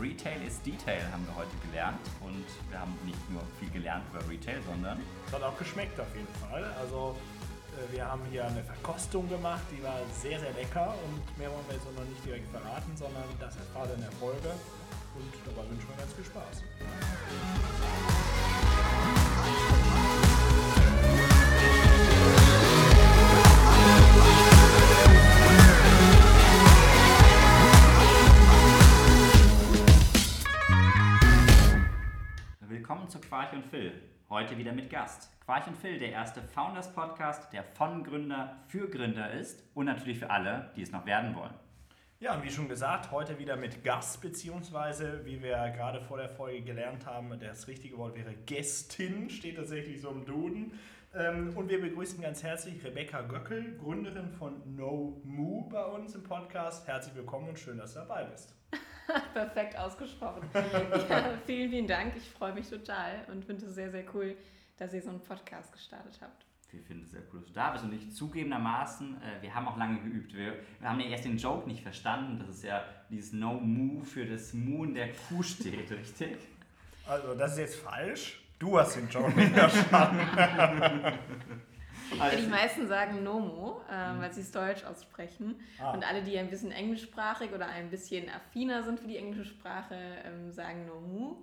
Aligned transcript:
Retail 0.00 0.40
is 0.46 0.60
Detail 0.62 1.02
haben 1.12 1.26
wir 1.26 1.36
heute 1.36 1.54
gelernt. 1.68 2.00
Und 2.20 2.46
wir 2.70 2.80
haben 2.80 2.96
nicht 3.04 3.30
nur 3.30 3.42
viel 3.58 3.70
gelernt 3.70 4.04
über 4.10 4.26
Retail, 4.28 4.60
sondern. 4.66 4.98
Es 5.26 5.32
hat 5.32 5.42
auch 5.42 5.58
geschmeckt 5.58 6.00
auf 6.00 6.08
jeden 6.14 6.32
Fall. 6.40 6.64
Also, 6.80 7.16
äh, 7.76 7.92
wir 7.92 8.06
haben 8.06 8.22
hier 8.30 8.46
eine 8.46 8.62
Verkostung 8.64 9.28
gemacht, 9.28 9.62
die 9.70 9.82
war 9.82 10.00
sehr, 10.20 10.40
sehr 10.40 10.52
lecker. 10.52 10.94
Und 11.04 11.38
mehr 11.38 11.50
wollen 11.50 11.66
wir 11.68 11.74
jetzt 11.76 11.84
noch 11.84 12.04
nicht 12.04 12.24
direkt 12.24 12.48
verraten, 12.48 12.96
sondern 12.96 13.24
das 13.38 13.56
erfahrt 13.56 13.94
in 13.94 14.00
der 14.00 14.12
Folge. 14.12 14.48
Und 15.14 15.32
dabei 15.44 15.68
wünschen 15.68 15.88
wir 15.88 15.96
ganz 15.96 16.12
viel 16.14 16.24
Spaß. 16.24 16.64
Quarch 33.30 33.52
und 33.52 33.64
Phil. 33.64 33.92
Heute 34.28 34.58
wieder 34.58 34.72
mit 34.72 34.90
Gast. 34.90 35.30
Quarch 35.44 35.68
und 35.68 35.76
Phil, 35.76 36.00
der 36.00 36.10
erste 36.10 36.42
Founders 36.42 36.92
Podcast, 36.92 37.52
der 37.52 37.62
von 37.62 38.02
Gründer 38.02 38.56
für 38.66 38.90
Gründer 38.90 39.30
ist 39.30 39.62
und 39.72 39.86
natürlich 39.86 40.18
für 40.18 40.30
alle, 40.30 40.72
die 40.74 40.82
es 40.82 40.90
noch 40.90 41.06
werden 41.06 41.36
wollen. 41.36 41.54
Ja, 42.18 42.34
und 42.34 42.42
wie 42.42 42.50
schon 42.50 42.68
gesagt, 42.68 43.12
heute 43.12 43.38
wieder 43.38 43.54
mit 43.54 43.84
Gast, 43.84 44.20
beziehungsweise, 44.20 45.24
wie 45.24 45.40
wir 45.40 45.52
gerade 45.76 46.00
vor 46.00 46.16
der 46.16 46.28
Folge 46.28 46.62
gelernt 46.62 47.06
haben, 47.06 47.38
das 47.38 47.68
richtige 47.68 47.96
Wort 47.98 48.16
wäre 48.16 48.34
Gästin, 48.34 49.30
steht 49.30 49.58
tatsächlich 49.58 50.00
so 50.00 50.10
im 50.10 50.24
Duden. 50.24 50.72
Ähm, 51.14 51.56
und 51.56 51.68
wir 51.68 51.80
begrüßen 51.80 52.20
ganz 52.20 52.42
herzlich 52.42 52.82
Rebecca 52.82 53.20
Göckel, 53.22 53.78
Gründerin 53.78 54.32
von 54.32 54.74
No 54.74 55.22
Moo 55.22 55.68
bei 55.68 55.84
uns 55.84 56.16
im 56.16 56.24
Podcast. 56.24 56.88
Herzlich 56.88 57.14
willkommen 57.14 57.50
und 57.50 57.60
schön, 57.60 57.78
dass 57.78 57.94
du 57.94 58.00
dabei 58.00 58.24
bist. 58.24 58.56
Perfekt 59.34 59.78
ausgesprochen. 59.78 60.48
ja, 60.54 61.38
vielen, 61.46 61.70
vielen 61.70 61.86
Dank. 61.86 62.14
Ich 62.16 62.28
freue 62.30 62.52
mich 62.52 62.68
total 62.68 63.24
und 63.30 63.44
finde 63.44 63.66
es 63.66 63.74
sehr, 63.74 63.90
sehr 63.90 64.04
cool, 64.14 64.36
dass 64.76 64.92
ihr 64.92 65.02
so 65.02 65.10
einen 65.10 65.20
Podcast 65.20 65.72
gestartet 65.72 66.18
habt. 66.20 66.44
Wir 66.72 66.82
finden 66.82 67.02
es 67.04 67.10
sehr 67.10 67.22
cool, 67.32 67.40
dass 67.40 67.48
du 67.48 67.54
da 67.54 67.70
bist 67.70 67.84
und 67.84 67.92
ich 67.92 68.14
zugegebenermaßen, 68.14 69.20
äh, 69.22 69.42
wir 69.42 69.52
haben 69.54 69.66
auch 69.66 69.76
lange 69.76 70.00
geübt. 70.00 70.34
Wir, 70.34 70.54
wir, 70.78 70.88
haben 70.88 71.00
ja 71.00 71.06
erst 71.06 71.24
den 71.24 71.36
Joke 71.36 71.66
nicht 71.68 71.82
verstanden, 71.82 72.38
dass 72.38 72.48
es 72.48 72.62
ja 72.62 72.84
dieses 73.10 73.32
No 73.32 73.54
Moo 73.54 74.02
für 74.02 74.24
das 74.24 74.54
Moon 74.54 74.94
der 74.94 75.12
Kuh 75.12 75.42
steht, 75.42 75.90
richtig? 75.90 76.38
Also, 77.06 77.34
das 77.34 77.52
ist 77.52 77.58
jetzt 77.58 77.76
falsch. 77.76 78.40
Du 78.60 78.78
hast 78.78 78.94
den 78.94 79.08
Joke 79.08 79.32
nicht 79.32 79.52
verstanden. 79.54 81.18
Also, 82.18 82.36
die 82.38 82.46
meisten 82.48 82.88
sagen 82.88 83.22
Nomo, 83.22 83.82
äh, 83.88 84.20
weil 84.20 84.32
sie 84.32 84.40
es 84.40 84.50
deutsch 84.50 84.84
aussprechen. 84.84 85.60
Ah. 85.78 85.92
Und 85.92 86.06
alle, 86.06 86.22
die 86.22 86.38
ein 86.38 86.50
bisschen 86.50 86.72
englischsprachig 86.72 87.52
oder 87.52 87.66
ein 87.66 87.90
bisschen 87.90 88.28
affiner 88.28 88.82
sind 88.82 89.00
für 89.00 89.06
die 89.06 89.16
englische 89.16 89.44
Sprache, 89.44 89.96
ähm, 90.24 90.50
sagen 90.50 90.86
Nomu. 90.86 91.36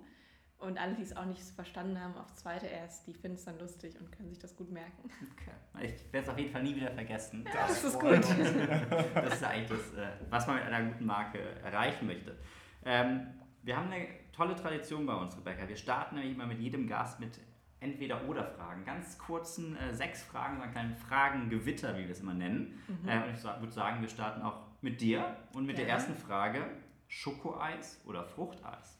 Und 0.58 0.76
alle, 0.76 0.94
die 0.94 1.02
es 1.02 1.16
auch 1.16 1.24
nicht 1.24 1.40
verstanden 1.40 2.00
haben, 2.00 2.16
aufs 2.16 2.34
zweite 2.34 2.66
erst, 2.66 3.06
die 3.06 3.14
finden 3.14 3.36
es 3.36 3.44
dann 3.44 3.60
lustig 3.60 3.94
und 4.00 4.10
können 4.10 4.28
sich 4.28 4.40
das 4.40 4.56
gut 4.56 4.72
merken. 4.72 5.08
Okay. 5.32 5.86
Ich 5.86 6.12
werde 6.12 6.26
es 6.26 6.28
auf 6.28 6.38
jeden 6.38 6.50
Fall 6.50 6.64
nie 6.64 6.74
wieder 6.74 6.90
vergessen. 6.90 7.44
Ja, 7.46 7.68
das, 7.68 7.82
das 7.82 7.94
ist 7.94 8.00
gut. 8.00 8.10
das 9.14 9.34
ist 9.34 9.44
eigentlich 9.44 9.68
das, 9.68 9.94
äh, 9.94 10.10
was 10.28 10.48
man 10.48 10.56
mit 10.56 10.64
einer 10.64 10.90
guten 10.90 11.06
Marke 11.06 11.38
erreichen 11.62 12.06
möchte. 12.08 12.36
Ähm, 12.84 13.28
wir 13.62 13.76
haben 13.76 13.92
eine 13.92 14.08
tolle 14.32 14.56
Tradition 14.56 15.06
bei 15.06 15.14
uns, 15.14 15.36
Rebecca. 15.36 15.68
Wir 15.68 15.76
starten 15.76 16.16
nämlich 16.16 16.34
immer 16.34 16.46
mit 16.46 16.58
jedem 16.58 16.88
Gast 16.88 17.20
mit 17.20 17.38
Entweder-Oder-Fragen. 17.80 18.84
Ganz 18.84 19.18
kurzen 19.18 19.76
äh, 19.76 19.94
sechs 19.94 20.22
Fragen, 20.22 20.56
so 20.56 20.62
einen 20.62 20.72
kleinen 20.72 20.96
Fragengewitter, 20.96 21.96
wie 21.96 22.04
wir 22.04 22.10
es 22.10 22.20
immer 22.20 22.34
nennen. 22.34 22.80
Mhm. 22.88 23.08
Äh, 23.08 23.22
und 23.24 23.34
ich 23.34 23.44
würde 23.44 23.72
sagen, 23.72 24.00
wir 24.00 24.08
starten 24.08 24.42
auch 24.42 24.66
mit 24.80 25.00
dir 25.00 25.36
und 25.52 25.66
mit 25.66 25.78
ja. 25.78 25.84
der 25.84 25.94
ersten 25.94 26.14
Frage: 26.14 26.64
Schokoeis 27.06 28.00
oder 28.04 28.24
Fruchteis? 28.24 28.98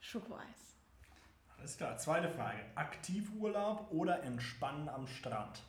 Schokoeis. 0.00 0.76
Alles 1.58 1.76
klar. 1.76 1.96
Zweite 1.96 2.28
Frage. 2.28 2.58
Aktivurlaub 2.74 3.90
oder 3.90 4.22
Entspannen 4.22 4.88
am 4.88 5.06
Strand? 5.06 5.62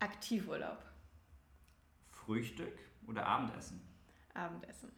Aktivurlaub. 0.00 0.84
Frühstück 2.10 2.78
oder 3.06 3.26
Abendessen? 3.26 3.80
Abendessen. 4.34 4.90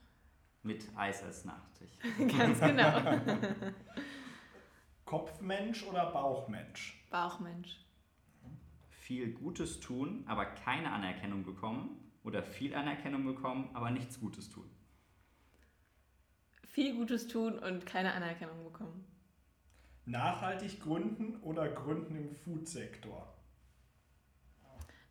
Mit 0.63 0.87
Eis 0.97 1.23
als 1.23 1.45
Nachtisch. 1.45 1.91
Ganz 2.39 2.61
genau. 2.61 2.93
Kopfmensch 5.05 5.85
oder 5.85 6.11
Bauchmensch? 6.11 7.05
Bauchmensch. 7.11 7.79
Viel 8.89 9.33
Gutes 9.33 9.81
tun, 9.81 10.25
aber 10.27 10.47
keine 10.47 10.91
Anerkennung 10.91 11.45
bekommen 11.45 12.11
oder 12.23 12.43
viel 12.43 12.75
Anerkennung 12.75 13.25
bekommen, 13.25 13.69
aber 13.75 13.91
nichts 13.91 14.19
Gutes 14.19 14.49
tun? 14.49 14.69
Viel 16.65 16.95
Gutes 16.97 17.29
tun 17.29 17.59
und 17.59 17.85
keine 17.85 18.15
Anerkennung 18.15 18.65
bekommen. 18.65 19.05
Nachhaltig 20.07 20.81
gründen 20.81 21.37
oder 21.43 21.69
gründen 21.69 22.17
im 22.17 22.35
Foodsektor? 22.35 23.35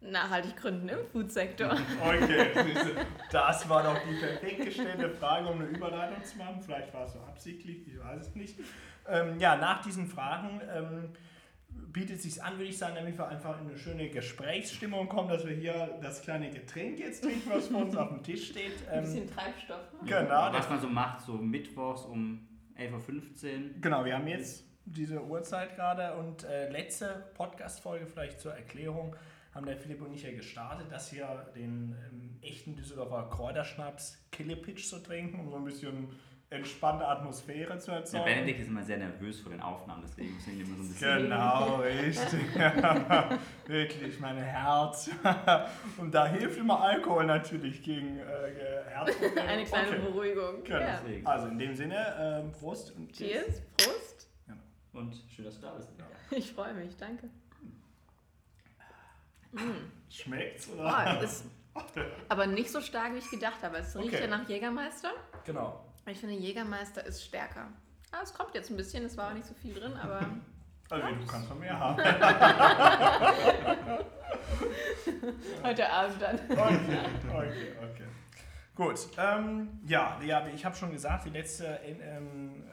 Nachhaltig 0.02 0.58
gründen 0.58 0.90
im 0.90 1.06
Foodsektor. 1.08 1.72
Okay, 2.04 2.96
das 3.32 3.70
war 3.70 3.84
doch 3.84 3.98
die 4.06 4.16
perfekt 4.16 4.66
gestellte 4.66 5.10
Frage, 5.12 5.48
um 5.48 5.62
eine 5.62 5.70
Überleitung 5.70 6.22
zu 6.24 6.38
machen. 6.38 6.62
Vielleicht 6.62 6.94
war 6.94 7.06
es 7.06 7.14
so 7.14 7.20
absichtlich, 7.22 7.88
ich 7.88 8.00
weiß 8.00 8.28
es 8.28 8.36
nicht. 8.36 8.60
Ähm, 9.08 9.40
ja, 9.40 9.56
nach 9.56 9.82
diesen 9.82 10.08
Fragen 10.08 10.62
ähm, 10.74 11.10
bietet 11.92 12.18
es 12.18 12.24
sich 12.24 12.44
an, 12.44 12.54
würde 12.54 12.70
ich 12.70 12.78
sagen, 12.78 12.96
damit 12.96 13.18
wir 13.18 13.28
einfach 13.28 13.60
in 13.62 13.68
eine 13.68 13.78
schöne 13.78 14.10
Gesprächsstimmung 14.10 15.08
kommen, 15.08 15.30
dass 15.30 15.46
wir 15.46 15.56
hier 15.56 16.00
das 16.02 16.22
kleine 16.22 16.50
Getränk 16.50 17.00
jetzt 17.00 17.24
trinken, 17.24 17.50
was 17.50 17.68
vor 17.68 17.82
uns 17.82 17.96
auf 17.96 18.10
dem 18.10 18.24
Tisch 18.24 18.50
steht. 18.50 18.74
Ähm, 18.90 19.00
Ein 19.00 19.04
bisschen 19.04 19.30
Treibstoff. 19.30 19.94
Ne? 20.02 20.10
Genau. 20.10 20.54
Was 20.54 20.70
man 20.70 20.82
so 20.82 20.88
macht, 20.88 21.22
so 21.26 21.34
mittwochs 21.34 22.04
um 22.04 22.48
11.15 22.78 22.90
Uhr. 22.92 23.70
Genau, 23.82 24.06
wir 24.06 24.16
haben 24.16 24.28
jetzt 24.28 24.66
diese 24.86 25.24
Uhrzeit 25.24 25.76
gerade. 25.76 26.16
Und 26.16 26.44
äh, 26.44 26.70
letzte 26.70 27.32
Podcast-Folge 27.36 28.08
vielleicht 28.08 28.40
zur 28.40 28.54
Erklärung 28.54 29.16
haben 29.54 29.66
der 29.66 29.78
Philipp 29.78 30.02
und 30.02 30.14
ich 30.14 30.24
ja 30.24 30.32
gestartet, 30.32 30.92
dass 30.92 31.14
wir 31.14 31.52
den 31.56 31.96
ähm, 32.10 32.38
echten 32.42 32.76
Düsseldorfer 32.76 33.30
Kräuterschnaps 33.30 34.18
Killepitch 34.32 34.88
zu 34.88 34.98
trinken, 34.98 35.40
um 35.40 35.50
so 35.50 35.58
ein 35.58 35.64
bisschen 35.64 36.10
entspannte 36.54 37.08
Atmosphäre 37.08 37.78
zu 37.80 37.92
erzeugen. 37.92 38.26
Der 38.26 38.34
Benedikt 38.34 38.60
ist 38.62 38.68
immer 38.68 38.84
sehr 38.84 38.98
nervös 38.98 39.40
vor 39.40 39.52
den 39.52 39.62
Aufnahmen, 39.62 40.04
deswegen 40.06 40.34
müssen 40.34 40.58
wir 40.58 40.66
immer 40.66 40.78
so 40.78 40.84
ein 40.84 40.88
bisschen. 40.88 41.24
Genau, 41.24 41.76
richtig. 41.82 42.56
Wirklich, 43.68 44.20
mein 44.20 44.38
Herz. 44.38 45.10
Und 45.98 46.14
da 46.14 46.28
hilft 46.28 46.58
immer 46.58 46.80
Alkohol 46.82 47.26
natürlich 47.26 47.82
gegen 47.82 48.20
äh, 48.20 48.24
Herzprobleme. 48.90 49.42
Eine 49.42 49.64
kleine 49.66 49.88
okay. 49.88 50.00
Beruhigung. 50.00 50.64
Genau. 50.64 50.80
Ja. 50.80 51.02
Also 51.26 51.48
in 51.48 51.60
dem 51.60 51.76
Sinne, 51.76 52.44
äh, 52.46 52.58
Prost 52.58 52.96
und 52.96 53.12
Cheers. 53.12 53.62
Prost. 53.78 54.30
Und 54.94 55.16
schön, 55.36 55.46
dass 55.46 55.56
du 55.56 55.62
da 55.62 55.72
bist. 55.72 55.90
Ja. 55.98 56.38
Ich 56.38 56.52
freue 56.52 56.74
mich, 56.74 56.96
danke. 56.98 57.28
Mm. 59.52 59.90
Schmeckt's 60.08 60.70
oder? 60.70 61.20
Oh, 61.20 61.24
ist 61.24 61.46
aber 62.30 62.46
nicht 62.48 62.70
so 62.70 62.82
stark, 62.82 63.14
wie 63.14 63.18
ich 63.18 63.30
gedacht 63.30 63.62
habe. 63.64 63.78
Es 63.78 63.96
riecht 63.98 64.14
okay. 64.14 64.22
ja 64.22 64.28
nach 64.28 64.48
Jägermeister. 64.48 65.12
Genau. 65.46 65.84
Ich 66.06 66.20
finde, 66.20 66.36
Jägermeister 66.36 67.06
ist 67.06 67.24
stärker. 67.24 67.68
Ah, 68.12 68.20
es 68.24 68.34
kommt 68.34 68.54
jetzt 68.54 68.70
ein 68.70 68.78
bisschen, 68.78 69.06
es 69.06 69.16
war 69.18 69.30
auch 69.30 69.34
nicht 69.34 69.46
so 69.46 69.54
viel 69.54 69.74
drin, 69.74 69.94
aber. 69.94 70.26
Also, 70.90 71.08
du 71.08 71.26
kannst 71.26 71.50
noch 71.50 71.58
mehr 71.58 71.80
haben. 71.80 71.98
Heute 75.64 75.90
Abend 75.90 76.22
dann. 76.22 76.40
Okay, 76.50 77.00
okay, 77.30 77.74
okay. 77.82 78.08
Gut. 78.76 79.00
Ähm, 79.18 79.80
ja, 79.88 80.20
ja, 80.24 80.46
ich 80.54 80.64
habe 80.66 80.76
schon 80.76 80.92
gesagt, 80.92 81.26
die 81.26 81.32
letzte 81.32 81.80
ähm, 81.86 82.64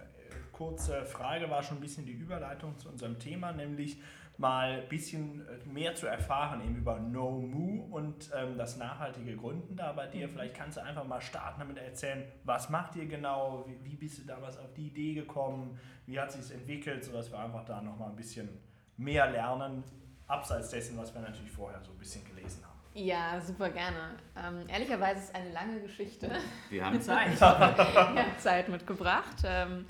kurze 0.52 1.06
Frage 1.06 1.48
war 1.48 1.62
schon 1.62 1.78
ein 1.78 1.80
bisschen 1.80 2.04
die 2.04 2.12
Überleitung 2.12 2.76
zu 2.78 2.90
unserem 2.90 3.18
Thema, 3.18 3.52
nämlich 3.52 3.98
mal 4.40 4.80
ein 4.80 4.88
bisschen 4.88 5.46
äh, 5.46 5.68
mehr 5.68 5.94
zu 5.94 6.06
erfahren 6.06 6.62
eben 6.62 6.76
über 6.76 6.98
No 6.98 7.30
Moo 7.30 7.84
und 7.94 8.30
ähm, 8.34 8.56
das 8.56 8.78
nachhaltige 8.78 9.36
Gründen 9.36 9.76
da 9.76 9.92
bei 9.92 10.06
dir. 10.06 10.26
Mhm. 10.26 10.32
Vielleicht 10.32 10.54
kannst 10.54 10.78
du 10.78 10.82
einfach 10.82 11.04
mal 11.04 11.20
starten 11.20 11.60
damit 11.60 11.76
erzählen, 11.76 12.24
was 12.44 12.70
macht 12.70 12.96
ihr 12.96 13.06
genau, 13.06 13.66
wie, 13.68 13.84
wie 13.84 13.96
bist 13.96 14.18
du 14.18 14.22
damals 14.22 14.56
auf 14.56 14.72
die 14.72 14.86
Idee 14.86 15.12
gekommen, 15.14 15.78
wie 16.06 16.18
hat 16.18 16.32
sich 16.32 16.40
es 16.40 16.50
entwickelt, 16.50 17.04
sodass 17.04 17.30
wir 17.30 17.38
einfach 17.38 17.64
da 17.66 17.82
nochmal 17.82 18.08
ein 18.08 18.16
bisschen 18.16 18.48
mehr 18.96 19.30
lernen, 19.30 19.84
abseits 20.26 20.70
dessen, 20.70 20.96
was 20.96 21.14
wir 21.14 21.20
natürlich 21.20 21.52
vorher 21.52 21.80
so 21.82 21.92
ein 21.92 21.98
bisschen 21.98 22.24
gelesen 22.24 22.64
haben. 22.64 22.70
Ja, 22.94 23.40
super 23.40 23.68
gerne. 23.68 24.16
Ähm, 24.36 24.66
ehrlicherweise 24.68 25.20
ist 25.20 25.28
es 25.28 25.34
eine 25.34 25.52
lange 25.52 25.80
Geschichte. 25.80 26.30
Wir 26.70 26.84
haben 26.84 27.00
Zeit. 27.00 27.34
ich 27.34 27.40
habe 27.40 28.36
Zeit 28.38 28.68
mitgebracht. 28.68 29.36
Ähm, 29.44 29.86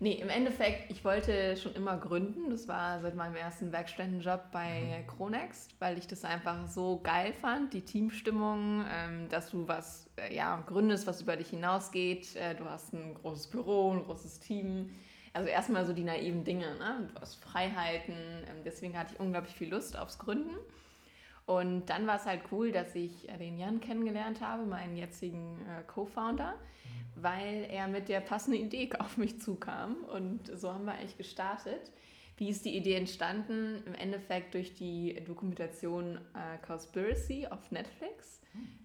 Nee, 0.00 0.14
im 0.14 0.28
Endeffekt, 0.28 0.90
ich 0.90 1.04
wollte 1.04 1.56
schon 1.56 1.74
immer 1.74 1.96
gründen. 1.96 2.50
Das 2.50 2.66
war 2.66 3.00
seit 3.00 3.14
meinem 3.14 3.36
ersten 3.36 3.70
Werkstättenjob 3.70 4.50
bei 4.50 5.02
mhm. 5.02 5.06
Chronext, 5.06 5.74
weil 5.78 5.98
ich 5.98 6.06
das 6.08 6.24
einfach 6.24 6.66
so 6.68 7.00
geil 7.02 7.32
fand, 7.32 7.72
die 7.72 7.82
Teamstimmung, 7.82 8.84
ähm, 8.92 9.28
dass 9.28 9.50
du 9.50 9.68
was 9.68 10.10
äh, 10.16 10.34
ja, 10.34 10.62
gründest, 10.66 11.06
was 11.06 11.22
über 11.22 11.36
dich 11.36 11.48
hinausgeht. 11.48 12.34
Äh, 12.36 12.56
du 12.56 12.64
hast 12.64 12.92
ein 12.92 13.14
großes 13.14 13.46
Büro, 13.48 13.92
ein 13.92 14.02
großes 14.04 14.40
Team. 14.40 14.90
Also 15.32 15.48
erstmal 15.48 15.86
so 15.86 15.92
die 15.92 16.04
naiven 16.04 16.44
Dinge, 16.44 16.74
ne? 16.76 17.08
du 17.12 17.20
hast 17.20 17.36
Freiheiten. 17.36 18.14
Ähm, 18.14 18.62
deswegen 18.64 18.98
hatte 18.98 19.14
ich 19.14 19.20
unglaublich 19.20 19.54
viel 19.54 19.70
Lust 19.70 19.96
aufs 19.96 20.18
Gründen. 20.18 20.56
Und 21.46 21.86
dann 21.86 22.06
war 22.06 22.16
es 22.16 22.24
halt 22.24 22.42
cool, 22.52 22.72
dass 22.72 22.94
ich 22.94 23.28
äh, 23.28 23.36
den 23.36 23.58
Jan 23.58 23.80
kennengelernt 23.80 24.40
habe, 24.40 24.64
meinen 24.64 24.96
jetzigen 24.96 25.58
äh, 25.66 25.82
Co-Founder, 25.86 26.54
weil 27.16 27.66
er 27.70 27.86
mit 27.88 28.08
der 28.08 28.20
passenden 28.20 28.60
Idee 28.64 28.90
auf 28.98 29.16
mich 29.16 29.40
zukam. 29.40 29.96
Und 30.04 30.50
so 30.58 30.72
haben 30.72 30.86
wir 30.86 30.92
eigentlich 30.92 31.18
gestartet. 31.18 31.92
Wie 32.36 32.48
ist 32.48 32.64
die 32.64 32.76
Idee 32.76 32.94
entstanden? 32.94 33.82
Im 33.86 33.94
Endeffekt 33.94 34.54
durch 34.54 34.74
die 34.74 35.22
Dokumentation 35.24 36.16
äh, 36.34 36.58
Conspiracy 36.66 37.46
auf 37.46 37.70
Netflix. 37.70 38.40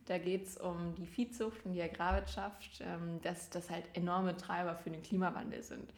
Da 0.05 0.17
geht 0.17 0.47
es 0.47 0.57
um 0.57 0.95
die 0.95 1.05
Viehzucht 1.05 1.65
und 1.65 1.73
die 1.73 1.81
Agrarwirtschaft, 1.81 2.81
ähm, 2.81 3.21
dass 3.21 3.49
das 3.49 3.69
halt 3.69 3.85
enorme 3.93 4.35
Treiber 4.35 4.75
für 4.75 4.89
den 4.89 5.01
Klimawandel 5.03 5.61
sind. 5.63 5.93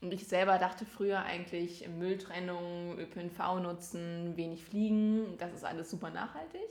Und 0.00 0.12
ich 0.12 0.28
selber 0.28 0.58
dachte 0.58 0.84
früher 0.86 1.22
eigentlich 1.22 1.88
Mülltrennung, 1.88 2.98
ÖPNV 2.98 3.60
nutzen, 3.60 4.36
wenig 4.36 4.64
fliegen, 4.64 5.36
das 5.38 5.52
ist 5.52 5.64
alles 5.64 5.90
super 5.90 6.10
nachhaltig. 6.10 6.68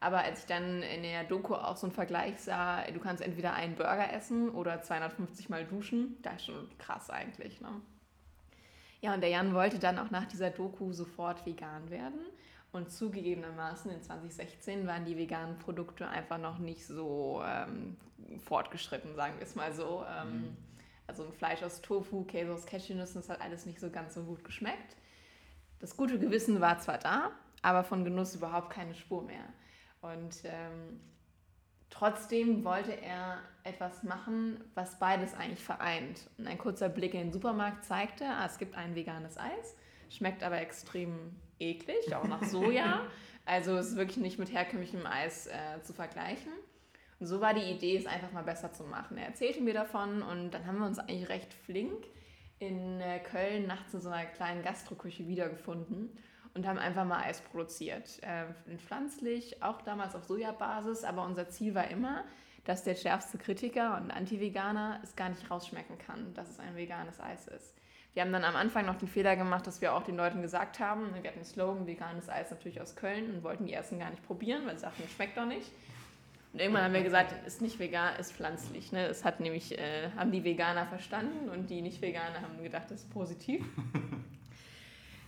Aber 0.00 0.18
als 0.18 0.40
ich 0.40 0.46
dann 0.46 0.82
in 0.82 1.02
der 1.02 1.24
Doku 1.24 1.54
auch 1.54 1.76
so 1.76 1.86
einen 1.86 1.94
Vergleich 1.94 2.38
sah, 2.38 2.82
du 2.82 3.00
kannst 3.00 3.22
entweder 3.22 3.54
einen 3.54 3.74
Burger 3.74 4.12
essen 4.12 4.50
oder 4.50 4.80
250 4.82 5.48
Mal 5.48 5.64
duschen, 5.64 6.18
das 6.22 6.36
ist 6.36 6.46
schon 6.46 6.68
krass 6.78 7.10
eigentlich. 7.10 7.60
Ne? 7.60 7.80
Ja, 9.00 9.14
und 9.14 9.22
der 9.22 9.30
Jan 9.30 9.54
wollte 9.54 9.78
dann 9.78 9.98
auch 9.98 10.10
nach 10.10 10.26
dieser 10.26 10.50
Doku 10.50 10.92
sofort 10.92 11.46
vegan 11.46 11.90
werden. 11.90 12.20
Und 12.70 12.90
zugegebenermaßen 12.92 13.90
in 13.90 14.02
2016 14.02 14.86
waren 14.86 15.06
die 15.06 15.16
veganen 15.16 15.58
Produkte 15.58 16.06
einfach 16.06 16.38
noch 16.38 16.58
nicht 16.58 16.86
so 16.86 17.42
ähm, 17.44 17.96
fortgeschritten, 18.44 19.14
sagen 19.14 19.34
wir 19.38 19.46
es 19.46 19.54
mal 19.54 19.72
so. 19.72 20.04
Ähm, 20.06 20.32
mhm. 20.32 20.56
Also 21.08 21.24
ein 21.24 21.32
Fleisch 21.32 21.62
aus 21.62 21.80
Tofu, 21.80 22.24
Käse 22.24 22.52
aus 22.52 22.66
Cashewnüssen, 22.66 23.20
das 23.20 23.30
hat 23.30 23.40
alles 23.40 23.66
nicht 23.66 23.80
so 23.80 23.90
ganz 23.90 24.14
so 24.14 24.22
gut 24.22 24.44
geschmeckt. 24.44 24.96
Das 25.80 25.96
gute 25.96 26.18
Gewissen 26.18 26.60
war 26.60 26.78
zwar 26.78 26.98
da, 26.98 27.32
aber 27.62 27.82
von 27.82 28.04
Genuss 28.04 28.34
überhaupt 28.34 28.70
keine 28.70 28.94
Spur 28.94 29.22
mehr. 29.22 29.44
Und 30.02 30.42
ähm, 30.44 31.00
trotzdem 31.90 32.62
wollte 32.64 32.92
er 32.92 33.38
etwas 33.64 34.02
machen, 34.02 34.62
was 34.74 34.98
beides 34.98 35.34
eigentlich 35.34 35.62
vereint. 35.62 36.28
Und 36.36 36.46
ein 36.46 36.58
kurzer 36.58 36.88
Blick 36.88 37.14
in 37.14 37.20
den 37.20 37.32
Supermarkt 37.32 37.84
zeigte, 37.84 38.26
ah, 38.26 38.46
es 38.46 38.58
gibt 38.58 38.76
ein 38.76 38.94
veganes 38.94 39.38
Eis, 39.38 39.76
schmeckt 40.10 40.42
aber 40.42 40.60
extrem 40.60 41.36
eklig, 41.58 42.14
auch 42.14 42.24
nach 42.24 42.44
Soja. 42.44 43.06
also 43.46 43.76
es 43.76 43.88
ist 43.88 43.96
wirklich 43.96 44.18
nicht 44.18 44.38
mit 44.38 44.52
herkömmlichem 44.52 45.06
Eis 45.06 45.46
äh, 45.46 45.82
zu 45.82 45.94
vergleichen. 45.94 46.52
Und 47.20 47.26
so 47.26 47.40
war 47.40 47.54
die 47.54 47.62
Idee, 47.62 47.96
es 47.96 48.06
einfach 48.06 48.32
mal 48.32 48.44
besser 48.44 48.72
zu 48.72 48.84
machen. 48.84 49.18
Er 49.18 49.26
erzählte 49.26 49.60
mir 49.60 49.74
davon 49.74 50.22
und 50.22 50.52
dann 50.52 50.66
haben 50.66 50.78
wir 50.78 50.86
uns 50.86 50.98
eigentlich 50.98 51.28
recht 51.28 51.52
flink 51.52 52.06
in 52.58 53.00
äh, 53.00 53.18
Köln 53.20 53.66
nachts 53.66 53.94
in 53.94 54.00
so 54.00 54.08
einer 54.08 54.26
kleinen 54.26 54.62
Gastroküche 54.62 55.26
wiedergefunden 55.26 56.16
und 56.54 56.66
haben 56.66 56.78
einfach 56.78 57.04
mal 57.04 57.22
Eis 57.22 57.40
produziert. 57.40 58.20
Äh, 58.22 58.76
pflanzlich, 58.78 59.62
auch 59.62 59.82
damals 59.82 60.14
auf 60.14 60.24
Sojabasis, 60.24 61.04
aber 61.04 61.24
unser 61.24 61.48
Ziel 61.48 61.74
war 61.74 61.88
immer, 61.88 62.24
dass 62.64 62.84
der 62.84 62.94
schärfste 62.94 63.38
Kritiker 63.38 63.96
und 63.96 64.10
Anti-Veganer 64.10 65.00
es 65.02 65.16
gar 65.16 65.28
nicht 65.30 65.50
rausschmecken 65.50 65.98
kann, 65.98 66.34
dass 66.34 66.50
es 66.50 66.58
ein 66.58 66.76
veganes 66.76 67.20
Eis 67.20 67.48
ist. 67.48 67.74
Wir 68.14 68.22
haben 68.22 68.32
dann 68.32 68.44
am 68.44 68.56
Anfang 68.56 68.86
noch 68.86 68.96
den 68.96 69.08
Fehler 69.08 69.36
gemacht, 69.36 69.66
dass 69.66 69.80
wir 69.80 69.94
auch 69.94 70.02
den 70.02 70.16
Leuten 70.16 70.42
gesagt 70.42 70.80
haben, 70.80 71.14
wir 71.14 71.30
hatten 71.30 71.40
den 71.40 71.44
Slogan 71.44 71.86
veganes 71.86 72.28
Eis 72.28 72.50
natürlich 72.50 72.80
aus 72.80 72.96
Köln 72.96 73.30
und 73.32 73.44
wollten 73.44 73.66
die 73.66 73.72
ersten 73.72 73.98
gar 73.98 74.10
nicht 74.10 74.26
probieren, 74.26 74.66
weil 74.66 74.74
sie 74.74 74.82
sagten, 74.82 75.08
schmeckt 75.08 75.36
doch 75.36 75.46
nicht. 75.46 75.70
Und 76.52 76.60
irgendwann 76.60 76.84
haben 76.84 76.94
wir 76.94 77.02
gesagt, 77.02 77.34
ist 77.46 77.60
nicht 77.60 77.78
vegan, 77.78 78.16
ist 78.18 78.32
pflanzlich. 78.32 78.90
Ne? 78.90 79.06
Das 79.06 79.24
hat 79.24 79.40
nämlich, 79.40 79.78
äh, 79.78 80.10
haben 80.16 80.32
die 80.32 80.44
Veganer 80.44 80.86
verstanden 80.86 81.48
und 81.50 81.68
die 81.68 81.82
Nicht-Veganer 81.82 82.40
haben 82.40 82.62
gedacht, 82.62 82.90
das 82.90 83.02
ist 83.02 83.10
positiv. 83.10 83.64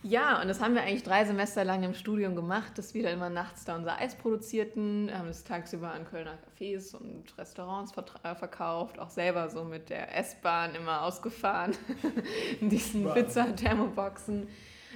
Ja, 0.03 0.41
und 0.41 0.47
das 0.47 0.59
haben 0.61 0.73
wir 0.73 0.81
eigentlich 0.81 1.03
drei 1.03 1.25
Semester 1.25 1.63
lang 1.63 1.83
im 1.83 1.93
Studium 1.93 2.35
gemacht, 2.35 2.75
dass 2.77 2.95
wir 2.95 3.03
dann 3.03 3.13
immer 3.13 3.29
nachts 3.29 3.65
da 3.65 3.75
unser 3.75 3.99
Eis 3.99 4.15
produzierten, 4.15 5.11
haben 5.13 5.27
es 5.27 5.43
tagsüber 5.43 5.91
an 5.91 6.05
Kölner 6.05 6.39
Cafés 6.57 6.95
und 6.95 7.37
Restaurants 7.37 7.93
äh, 8.23 8.33
verkauft, 8.33 8.97
auch 8.97 9.11
selber 9.11 9.49
so 9.49 9.63
mit 9.63 9.91
der 9.91 10.17
S-Bahn 10.17 10.73
immer 10.73 11.03
ausgefahren, 11.03 11.75
in 12.61 12.69
diesen 12.69 13.05
wow. 13.05 13.13
Pizza-Thermoboxen. 13.13 14.47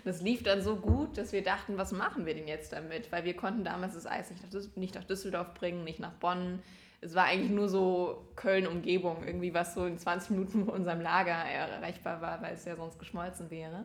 Das 0.05 0.21
lief 0.21 0.43
dann 0.43 0.61
so 0.61 0.75
gut, 0.75 1.17
dass 1.17 1.31
wir 1.31 1.43
dachten, 1.43 1.79
was 1.79 1.91
machen 1.91 2.27
wir 2.27 2.35
denn 2.35 2.47
jetzt 2.47 2.71
damit? 2.71 3.11
Weil 3.11 3.23
wir 3.25 3.35
konnten 3.35 3.63
damals 3.63 3.95
das 3.95 4.05
Eis 4.05 4.31
nicht 4.75 4.93
nach, 4.93 5.03
Düsseldorf 5.03 5.55
bringen, 5.55 5.83
nicht 5.83 5.99
nach 5.99 6.13
Bonn. 6.13 6.59
Es 7.01 7.15
war 7.15 7.25
eigentlich 7.25 7.49
nur 7.49 7.67
so 7.67 8.27
Köln-Umgebung, 8.35 9.23
irgendwie 9.25 9.55
was 9.55 9.73
so 9.73 9.87
in 9.87 9.97
20 9.97 10.29
Minuten 10.29 10.65
von 10.65 10.75
unserem 10.75 11.01
Lager 11.01 11.31
erreichbar 11.31 12.21
war, 12.21 12.39
weil 12.43 12.53
es 12.53 12.65
ja 12.65 12.75
sonst 12.75 12.99
geschmolzen 12.99 13.49
wäre. 13.49 13.83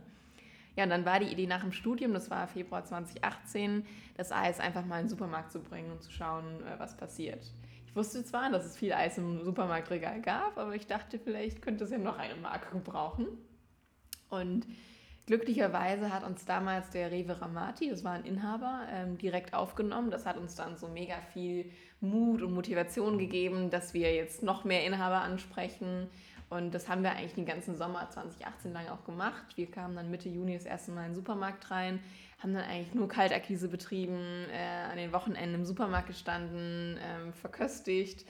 Ja, 0.76 0.84
und 0.84 0.90
dann 0.90 1.06
war 1.06 1.20
die 1.20 1.26
Idee 1.26 1.46
nach 1.46 1.62
dem 1.62 1.72
Studium, 1.72 2.12
das 2.12 2.31
war 2.31 2.46
Februar 2.46 2.84
2018, 2.84 3.87
das 4.16 4.31
Eis 4.31 4.61
einfach 4.61 4.84
mal 4.84 4.99
in 4.99 5.06
den 5.06 5.08
Supermarkt 5.08 5.52
zu 5.52 5.61
bringen 5.61 5.90
und 5.90 6.02
zu 6.02 6.12
schauen, 6.12 6.44
äh, 6.66 6.78
was 6.78 6.99
passiert. 6.99 7.50
Ich 7.87 7.96
wusste 7.96 8.23
zwar, 8.25 8.50
dass 8.50 8.66
es 8.66 8.76
viel 8.76 8.93
Eis 8.93 9.16
im 9.16 9.43
Supermarktregal 9.43 10.20
gab, 10.20 10.58
aber 10.58 10.75
ich 10.75 10.87
dachte, 10.87 11.19
vielleicht 11.19 11.62
könnte 11.62 11.84
es 11.84 11.90
ja 11.90 11.99
noch 11.99 12.19
eine 12.19 12.37
Marke 12.37 12.70
gebrauchen. 12.73 13.26
Und 14.28 14.66
glücklicherweise 15.30 16.12
hat 16.12 16.24
uns 16.24 16.44
damals 16.44 16.90
der 16.90 17.12
Rewe 17.12 17.40
Ramati, 17.40 17.88
das 17.88 18.02
war 18.02 18.14
ein 18.14 18.24
Inhaber, 18.24 18.80
ähm, 18.92 19.16
direkt 19.16 19.54
aufgenommen. 19.54 20.10
Das 20.10 20.26
hat 20.26 20.36
uns 20.36 20.56
dann 20.56 20.76
so 20.76 20.88
mega 20.88 21.14
viel 21.32 21.70
Mut 22.00 22.42
und 22.42 22.52
Motivation 22.52 23.16
gegeben, 23.16 23.70
dass 23.70 23.94
wir 23.94 24.12
jetzt 24.12 24.42
noch 24.42 24.64
mehr 24.64 24.84
Inhaber 24.84 25.20
ansprechen 25.20 26.08
und 26.48 26.74
das 26.74 26.88
haben 26.88 27.04
wir 27.04 27.12
eigentlich 27.12 27.34
den 27.34 27.46
ganzen 27.46 27.76
Sommer 27.76 28.10
2018 28.10 28.72
lang 28.72 28.88
auch 28.88 29.04
gemacht. 29.04 29.44
Wir 29.54 29.70
kamen 29.70 29.94
dann 29.94 30.10
Mitte 30.10 30.28
Juni 30.28 30.54
das 30.54 30.66
erste 30.66 30.90
Mal 30.90 31.02
in 31.02 31.10
den 31.10 31.14
Supermarkt 31.14 31.70
rein, 31.70 32.00
haben 32.40 32.52
dann 32.52 32.64
eigentlich 32.64 32.92
nur 32.92 33.06
Kaltakquise 33.06 33.68
betrieben, 33.68 34.46
äh, 34.52 34.90
an 34.90 34.96
den 34.96 35.12
Wochenenden 35.12 35.54
im 35.54 35.64
Supermarkt 35.64 36.08
gestanden, 36.08 36.96
äh, 36.96 37.32
verköstigt. 37.34 38.26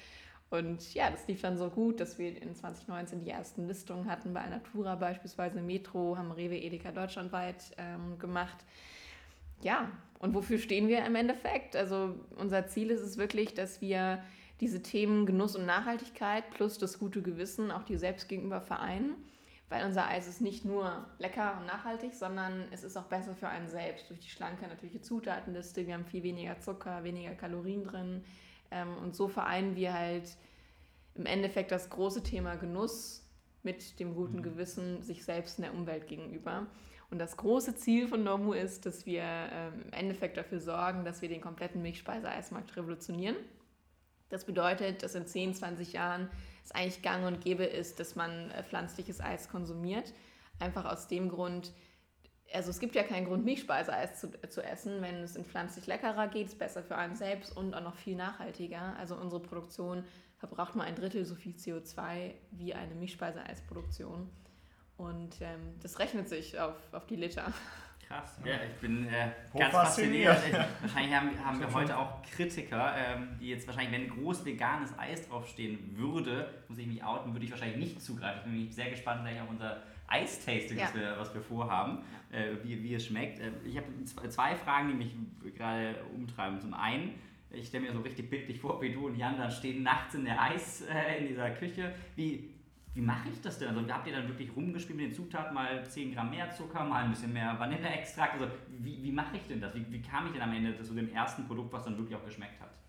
Und 0.51 0.95
ja, 0.95 1.11
das 1.11 1.29
lief 1.29 1.41
dann 1.43 1.57
so 1.57 1.71
gut, 1.71 2.01
dass 2.01 2.19
wir 2.19 2.43
in 2.43 2.57
2019 2.57 3.21
die 3.21 3.31
ersten 3.31 3.69
Listungen 3.69 4.11
hatten 4.11 4.35
bei 4.35 4.41
Alnatura 4.41 4.97
beispielsweise, 4.97 5.63
Metro, 5.63 6.17
haben 6.19 6.33
Rewe 6.33 6.57
Edeka 6.57 6.91
deutschlandweit 6.91 7.73
ähm, 7.79 8.19
gemacht. 8.19 8.57
Ja, 9.63 9.91
und 10.19 10.35
wofür 10.35 10.59
stehen 10.59 10.89
wir 10.89 11.05
im 11.05 11.15
Endeffekt? 11.15 11.77
Also 11.77 12.17
unser 12.37 12.67
Ziel 12.67 12.91
ist 12.91 13.01
es 13.01 13.17
wirklich, 13.17 13.55
dass 13.55 13.81
wir 13.81 14.23
diese 14.61 14.83
Themen 14.83 15.25
Genuss 15.25 15.55
und 15.55 15.67
Nachhaltigkeit 15.67 16.51
plus 16.51 16.79
das 16.79 16.99
gute 16.99 17.23
Gewissen 17.23 17.71
auch 17.71 17.85
dir 17.85 17.99
selbst 17.99 18.29
gegenüber 18.29 18.61
vereinen. 18.61 19.15
Weil 19.69 19.87
unser 19.87 20.09
Eis 20.09 20.27
ist 20.27 20.41
nicht 20.41 20.65
nur 20.65 21.07
lecker 21.19 21.57
und 21.61 21.67
nachhaltig, 21.67 22.13
sondern 22.13 22.65
es 22.73 22.83
ist 22.83 22.97
auch 22.97 23.05
besser 23.05 23.37
für 23.37 23.49
einen 23.49 23.69
selbst. 23.69 24.11
Durch 24.11 24.19
die 24.19 24.29
schlanke 24.29 24.67
natürliche 24.67 25.01
Zutatenliste, 25.01 25.87
wir 25.87 25.95
haben 25.95 26.07
viel 26.07 26.25
weniger 26.25 26.59
Zucker, 26.59 27.05
weniger 27.05 27.37
Kalorien 27.37 27.85
drin. 27.85 28.25
Ähm, 28.71 28.97
und 28.99 29.15
so 29.15 29.29
vereinen 29.29 29.77
wir 29.77 29.93
halt 29.93 30.37
im 31.15 31.27
Endeffekt 31.27 31.71
das 31.71 31.91
große 31.91 32.23
Thema 32.23 32.57
Genuss 32.57 33.27
mit 33.63 34.01
dem 34.01 34.15
guten 34.15 34.39
mhm. 34.39 34.43
Gewissen 34.43 35.03
sich 35.03 35.25
selbst 35.25 35.59
in 35.59 35.63
der 35.63 35.75
Umwelt 35.75 36.07
gegenüber. 36.07 36.67
Und 37.11 37.19
das 37.19 37.37
große 37.37 37.75
Ziel 37.75 38.07
von 38.07 38.23
Nomu 38.23 38.53
ist, 38.53 38.87
dass 38.87 39.05
wir 39.05 39.25
ähm, 39.25 39.83
im 39.87 39.93
Endeffekt 39.93 40.37
dafür 40.37 40.61
sorgen, 40.61 41.05
dass 41.05 41.23
wir 41.23 41.29
den 41.29 41.41
kompletten 41.41 41.83
Milchspeiseeismarkt 41.83 42.77
revolutionieren. 42.77 43.37
Das 44.29 44.45
bedeutet, 44.45 45.03
dass 45.03 45.17
in 45.17 45.27
10, 45.27 45.55
20 45.55 45.93
Jahren 45.93 46.31
es 46.65 46.71
eigentlich 46.71 47.03
gang 47.03 47.27
und 47.27 47.41
gäbe 47.41 47.65
ist, 47.65 47.99
dass 47.99 48.15
man 48.15 48.51
äh, 48.53 48.63
pflanzliches 48.63 49.21
Eis 49.21 49.49
konsumiert. 49.49 50.15
Einfach 50.61 50.85
aus 50.85 51.09
dem 51.09 51.29
Grund, 51.29 51.73
also 52.53 52.71
es 52.71 52.81
gibt 52.81 52.95
ja 52.95 53.03
keinen 53.03 53.27
Grund, 53.27 53.45
Milchspeiseeis 53.45 54.21
zu, 54.21 54.31
zu 54.49 54.63
essen. 54.63 55.03
Wenn 55.03 55.17
es 55.17 55.37
in 55.37 55.45
pflanzlich 55.45 55.87
leckerer 55.87 56.29
geht, 56.29 56.47
ist 56.47 56.53
es 56.53 56.59
besser 56.59 56.83
für 56.83 56.97
einen 56.97 57.15
selbst 57.15 57.57
und 57.57 57.75
auch 57.75 57.83
noch 57.83 57.97
viel 57.97 58.17
nachhaltiger. 58.17 58.97
Also 58.99 59.15
unsere 59.17 59.41
Produktion 59.41 60.05
verbraucht 60.39 60.75
nur 60.75 60.85
ein 60.85 60.95
Drittel 60.95 61.25
so 61.25 61.35
viel 61.35 61.53
CO2 61.53 62.33
wie 62.53 62.75
eine 62.75 62.95
Milchspeiseeisproduktion. 62.95 64.29
Und 64.97 65.41
ähm, 65.41 65.75
das 65.83 65.99
rechnet 65.99 66.29
sich 66.29 66.59
auf, 66.59 66.77
auf 66.93 67.07
die 67.07 67.17
Liter. 67.17 67.53
Krass. 68.07 68.39
Ja, 68.45 68.55
ich 68.67 68.75
bin 68.81 69.07
äh, 69.07 69.31
ganz 69.57 69.73
fasziniert. 69.73 70.35
fasziniert. 70.35 70.69
wahrscheinlich 70.81 71.15
haben, 71.15 71.45
haben 71.45 71.61
wir 71.61 71.73
heute 71.73 71.97
auch 71.97 72.23
Kritiker, 72.23 72.95
ähm, 72.97 73.39
die 73.41 73.51
jetzt 73.51 73.69
wahrscheinlich, 73.69 73.93
wenn 73.93 74.11
groß 74.11 74.45
veganes 74.45 74.91
Eis 74.99 75.29
draufstehen 75.29 75.97
würde, 75.97 76.53
muss 76.67 76.79
ich 76.79 76.89
mich 76.89 77.05
outen, 77.05 77.33
würde 77.33 77.45
ich 77.45 77.53
wahrscheinlich 77.53 77.77
nicht 77.77 78.03
zugreifen. 78.03 78.39
Ich 78.39 78.45
bin 78.45 78.53
nämlich 78.55 78.75
sehr 78.75 78.91
gespannt 78.91 79.23
gleich 79.23 79.41
auf 79.41 79.49
unser 79.49 79.81
Eistasting, 80.11 80.79
ja. 80.79 80.85
was, 80.85 80.95
wir, 80.95 81.15
was 81.19 81.35
wir 81.35 81.41
vorhaben, 81.41 81.99
äh, 82.31 82.57
wie, 82.63 82.83
wie 82.83 82.95
es 82.95 83.07
schmeckt. 83.07 83.41
Äh, 83.41 83.53
ich 83.65 83.77
habe 83.77 83.87
zwei 84.05 84.55
Fragen, 84.57 84.89
die 84.89 84.95
mich 84.95 85.15
gerade 85.57 85.97
umtreiben. 86.15 86.61
Zum 86.61 86.75
einen, 86.75 87.15
ich 87.51 87.69
stelle 87.69 87.87
mir 87.87 87.93
so 87.93 88.01
richtig 88.01 88.29
bildlich 88.29 88.61
vor, 88.61 88.81
wie 88.83 88.93
du 88.93 89.07
und 89.07 89.17
Jan 89.17 89.37
da 89.39 89.51
stehen 89.51 89.83
nachts 89.83 90.15
in 90.15 90.25
der 90.25 90.41
Eis, 90.41 90.83
äh, 90.83 91.19
in 91.21 91.29
dieser 91.29 91.51
Küche. 91.51 91.95
Wie, 92.17 92.51
wie 92.95 93.01
mache 93.01 93.29
ich 93.33 93.41
das 93.41 93.59
denn? 93.59 93.69
Also 93.69 93.89
habt 93.89 94.07
ihr 94.09 94.13
dann 94.13 94.29
wirklich 94.29 94.55
rumgespielt 94.55 94.99
mit 94.99 95.07
den 95.07 95.15
Zutaten, 95.15 95.55
mal 95.55 95.85
10 95.85 96.13
Gramm 96.13 96.31
mehr 96.31 96.51
Zucker, 96.51 96.85
mal 96.85 97.05
ein 97.05 97.11
bisschen 97.11 97.33
mehr 97.33 97.57
Vanilleextrakt? 97.59 98.35
Also 98.35 98.49
wie, 98.79 99.03
wie 99.03 99.13
mache 99.13 99.37
ich 99.37 99.47
denn 99.47 99.61
das? 99.61 99.75
Wie, 99.75 99.87
wie 99.91 100.03
kam 100.03 100.27
ich 100.27 100.33
denn 100.33 100.43
am 100.43 100.53
Ende 100.53 100.81
zu 100.83 100.95
dem 100.95 101.13
ersten 101.13 101.47
Produkt, 101.47 101.73
was 101.73 101.85
dann 101.85 101.97
wirklich 101.97 102.17
auch 102.17 102.25
geschmeckt 102.25 102.61
hat? 102.61 102.80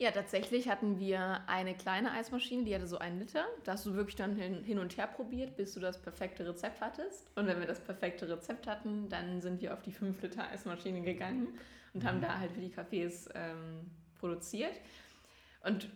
Ja, 0.00 0.10
tatsächlich 0.12 0.66
hatten 0.70 0.98
wir 0.98 1.42
eine 1.46 1.74
kleine 1.74 2.12
Eismaschine, 2.12 2.64
die 2.64 2.74
hatte 2.74 2.86
so 2.86 2.96
einen 2.96 3.18
Liter. 3.18 3.44
Da 3.64 3.72
hast 3.72 3.84
du 3.84 3.92
wirklich 3.92 4.16
dann 4.16 4.34
hin, 4.34 4.64
hin 4.64 4.78
und 4.78 4.96
her 4.96 5.06
probiert, 5.06 5.58
bis 5.58 5.74
du 5.74 5.80
das 5.80 6.00
perfekte 6.00 6.48
Rezept 6.48 6.80
hattest. 6.80 7.30
Und 7.36 7.46
wenn 7.46 7.60
wir 7.60 7.66
das 7.66 7.80
perfekte 7.80 8.26
Rezept 8.26 8.66
hatten, 8.66 9.10
dann 9.10 9.42
sind 9.42 9.60
wir 9.60 9.74
auf 9.74 9.82
die 9.82 9.92
5 9.92 10.22
Liter 10.22 10.48
Eismaschine 10.48 11.02
gegangen 11.02 11.48
und 11.92 12.02
mhm. 12.02 12.08
haben 12.08 12.20
da 12.22 12.38
halt 12.38 12.50
für 12.52 12.60
die 12.60 12.72
Cafés 12.72 13.28
ähm, 13.34 13.90
produziert. 14.18 14.72
Und 15.64 15.90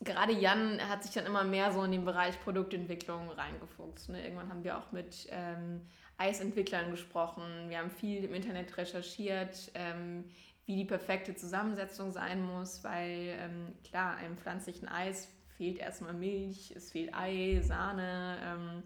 gerade 0.00 0.32
Jan 0.32 0.80
hat 0.88 1.02
sich 1.02 1.12
dann 1.12 1.26
immer 1.26 1.44
mehr 1.44 1.70
so 1.70 1.84
in 1.84 1.92
den 1.92 2.06
Bereich 2.06 2.40
Produktentwicklung 2.42 3.28
reingefuchst. 3.28 4.08
Ne? 4.08 4.24
Irgendwann 4.24 4.48
haben 4.48 4.64
wir 4.64 4.78
auch 4.78 4.90
mit 4.90 5.28
ähm, 5.32 5.82
Eisentwicklern 6.16 6.90
gesprochen. 6.90 7.68
Wir 7.68 7.76
haben 7.76 7.90
viel 7.90 8.24
im 8.24 8.32
Internet 8.32 8.78
recherchiert, 8.78 9.70
ähm, 9.74 10.24
wie 10.66 10.76
die 10.76 10.84
perfekte 10.84 11.34
Zusammensetzung 11.34 12.12
sein 12.12 12.42
muss, 12.42 12.84
weil 12.84 13.36
ähm, 13.38 13.74
klar, 13.84 14.16
einem 14.16 14.36
pflanzlichen 14.36 14.88
Eis 14.88 15.28
fehlt 15.56 15.78
erstmal 15.78 16.14
Milch, 16.14 16.72
es 16.76 16.92
fehlt 16.92 17.14
Ei, 17.14 17.60
Sahne. 17.62 18.38
Ähm, 18.42 18.82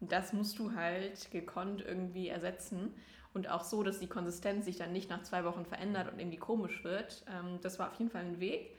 und 0.00 0.12
das 0.12 0.32
musst 0.32 0.58
du 0.58 0.74
halt 0.74 1.30
gekonnt 1.30 1.82
irgendwie 1.82 2.28
ersetzen. 2.28 2.94
Und 3.32 3.48
auch 3.48 3.62
so, 3.62 3.82
dass 3.82 4.00
die 4.00 4.08
Konsistenz 4.08 4.64
sich 4.64 4.76
dann 4.76 4.92
nicht 4.92 5.08
nach 5.08 5.22
zwei 5.22 5.44
Wochen 5.44 5.64
verändert 5.64 6.12
und 6.12 6.18
irgendwie 6.18 6.38
komisch 6.38 6.82
wird. 6.82 7.24
Ähm, 7.28 7.58
das 7.62 7.78
war 7.78 7.90
auf 7.90 7.98
jeden 7.98 8.10
Fall 8.10 8.22
ein 8.22 8.40
Weg. 8.40 8.76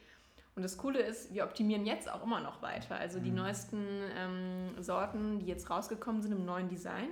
Und 0.56 0.64
das 0.64 0.78
Coole 0.78 1.00
ist, 1.00 1.34
wir 1.34 1.46
optimieren 1.46 1.86
jetzt 1.86 2.12
auch 2.12 2.24
immer 2.24 2.42
noch 2.42 2.62
weiter. 2.62 2.96
Also 2.96 3.20
die 3.20 3.30
mhm. 3.30 3.38
neuesten 3.38 3.86
ähm, 4.18 4.84
Sorten, 4.84 5.40
die 5.40 5.46
jetzt 5.46 5.70
rausgekommen 5.70 6.22
sind 6.22 6.34
im 6.34 6.46
neuen 6.46 6.68
Design, 6.68 7.10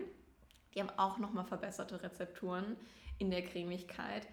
die 0.75 0.81
haben 0.81 0.91
auch 0.97 1.17
nochmal 1.17 1.45
verbesserte 1.45 2.03
Rezepturen 2.03 2.75
in 3.17 3.31
der 3.31 3.43
Cremigkeit, 3.43 4.27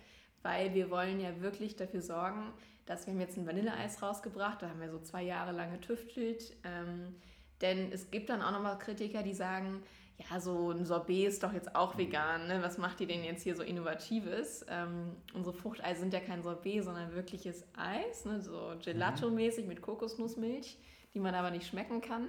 weil 0.47 0.75
wir 0.75 0.91
wollen 0.91 1.19
ja 1.19 1.41
wirklich 1.41 1.75
dafür 1.75 2.03
sorgen, 2.03 2.53
dass 2.87 3.07
wir 3.07 3.13
haben 3.13 3.21
jetzt 3.21 3.37
ein 3.37 3.47
Vanilleeis 3.47 4.01
rausgebracht, 4.01 4.63
da 4.63 4.69
haben 4.69 4.81
wir 4.81 4.91
so 4.91 5.01
zwei 5.01 5.23
Jahre 5.23 5.51
lang 5.51 5.73
getüftelt. 5.73 6.57
Ähm, 6.63 7.17
denn 7.61 7.91
es 7.91 8.11
gibt 8.11 8.29
dann 8.29 8.43
auch 8.43 8.53
nochmal 8.53 8.79
Kritiker, 8.79 9.23
die 9.23 9.35
sagen, 9.35 9.83
ja, 10.19 10.41
so 10.41 10.71
ein 10.71 10.85
Sorbet 10.85 11.27
ist 11.27 11.43
doch 11.43 11.53
jetzt 11.53 11.75
auch 11.75 11.99
vegan. 11.99 12.47
Ne? 12.47 12.63
Was 12.63 12.79
macht 12.79 13.01
ihr 13.01 13.07
denn 13.09 13.25
jetzt 13.25 13.43
hier 13.43 13.57
so 13.57 13.63
Innovatives? 13.63 14.65
Ähm, 14.69 15.17
unsere 15.35 15.55
Fruchteis 15.55 15.99
sind 15.99 16.13
ja 16.13 16.21
kein 16.21 16.43
Sorbet, 16.43 16.85
sondern 16.85 17.13
wirkliches 17.13 17.65
Eis, 17.77 18.25
ne? 18.25 18.41
so 18.41 18.73
Gelato-mäßig 18.83 19.67
mit 19.67 19.83
Kokosnussmilch, 19.83 20.79
die 21.13 21.19
man 21.19 21.35
aber 21.35 21.51
nicht 21.51 21.67
schmecken 21.67 22.01
kann. 22.01 22.29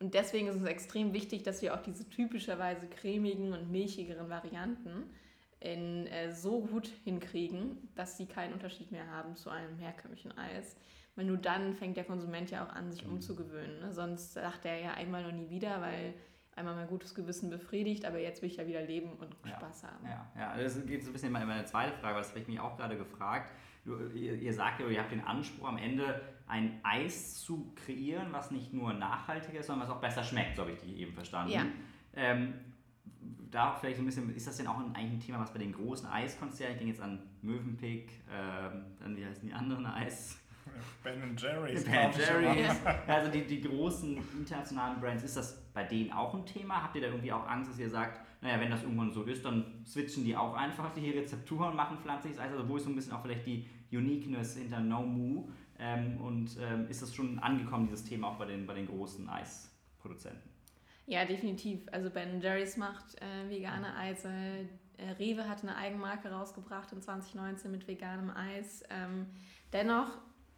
Und 0.00 0.14
deswegen 0.14 0.48
ist 0.48 0.56
es 0.56 0.64
extrem 0.64 1.12
wichtig, 1.12 1.44
dass 1.44 1.62
wir 1.62 1.74
auch 1.74 1.82
diese 1.82 2.08
typischerweise 2.10 2.88
cremigen 2.88 3.52
und 3.52 3.70
milchigeren 3.70 4.28
Varianten 4.28 5.04
in, 5.62 6.06
äh, 6.08 6.32
so 6.32 6.60
gut 6.62 6.88
hinkriegen, 7.04 7.88
dass 7.94 8.16
sie 8.16 8.26
keinen 8.26 8.52
Unterschied 8.52 8.90
mehr 8.90 9.08
haben 9.10 9.36
zu 9.36 9.50
einem 9.50 9.78
herkömmlichen 9.78 10.36
Eis. 10.36 10.76
Weil 11.14 11.26
nur 11.26 11.36
dann 11.36 11.74
fängt 11.74 11.96
der 11.96 12.04
Konsument 12.04 12.50
ja 12.50 12.64
auch 12.64 12.72
an, 12.72 12.90
sich 12.90 13.04
mhm. 13.06 13.14
umzugewöhnen. 13.14 13.80
Ne? 13.80 13.92
Sonst 13.92 14.32
sagt 14.32 14.64
er 14.64 14.78
ja 14.78 14.94
einmal 14.94 15.26
und 15.26 15.36
nie 15.36 15.50
wieder, 15.50 15.80
weil 15.80 16.14
einmal 16.56 16.74
mein 16.74 16.88
gutes 16.88 17.14
Gewissen 17.14 17.50
befriedigt, 17.50 18.04
aber 18.04 18.18
jetzt 18.18 18.42
will 18.42 18.48
ich 18.48 18.56
ja 18.56 18.66
wieder 18.66 18.82
leben 18.82 19.12
und 19.12 19.36
ja. 19.44 19.56
Spaß 19.56 19.84
haben. 19.84 20.06
Ja, 20.06 20.30
ja, 20.36 20.56
das 20.56 20.84
geht 20.84 21.02
so 21.02 21.10
ein 21.10 21.12
bisschen 21.12 21.34
in 21.34 21.46
meine 21.46 21.64
zweite 21.64 21.92
Frage, 21.98 22.18
das 22.18 22.30
habe 22.30 22.40
ich 22.40 22.48
mich 22.48 22.60
auch 22.60 22.76
gerade 22.76 22.96
gefragt. 22.96 23.52
Du, 23.84 23.98
ihr, 24.14 24.34
ihr, 24.34 24.52
sagt 24.52 24.80
ja, 24.80 24.86
ihr 24.86 25.00
habt 25.00 25.12
den 25.12 25.24
Anspruch, 25.24 25.66
am 25.66 25.78
Ende 25.78 26.20
ein 26.46 26.80
Eis 26.82 27.42
zu 27.42 27.72
kreieren, 27.74 28.28
was 28.32 28.50
nicht 28.50 28.72
nur 28.72 28.92
nachhaltiger 28.92 29.60
ist, 29.60 29.66
sondern 29.66 29.88
was 29.88 29.94
auch 29.94 30.00
besser 30.00 30.22
schmeckt, 30.22 30.56
so 30.56 30.62
habe 30.62 30.72
ich 30.72 30.80
dich 30.80 30.96
eben 30.98 31.14
verstanden. 31.14 31.52
Ja. 31.52 31.66
Ähm, 32.14 32.54
da 33.52 33.74
vielleicht 33.74 33.96
so 33.96 34.02
ein 34.02 34.06
bisschen, 34.06 34.34
ist 34.34 34.46
das 34.46 34.56
denn 34.56 34.66
auch 34.66 34.78
ein, 34.78 34.94
eigentlich 34.94 35.12
ein 35.12 35.20
Thema, 35.20 35.40
was 35.40 35.52
bei 35.52 35.58
den 35.58 35.72
großen 35.72 36.08
Eiskonzernen, 36.08 36.72
ich 36.72 36.78
denke 36.78 36.94
jetzt 36.94 37.02
an 37.02 37.20
Mövenpick, 37.42 38.10
ähm, 38.30 38.86
dann 38.98 39.16
wie 39.16 39.24
heißen 39.24 39.46
die 39.46 39.52
anderen 39.52 39.86
Eis? 39.86 40.38
Ben 41.02 41.36
Jerry's. 41.36 41.84
Ben 41.84 42.10
Jerry's. 42.12 42.80
Also 43.06 43.30
die, 43.30 43.44
die 43.44 43.60
großen 43.60 44.16
internationalen 44.38 45.00
Brands, 45.00 45.22
ist 45.22 45.36
das 45.36 45.60
bei 45.74 45.84
denen 45.84 46.12
auch 46.12 46.34
ein 46.34 46.46
Thema? 46.46 46.82
Habt 46.82 46.96
ihr 46.96 47.02
da 47.02 47.08
irgendwie 47.08 47.32
auch 47.32 47.46
Angst, 47.46 47.70
dass 47.70 47.78
ihr 47.78 47.90
sagt, 47.90 48.20
naja, 48.40 48.60
wenn 48.60 48.70
das 48.70 48.82
irgendwann 48.82 49.12
so 49.12 49.24
ist, 49.24 49.44
dann 49.44 49.84
switchen 49.84 50.24
die 50.24 50.36
auch 50.36 50.54
einfach 50.54 50.92
die 50.94 51.10
Rezepturen 51.10 51.70
und 51.70 51.76
machen 51.76 51.98
pflanzliches 51.98 52.38
Eis? 52.38 52.52
Also 52.52 52.68
wo 52.68 52.76
ist 52.76 52.84
so 52.84 52.90
ein 52.90 52.94
bisschen 52.94 53.12
auch 53.12 53.22
vielleicht 53.22 53.46
die 53.46 53.68
Uniqueness 53.90 54.56
hinter 54.56 54.80
No 54.80 55.02
Moo? 55.02 55.48
Ähm, 55.78 56.18
und 56.18 56.56
ähm, 56.60 56.86
ist 56.88 57.02
das 57.02 57.14
schon 57.14 57.38
angekommen, 57.40 57.86
dieses 57.86 58.04
Thema 58.04 58.28
auch 58.28 58.36
bei 58.36 58.46
den, 58.46 58.66
bei 58.66 58.74
den 58.74 58.86
großen 58.86 59.28
Eisproduzenten? 59.28 60.51
Ja, 61.06 61.24
definitiv. 61.24 61.80
Also 61.90 62.10
Ben 62.10 62.40
Jerry's 62.40 62.76
macht 62.76 63.20
äh, 63.20 63.50
vegane 63.50 63.96
Eise. 63.96 64.28
Äh, 64.28 65.10
Rewe 65.18 65.48
hat 65.48 65.62
eine 65.62 65.76
Eigenmarke 65.76 66.30
rausgebracht 66.30 66.92
in 66.92 67.02
2019 67.02 67.70
mit 67.70 67.88
veganem 67.88 68.30
Eis. 68.30 68.84
Ähm, 68.90 69.26
dennoch 69.72 70.08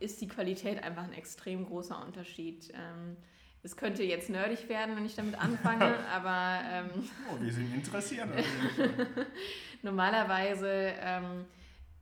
ist 0.01 0.21
die 0.21 0.29
Qualität 0.29 0.83
einfach 0.83 1.05
ein 1.05 1.13
extrem 1.13 1.65
großer 1.65 2.05
Unterschied. 2.05 2.71
Ähm, 2.75 3.17
es 3.63 3.77
könnte 3.77 4.03
jetzt 4.03 4.29
nerdig 4.29 4.69
werden, 4.69 4.95
wenn 4.95 5.07
ich 5.07 5.17
damit 5.17 5.41
anfange, 5.41 5.97
aber. 6.13 6.61
Ähm, 6.71 6.91
oh, 7.33 7.41
wir 7.41 7.53
sind 7.53 7.75
interessiert. 7.75 8.29
Normalerweise, 9.83 10.69
ähm, 10.69 11.47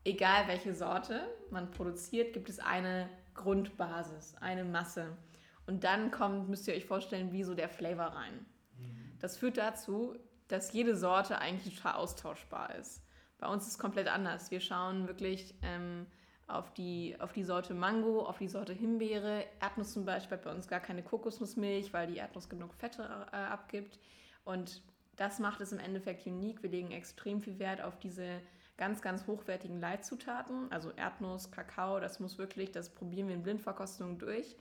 egal 0.04 0.48
welche 0.48 0.74
Sorte 0.74 1.20
man 1.50 1.70
produziert, 1.70 2.32
gibt 2.32 2.48
es 2.48 2.58
eine 2.58 3.08
Grundbasis, 3.34 4.34
eine 4.40 4.64
Masse. 4.64 5.16
Und 5.66 5.84
dann 5.84 6.10
kommt, 6.10 6.48
müsst 6.48 6.66
ihr 6.68 6.74
euch 6.74 6.86
vorstellen, 6.86 7.32
wie 7.32 7.44
so 7.44 7.54
der 7.54 7.68
Flavor 7.68 8.06
rein. 8.06 8.46
Mhm. 8.78 9.18
Das 9.20 9.36
führt 9.36 9.56
dazu, 9.56 10.16
dass 10.48 10.72
jede 10.72 10.96
Sorte 10.96 11.38
eigentlich 11.38 11.76
total 11.76 11.94
austauschbar 11.94 12.74
ist. 12.74 13.02
Bei 13.38 13.48
uns 13.48 13.64
ist 13.64 13.72
es 13.72 13.78
komplett 13.78 14.08
anders. 14.08 14.50
Wir 14.50 14.60
schauen 14.60 15.08
wirklich 15.08 15.54
ähm, 15.62 16.06
auf, 16.46 16.72
die, 16.74 17.16
auf 17.18 17.32
die 17.32 17.44
Sorte 17.44 17.74
Mango, 17.74 18.24
auf 18.24 18.38
die 18.38 18.48
Sorte 18.48 18.72
Himbeere. 18.72 19.44
Erdnuss 19.60 19.92
zum 19.92 20.04
Beispiel 20.04 20.36
hat 20.36 20.44
bei 20.44 20.52
uns 20.52 20.68
gar 20.68 20.80
keine 20.80 21.02
Kokosnussmilch, 21.02 21.92
weil 21.92 22.06
die 22.06 22.18
Erdnuss 22.18 22.48
genug 22.48 22.74
Fette 22.74 23.02
äh, 23.32 23.36
abgibt. 23.36 23.98
Und 24.44 24.82
das 25.16 25.38
macht 25.38 25.60
es 25.60 25.72
im 25.72 25.78
Endeffekt 25.78 26.26
unique. 26.26 26.62
Wir 26.62 26.70
legen 26.70 26.90
extrem 26.90 27.40
viel 27.40 27.58
Wert 27.58 27.80
auf 27.80 27.98
diese 27.98 28.40
ganz, 28.76 29.02
ganz 29.02 29.26
hochwertigen 29.26 29.80
Leitzutaten. 29.80 30.70
Also 30.70 30.90
Erdnuss, 30.90 31.50
Kakao, 31.50 32.00
das 32.00 32.20
muss 32.20 32.38
wirklich, 32.38 32.72
das 32.72 32.90
probieren 32.90 33.28
wir 33.28 33.34
in 33.34 33.42
Blindverkostung 33.42 34.18
durch. 34.18 34.56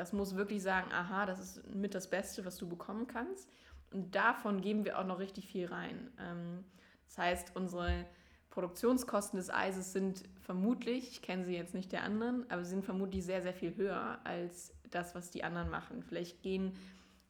Das 0.00 0.14
muss 0.14 0.34
wirklich 0.34 0.62
sagen, 0.62 0.90
aha, 0.92 1.26
das 1.26 1.40
ist 1.40 1.74
mit 1.74 1.94
das 1.94 2.08
Beste, 2.08 2.46
was 2.46 2.56
du 2.56 2.66
bekommen 2.66 3.06
kannst. 3.06 3.50
Und 3.92 4.14
davon 4.14 4.62
geben 4.62 4.86
wir 4.86 4.98
auch 4.98 5.04
noch 5.04 5.18
richtig 5.18 5.46
viel 5.46 5.66
rein. 5.66 6.10
Ähm, 6.18 6.64
das 7.06 7.18
heißt, 7.18 7.52
unsere 7.54 8.06
Produktionskosten 8.48 9.36
des 9.36 9.50
Eises 9.50 9.92
sind 9.92 10.22
vermutlich, 10.40 11.10
ich 11.10 11.22
kenne 11.22 11.44
sie 11.44 11.54
jetzt 11.54 11.74
nicht 11.74 11.92
der 11.92 12.02
anderen, 12.02 12.50
aber 12.50 12.64
sie 12.64 12.70
sind 12.70 12.84
vermutlich 12.84 13.26
sehr, 13.26 13.42
sehr 13.42 13.52
viel 13.52 13.76
höher 13.76 14.18
als 14.24 14.72
das, 14.90 15.14
was 15.14 15.30
die 15.30 15.44
anderen 15.44 15.68
machen. 15.68 16.02
Vielleicht 16.02 16.40
gehen 16.42 16.72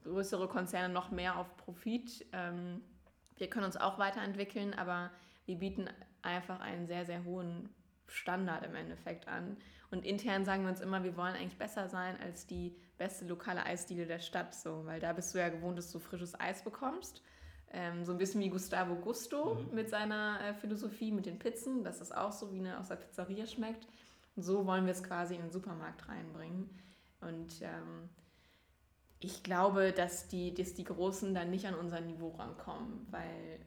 größere 0.05 0.47
Konzerne 0.47 0.95
noch 0.95 1.11
mehr 1.11 1.39
auf 1.39 1.57
Profit. 1.57 2.25
Ähm, 2.33 2.83
wir 3.37 3.51
können 3.51 3.67
uns 3.67 3.77
auch 3.77 3.99
weiterentwickeln, 3.99 4.75
aber 4.75 5.11
wir 5.45 5.57
bieten 5.57 5.89
einfach 6.23 6.61
einen 6.61 6.87
sehr, 6.87 7.05
sehr 7.05 7.25
hohen 7.25 7.69
Standard 8.07 8.65
im 8.65 8.77
Endeffekt 8.77 9.27
an. 9.27 9.57
Und 9.91 10.05
intern 10.05 10.45
sagen 10.45 10.63
wir 10.63 10.71
uns 10.71 10.81
immer, 10.81 11.03
wir 11.03 11.17
wollen 11.17 11.35
eigentlich 11.35 11.59
besser 11.59 11.89
sein 11.89 12.17
als 12.21 12.47
die 12.47 12.77
beste 12.97 13.25
lokale 13.25 13.65
Eisdiele 13.65 14.07
der 14.07 14.21
Stadt, 14.21 14.55
so, 14.55 14.85
weil 14.87 15.01
da 15.01 15.13
bist 15.13 15.35
du 15.35 15.39
ja 15.39 15.49
gewohnt, 15.49 15.79
dass 15.79 15.91
du 15.91 15.99
frisches 15.99 16.39
Eis 16.39 16.63
bekommst. 16.63 17.23
Ähm, 17.73 18.05
so 18.05 18.13
ein 18.13 18.19
bisschen 18.19 18.41
wie 18.41 18.51
Gustavo 18.51 18.97
Gusto 18.97 19.55
mhm. 19.55 19.75
mit 19.75 19.91
seiner 19.91 20.41
äh, 20.43 20.55
Philosophie, 20.55 21.13
mit 21.13 21.27
den 21.27 21.39
Pizzen, 21.39 21.85
dass 21.85 21.99
das 21.99 22.13
auch 22.13 22.33
so 22.33 22.53
wie 22.53 22.59
eine 22.59 22.79
aus 22.79 22.89
der 22.89 22.97
Pizzeria 22.97 23.47
schmeckt. 23.47 23.87
Und 24.37 24.43
so 24.43 24.67
wollen 24.67 24.87
wir 24.87 24.93
es 24.93 25.03
quasi 25.03 25.35
in 25.35 25.43
den 25.43 25.51
Supermarkt 25.51 26.09
reinbringen. 26.09 26.71
Und 27.21 27.63
ähm, 27.63 28.09
ich 29.21 29.43
glaube, 29.43 29.93
dass 29.93 30.29
die, 30.29 30.55
dass 30.55 30.75
die 30.75 30.85
Großen 30.85 31.35
dann 31.35 31.51
nicht 31.51 31.67
an 31.67 31.75
unser 31.75 32.01
Niveau 32.01 32.31
rankommen, 32.31 33.07
weil 33.11 33.61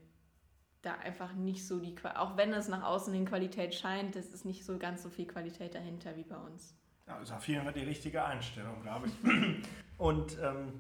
da 0.84 0.96
einfach 0.96 1.34
nicht 1.34 1.66
so 1.66 1.80
die, 1.80 1.96
auch 2.16 2.38
wenn 2.38 2.54
es 2.54 2.68
nach 2.68 2.84
außen 2.84 3.13
in 3.16 3.25
Qualität 3.25 3.74
scheint, 3.74 4.16
es 4.16 4.34
ist 4.34 4.46
nicht 4.46 4.66
so 4.66 4.78
ganz 4.78 5.02
so 5.02 5.10
viel 5.10 5.25
Qualität 5.25 5.74
dahinter 5.74 6.16
wie 6.16 6.24
bei 6.24 6.36
uns. 6.36 6.75
Ja, 7.08 7.18
das 7.20 7.30
ist 7.30 7.36
auf 7.36 7.48
jeden 7.48 7.63
Fall 7.63 7.74
die 7.74 7.82
richtige 7.82 8.24
Einstellung, 8.24 8.82
glaube 8.82 9.08
ich. 9.08 9.13
Und 9.98 10.38
ähm, 10.42 10.74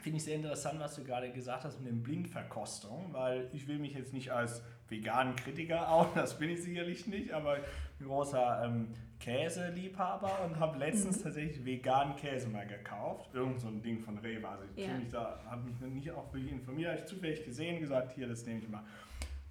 finde 0.00 0.18
ich 0.18 0.24
sehr 0.24 0.36
interessant, 0.36 0.78
was 0.78 0.94
du 0.94 1.04
gerade 1.04 1.30
gesagt 1.32 1.64
hast 1.64 1.80
mit 1.80 1.88
dem 1.88 2.02
Blindverkostung, 2.02 3.12
weil 3.12 3.48
ich 3.52 3.66
will 3.66 3.78
mich 3.78 3.94
jetzt 3.94 4.12
nicht 4.12 4.30
als 4.30 4.62
veganen 4.88 5.34
Kritiker 5.36 5.88
auch, 5.92 6.14
das 6.14 6.38
bin 6.38 6.50
ich 6.50 6.62
sicherlich 6.62 7.06
nicht, 7.06 7.32
aber 7.32 7.54
ein 7.54 8.06
großer 8.06 8.62
ähm, 8.64 8.88
Käseliebhaber 9.20 10.44
und 10.44 10.58
habe 10.58 10.78
letztens 10.78 11.18
mhm. 11.18 11.22
tatsächlich 11.22 11.64
veganen 11.64 12.16
Käse 12.16 12.48
mal 12.48 12.66
gekauft. 12.66 13.30
Irgend 13.34 13.60
so 13.60 13.68
ein 13.68 13.82
Ding 13.82 14.00
von 14.00 14.18
Rewe. 14.18 14.48
Also 14.48 14.64
ich 14.76 14.86
ja. 14.86 14.94
mich 14.94 15.08
da, 15.08 15.40
habe 15.48 15.62
mich 15.62 15.80
nicht 15.80 16.10
auch 16.10 16.32
wirklich 16.32 16.52
informiert, 16.52 16.90
habe 16.90 17.00
ich 17.00 17.06
zufällig 17.06 17.44
gesehen, 17.44 17.80
gesagt, 17.80 18.12
hier, 18.12 18.26
das 18.28 18.44
nehme 18.44 18.60
ich 18.60 18.68
mal. 18.68 18.82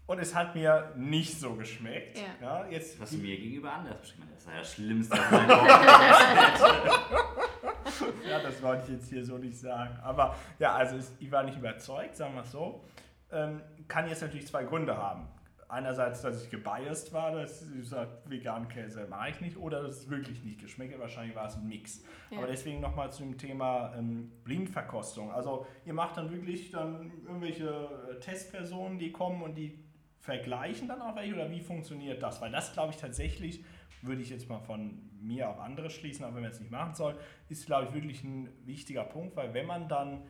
Und 0.10 0.18
es 0.18 0.34
hat 0.34 0.56
mir 0.56 0.92
nicht 0.96 1.40
so 1.40 1.54
geschmeckt. 1.54 2.18
Ja. 2.18 2.24
Ja, 2.42 2.66
jetzt 2.68 3.00
Was 3.00 3.12
mir 3.12 3.38
gegenüber 3.38 3.74
anders 3.74 4.02
beschrieben 4.02 4.28
Das 4.34 4.42
ist 4.42 4.50
ja 4.50 4.58
das 4.58 4.74
Schlimmste. 4.74 5.16
ja, 8.28 8.40
das 8.42 8.60
wollte 8.64 8.86
ich 8.86 8.90
jetzt 8.94 9.10
hier 9.10 9.24
so 9.24 9.38
nicht 9.38 9.60
sagen. 9.60 10.00
Aber 10.02 10.36
ja, 10.58 10.74
also 10.74 10.96
ich 11.20 11.32
war 11.32 11.44
nicht 11.44 11.60
überzeugt, 11.60 12.16
sagen 12.16 12.34
wir 12.34 12.42
es 12.42 12.52
so. 12.52 12.84
Ähm, 13.32 13.62
kann 13.88 14.10
jetzt 14.10 14.24
natürlich 14.24 14.48
zwei 14.48 14.64
Gründe 14.64 14.98
haben. 14.98 15.28
Einerseits, 15.68 16.24
dass 16.24 16.44
ich 16.44 16.50
gebiased 16.50 17.14
war, 17.14 17.34
dass 17.34 17.62
ich 17.62 17.88
sage, 17.88 18.10
veganen 18.26 18.68
Käse 18.68 19.06
mache 19.08 19.30
ich 19.30 19.42
nicht, 19.42 19.58
oder 19.58 19.84
dass 19.84 19.98
es 19.98 20.10
wirklich 20.10 20.44
nicht 20.44 20.60
geschmeckt 20.60 20.96
hat. 20.96 21.02
Wahrscheinlich 21.02 21.36
war 21.36 21.46
es 21.46 21.56
ein 21.56 21.68
Mix. 21.68 22.04
Ja. 22.32 22.40
Aber 22.40 22.48
deswegen 22.48 22.80
nochmal 22.80 23.12
zu 23.12 23.22
dem 23.22 23.38
Thema 23.38 23.94
ähm, 23.96 24.32
Blindverkostung. 24.44 25.32
Also 25.32 25.68
ihr 25.86 25.94
macht 25.94 26.18
dann 26.18 26.32
wirklich 26.32 26.72
dann 26.72 27.12
irgendwelche 27.28 28.18
Testpersonen, 28.22 28.98
die 28.98 29.12
kommen 29.12 29.44
und 29.44 29.54
die 29.54 29.88
vergleichen 30.20 30.88
dann 30.88 31.02
auch 31.02 31.16
welche 31.16 31.34
oder 31.34 31.50
wie 31.50 31.62
funktioniert 31.62 32.22
das? 32.22 32.42
Weil 32.42 32.52
das 32.52 32.74
glaube 32.74 32.94
ich 32.94 32.98
tatsächlich, 32.98 33.64
würde 34.02 34.22
ich 34.22 34.30
jetzt 34.30 34.48
mal 34.50 34.60
von 34.60 35.10
mir 35.22 35.50
auf 35.50 35.60
andere 35.60 35.90
schließen, 35.90 36.24
auch 36.26 36.34
wenn 36.34 36.42
man 36.42 36.52
es 36.52 36.60
nicht 36.60 36.72
machen 36.72 36.94
soll, 36.94 37.18
ist 37.50 37.66
glaube 37.66 37.88
ich 37.88 37.94
wirklich 37.94 38.24
ein 38.24 38.50
wichtiger 38.66 39.04
Punkt, 39.04 39.36
weil 39.36 39.54
wenn 39.54 39.66
man 39.66 39.88
dann, 39.88 40.24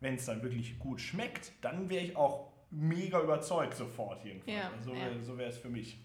wenn 0.00 0.14
es 0.14 0.26
dann 0.26 0.42
wirklich 0.42 0.78
gut 0.78 1.00
schmeckt, 1.00 1.52
dann 1.62 1.88
wäre 1.88 2.04
ich 2.04 2.16
auch 2.16 2.52
mega 2.70 3.20
überzeugt 3.20 3.74
sofort 3.74 4.24
jedenfalls. 4.24 4.56
Ja, 4.56 4.70
also, 4.76 4.94
ja. 4.94 5.18
So 5.22 5.38
wäre 5.38 5.50
es 5.50 5.58
für 5.58 5.68
mich. 5.68 5.98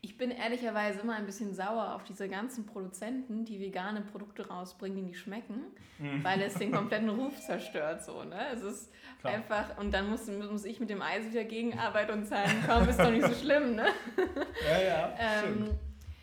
Ich 0.00 0.16
bin 0.16 0.30
ehrlicherweise 0.30 1.00
immer 1.00 1.14
ein 1.14 1.26
bisschen 1.26 1.54
sauer 1.54 1.94
auf 1.94 2.04
diese 2.04 2.28
ganzen 2.28 2.66
Produzenten, 2.66 3.44
die 3.44 3.58
vegane 3.60 4.00
Produkte 4.02 4.46
rausbringen, 4.48 4.96
die 4.96 5.02
nicht 5.02 5.18
schmecken, 5.18 5.64
Mhm. 5.98 6.22
weil 6.22 6.40
es 6.42 6.54
den 6.54 6.70
kompletten 6.72 7.08
Ruf 7.08 7.38
zerstört. 7.40 8.04
So, 8.04 8.22
ne? 8.22 8.38
Es 8.54 8.62
ist 8.62 8.92
Klar. 9.20 9.34
einfach, 9.34 9.76
und 9.78 9.92
dann 9.92 10.08
muss, 10.08 10.28
muss 10.28 10.64
ich 10.64 10.78
mit 10.78 10.88
dem 10.90 11.02
Eis 11.02 11.24
wieder 11.30 11.42
gegenarbeiten 11.44 12.18
und 12.20 12.26
sagen, 12.26 12.52
komm, 12.66 12.88
ist 12.88 13.00
doch 13.00 13.10
nicht 13.10 13.26
so 13.26 13.34
schlimm. 13.34 13.74
Ne? 13.74 13.86
Ja, 14.68 14.80
ja, 14.80 15.14
Ähm, 15.44 15.70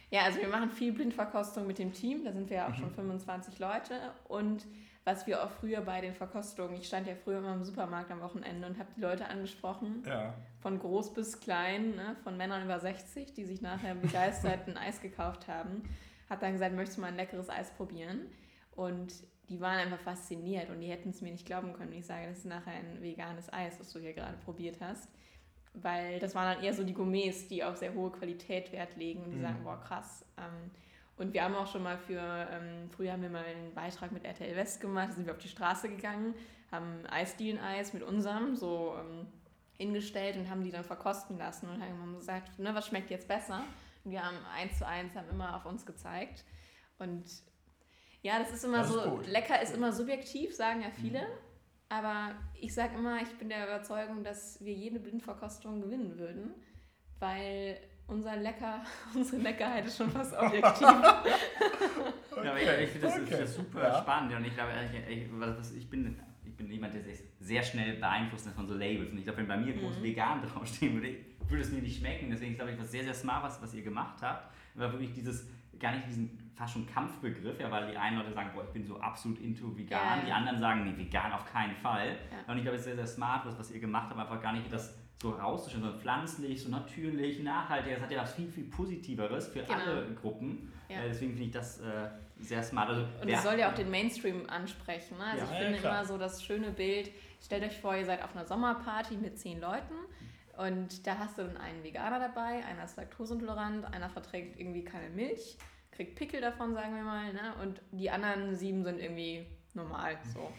ja, 0.10 0.22
also 0.22 0.40
wir 0.40 0.48
machen 0.48 0.70
viel 0.70 0.94
Blindverkostung 0.94 1.68
mit 1.68 1.78
dem 1.78 1.92
Team, 1.92 2.24
da 2.24 2.32
sind 2.32 2.50
wir 2.50 2.58
ja 2.58 2.66
auch 2.68 2.70
Mhm. 2.70 2.76
schon 2.76 2.92
25 2.92 3.60
Leute. 3.60 3.96
Und 4.30 4.66
was 5.04 5.28
wir 5.28 5.44
auch 5.44 5.50
früher 5.52 5.82
bei 5.82 6.00
den 6.00 6.14
Verkostungen, 6.14 6.76
ich 6.78 6.88
stand 6.88 7.08
ja 7.08 7.16
früher 7.16 7.40
immer 7.40 7.54
im 7.54 7.64
Supermarkt 7.66 8.10
am 8.12 8.22
Wochenende 8.22 8.68
und 8.68 8.80
habe 8.80 8.90
die 8.96 9.02
Leute 9.02 9.28
angesprochen, 9.28 10.04
Ja. 10.08 10.34
Von 10.66 10.80
groß 10.80 11.14
bis 11.14 11.40
klein, 11.40 11.92
ne, 11.92 12.16
von 12.24 12.38
Männern 12.38 12.64
über 12.64 12.80
60, 12.80 13.34
die 13.34 13.46
sich 13.46 13.62
nachher 13.62 13.94
begeistert 13.94 14.68
ein 14.68 14.78
Eis 14.88 15.00
gekauft 15.00 15.48
haben, 15.48 15.84
hat 16.28 16.42
dann 16.42 16.54
gesagt, 16.54 16.74
möchtest 16.74 16.98
du 16.98 17.02
mal 17.02 17.10
ein 17.10 17.16
leckeres 17.18 17.52
Eis 17.52 17.70
probieren? 17.70 18.22
Und 18.76 19.14
die 19.48 19.62
waren 19.62 19.78
einfach 19.78 20.00
fasziniert 20.00 20.72
und 20.72 20.82
die 20.82 20.88
hätten 20.88 21.12
es 21.12 21.22
mir 21.22 21.32
nicht 21.32 21.46
glauben 21.46 21.74
können, 21.74 21.92
wenn 21.92 22.00
ich 22.00 22.08
sage, 22.08 22.26
das 22.30 22.40
ist 22.40 22.46
nachher 22.46 22.74
ein 22.74 23.00
veganes 23.00 23.54
Eis, 23.54 23.78
das 23.78 23.94
du 23.94 24.00
hier 24.00 24.14
gerade 24.14 24.38
probiert 24.38 24.78
hast. 24.82 25.08
Weil 25.76 26.18
das 26.18 26.34
waren 26.34 26.56
dann 26.56 26.64
eher 26.64 26.74
so 26.74 26.84
die 26.84 26.96
Gourmets, 26.96 27.48
die 27.48 27.64
auf 27.64 27.78
sehr 27.78 27.94
hohe 27.94 28.12
Qualität 28.12 28.72
Wert 28.72 28.96
legen 28.96 29.22
und 29.22 29.30
die 29.30 29.38
Mhm. 29.38 29.44
sagen, 29.44 29.64
boah, 29.64 29.80
krass. 29.80 30.26
Ähm, 30.36 30.72
und 31.16 31.32
wir 31.36 31.44
haben 31.44 31.54
auch 31.54 31.68
schon 31.68 31.84
mal 31.84 32.00
für, 32.00 32.20
ähm, 32.20 32.90
früher 32.90 33.12
haben 33.12 33.22
wir 33.22 33.30
mal 33.30 33.46
einen 33.46 33.72
Beitrag 33.76 34.12
mit 34.12 34.26
RTL 34.26 34.56
West 34.56 34.82
gemacht, 34.82 35.10
da 35.10 35.14
sind 35.14 35.28
wir 35.28 35.34
auf 35.34 35.38
die 35.38 35.48
Straße 35.48 35.90
gegangen, 35.90 36.34
haben 36.72 37.06
Eisdielen-Eis 37.06 37.94
mit 37.94 38.02
unserem 38.02 38.56
so 38.56 38.96
ähm, 39.00 39.28
hingestellt 39.78 40.38
und 40.38 40.50
haben 40.50 40.64
die 40.64 40.72
dann 40.72 40.84
verkosten 40.84 41.38
lassen 41.38 41.70
und 41.70 41.82
haben 41.82 42.16
gesagt, 42.16 42.58
ne, 42.60 42.74
was 42.74 42.88
schmeckt 42.88 43.10
jetzt 43.10 43.28
besser? 43.28 43.64
Und 44.04 44.12
wir 44.12 44.24
haben 44.24 44.38
eins 44.56 44.78
zu 44.78 44.88
eins, 44.88 45.16
haben 45.16 45.30
immer 45.30 45.56
auf 45.56 45.66
uns 45.66 45.86
gezeigt. 45.86 46.44
Und 47.00 47.24
ja, 48.22 48.40
das 48.40 48.52
ist 48.52 48.64
immer 48.64 48.80
Das 48.80 48.88
ist 48.90 48.94
so, 49.04 49.10
gut. 49.10 49.28
lecker 49.28 49.62
ist 49.62 49.76
immer 49.76 49.92
subjektiv, 49.92 50.56
sagen 50.56 50.82
ja 50.82 50.90
viele. 50.92 51.28
Aber 51.90 52.32
ich 52.60 52.74
sage 52.74 52.96
immer, 52.96 53.22
ich 53.22 53.30
bin 53.38 53.50
der 53.50 53.66
Überzeugung, 53.66 54.24
dass 54.24 54.64
wir 54.64 54.74
jede 54.74 55.00
Blindverkostung 55.00 55.82
gewinnen 55.82 56.18
würden, 56.18 56.54
weil 57.20 57.78
unser 58.08 58.36
Lecker, 58.38 58.84
unsere 59.16 59.42
Leckerheit 59.42 59.86
ist 59.86 59.98
schon 59.98 60.10
fast 60.10 60.34
objektiv. 60.36 60.82
Ja, 60.82 62.52
aber 62.52 62.62
ich, 62.62 62.68
ich 62.84 62.90
finde 62.90 63.08
das, 63.08 63.18
Okay. 63.20 63.38
das 63.40 63.56
super 63.56 63.82
Ja. 63.84 64.02
spannend 64.02 64.34
und 64.36 64.46
ich 64.46 64.54
glaube, 64.54 64.72
ich, 64.92 65.18
ich, 65.18 65.30
was- 65.32 65.72
ich, 65.74 65.90
bin, 65.90 66.20
bin 66.58 66.70
jemand, 66.72 66.94
der 66.94 67.04
sich 67.04 67.20
sehr 67.40 67.62
schnell 67.64 67.96
beeinflusst 67.98 68.48
ist 68.48 68.54
von 68.56 68.68
so 68.68 68.74
Labels 68.76 69.12
und 69.12 69.18
ich 69.18 69.24
glaube, 69.24 69.40
wenn 69.40 69.48
bei 69.48 69.58
mir 69.58 69.74
groß 69.74 70.00
Mhm. 70.00 70.04
vegan 70.04 70.42
draufstehen 70.48 70.94
würde, 70.96 71.16
würde 71.48 71.62
es 71.62 71.72
mir 71.72 71.82
nicht 71.82 72.00
schmecken. 72.00 72.30
Deswegen 72.30 72.56
glaube 72.56 72.72
ich, 72.72 72.80
was 72.80 72.92
sehr, 72.92 73.04
sehr 73.04 73.14
smart, 73.14 73.44
was, 73.44 73.62
was 73.62 73.74
ihr 73.74 73.84
gemacht 73.84 74.22
habt, 74.22 74.54
war 74.76 74.92
wirklich 74.92 75.14
dieses, 75.14 75.48
gar 75.80 75.94
nicht 75.96 76.08
diesen 76.08 76.40
fast 76.56 76.74
schon 76.74 76.88
Kampfbegriff, 76.88 77.60
ja, 77.60 77.70
weil 77.70 77.92
die 77.92 77.98
einen 77.98 78.18
Leute 78.18 78.32
sagen, 78.32 78.50
boah, 78.56 78.64
ich 78.64 78.70
bin 78.72 78.86
so 78.86 78.98
absolut 79.00 79.40
into 79.42 79.76
vegan, 79.78 80.20
Ja. 80.20 80.26
die 80.26 80.32
anderen 80.32 80.60
sagen, 80.60 80.84
nee, 80.86 80.98
vegan 80.98 81.34
auf 81.34 81.46
keinen 81.52 81.76
Fall. 81.76 82.08
Ja. 82.32 82.52
Und 82.52 82.58
ich 82.58 82.64
glaube, 82.64 82.76
es 82.78 82.82
ist 82.82 82.86
sehr, 82.86 82.96
sehr 82.96 83.08
smart, 83.08 83.46
was, 83.46 83.60
was 83.60 83.72
ihr 83.72 83.80
gemacht 83.82 84.10
habt, 84.10 84.20
einfach 84.20 84.42
gar 84.42 84.54
nicht 84.54 84.72
das 84.72 84.98
so 85.22 85.32
rauszustellen, 85.32 85.84
sondern 85.84 86.00
pflanzlich, 86.02 86.62
so 86.62 86.70
natürlich, 86.70 87.42
nachhaltig. 87.44 87.94
Das 87.96 88.04
hat 88.04 88.12
ja 88.12 88.22
was 88.22 88.34
viel, 88.34 88.48
viel 88.50 88.66
Positiveres 88.66 89.48
für 89.50 89.60
Genau. 89.64 89.74
alle 89.74 90.14
Gruppen. 90.16 90.72
Ja. 90.90 91.02
Äh, 91.04 91.10
deswegen 91.10 91.32
finde 91.32 91.46
ich 91.48 91.52
das 91.52 91.80
äh, 91.82 92.08
sehr 92.40 92.64
smart. 92.64 92.90
Also, 92.90 93.08
Und 93.22 93.30
es 93.30 93.44
soll 93.44 93.60
ja 93.60 93.70
auch 93.70 93.76
den 93.76 93.90
Mainstream 93.90 94.50
ansprechen. 94.50 95.18
Ne? 95.18 95.24
Also 95.26 95.38
Ja, 95.38 95.44
ich 95.46 95.52
ja, 95.52 95.58
finde 95.66 95.80
klar. 95.80 96.00
immer 96.00 96.06
so 96.06 96.18
das 96.18 96.44
schöne 96.44 96.72
Bild, 96.72 97.12
stellt 97.44 97.64
euch 97.64 97.80
vor, 97.80 97.96
ihr 97.96 98.06
seid 98.06 98.24
auf 98.24 98.36
einer 98.36 98.46
Sommerparty 98.46 99.16
mit 99.18 99.38
zehn 99.40 99.60
Leuten 99.60 99.96
und 100.58 101.06
da 101.06 101.18
hast 101.18 101.38
du 101.38 101.44
dann 101.44 101.58
einen 101.58 101.84
Veganer 101.84 102.20
dabei, 102.20 102.64
einer 102.66 102.86
ist 102.86 102.98
laktoseintolerant, 102.98 103.86
einer 103.94 104.10
verträgt 104.10 104.60
irgendwie 104.60 104.84
keine 104.84 105.10
Milch, 105.10 105.58
kriegt 105.92 106.16
Pickel 106.16 106.42
davon, 106.42 106.74
sagen 106.74 106.96
wir 106.96 107.04
mal, 107.04 107.34
ne? 107.34 107.54
und 107.62 107.82
die 107.92 108.10
anderen 108.10 108.56
sieben 108.56 108.84
sind 108.84 109.00
irgendwie 109.00 109.46
normal. 109.74 110.18
So. 110.34 110.52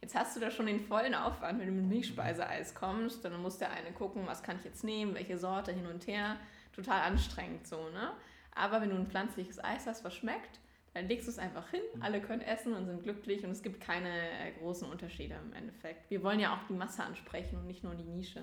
Jetzt 0.00 0.14
hast 0.16 0.34
du 0.36 0.40
da 0.40 0.50
schon 0.50 0.66
den 0.66 0.80
vollen 0.80 1.14
Aufwand, 1.14 1.60
wenn 1.60 1.66
du 1.68 1.72
mit 1.72 1.86
Milchspeiseeis 1.86 2.74
kommst, 2.74 3.24
dann 3.24 3.40
muss 3.40 3.58
der 3.58 3.70
eine 3.70 3.92
gucken, 3.92 4.26
was 4.26 4.42
kann 4.42 4.56
ich 4.58 4.64
jetzt 4.64 4.82
nehmen, 4.82 5.14
welche 5.14 5.38
Sorte 5.38 5.72
hin 5.72 5.86
und 5.86 6.06
her. 6.06 6.36
Total 6.72 7.02
anstrengend 7.02 7.66
so, 7.66 7.88
ne? 7.90 8.12
Aber 8.54 8.80
wenn 8.80 8.90
du 8.90 8.96
ein 8.96 9.06
pflanzliches 9.06 9.62
Eis 9.62 9.86
hast, 9.86 10.04
was 10.04 10.14
schmeckt, 10.14 10.58
dann 10.94 11.08
legst 11.08 11.26
du 11.26 11.30
es 11.30 11.38
einfach 11.38 11.68
hin, 11.70 11.80
alle 12.00 12.20
können 12.20 12.42
essen 12.42 12.74
und 12.74 12.86
sind 12.86 13.02
glücklich 13.02 13.44
und 13.44 13.50
es 13.50 13.62
gibt 13.62 13.80
keine 13.80 14.10
äh, 14.10 14.52
großen 14.58 14.88
Unterschiede 14.88 15.34
im 15.42 15.52
Endeffekt. 15.54 16.10
Wir 16.10 16.22
wollen 16.22 16.38
ja 16.38 16.54
auch 16.54 16.66
die 16.68 16.74
Masse 16.74 17.02
ansprechen 17.02 17.56
und 17.56 17.66
nicht 17.66 17.82
nur 17.82 17.94
die 17.94 18.04
Nische. 18.04 18.42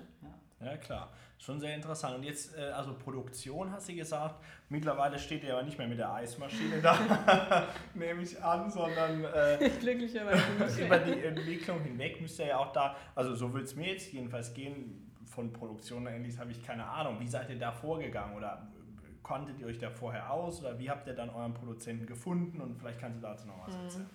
Ja, 0.60 0.76
klar. 0.76 1.10
Schon 1.38 1.58
sehr 1.58 1.74
interessant. 1.74 2.16
Und 2.16 2.22
jetzt, 2.24 2.54
äh, 2.56 2.62
also 2.64 2.92
Produktion 2.92 3.72
hast 3.72 3.88
du 3.88 3.94
gesagt. 3.94 4.44
Mittlerweile 4.68 5.18
steht 5.18 5.42
ihr 5.42 5.54
aber 5.54 5.62
nicht 5.62 5.78
mehr 5.78 5.88
mit 5.88 5.98
der 5.98 6.12
Eismaschine 6.12 6.82
da, 6.82 7.66
nehme 7.94 8.22
ich 8.22 8.42
an, 8.42 8.70
sondern 8.70 9.24
äh, 9.24 9.70
Glücklicherweise 9.80 10.84
über 10.84 10.98
die 10.98 11.24
Entwicklung 11.24 11.80
hinweg 11.82 12.20
müsst 12.20 12.38
ihr 12.40 12.48
ja 12.48 12.58
auch 12.58 12.72
da, 12.72 12.96
also 13.14 13.34
so 13.34 13.52
würde 13.52 13.64
es 13.64 13.74
mir 13.74 13.92
jetzt 13.92 14.12
jedenfalls 14.12 14.52
gehen, 14.52 15.10
von 15.24 15.52
Produktion 15.52 16.06
ähnliches 16.06 16.38
habe 16.38 16.50
ich 16.50 16.62
keine 16.62 16.84
Ahnung. 16.84 17.20
Wie 17.20 17.28
seid 17.28 17.48
ihr 17.48 17.58
da 17.58 17.72
vorgegangen 17.72 18.36
oder 18.36 18.68
konntet 19.22 19.58
ihr 19.60 19.66
euch 19.66 19.78
da 19.78 19.90
vorher 19.90 20.30
aus 20.32 20.60
oder 20.60 20.78
wie 20.78 20.90
habt 20.90 21.06
ihr 21.06 21.14
dann 21.14 21.30
euren 21.30 21.54
Produzenten 21.54 22.06
gefunden 22.06 22.60
und 22.60 22.78
vielleicht 22.78 23.00
kannst 23.00 23.18
du 23.18 23.22
dazu 23.22 23.46
noch 23.46 23.66
was 23.66 23.74
erzählen. 23.74 24.10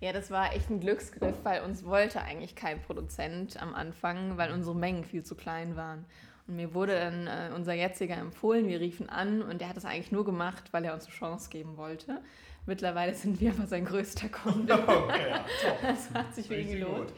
Ja, 0.00 0.12
das 0.12 0.30
war 0.30 0.54
echt 0.54 0.70
ein 0.70 0.80
Glücksgriff, 0.80 1.36
weil 1.42 1.62
uns 1.62 1.84
wollte 1.84 2.22
eigentlich 2.22 2.54
kein 2.54 2.80
Produzent 2.82 3.60
am 3.60 3.74
Anfang, 3.74 4.36
weil 4.38 4.52
unsere 4.52 4.74
Mengen 4.74 5.04
viel 5.04 5.22
zu 5.22 5.34
klein 5.34 5.76
waren. 5.76 6.06
Und 6.46 6.56
mir 6.56 6.74
wurde 6.74 6.94
dann 6.98 7.26
äh, 7.26 7.54
unser 7.54 7.74
jetziger 7.74 8.16
empfohlen, 8.16 8.66
wir 8.66 8.80
riefen 8.80 9.08
an 9.08 9.42
und 9.42 9.60
der 9.60 9.68
hat 9.68 9.76
das 9.76 9.84
eigentlich 9.84 10.10
nur 10.10 10.24
gemacht, 10.24 10.72
weil 10.72 10.84
er 10.84 10.94
uns 10.94 11.04
eine 11.04 11.14
Chance 11.14 11.50
geben 11.50 11.76
wollte. 11.76 12.20
Mittlerweile 12.66 13.14
sind 13.14 13.40
wir 13.40 13.52
aber 13.52 13.66
sein 13.66 13.84
größter 13.84 14.28
Kunde. 14.28 14.74
Okay, 14.86 15.30
ja. 15.30 15.44
Das 15.82 16.10
hat 16.12 16.34
sich 16.34 16.46
für 16.46 16.54
ihn 16.54 16.68
Richtig 16.68 16.80
gelohnt. 16.80 17.12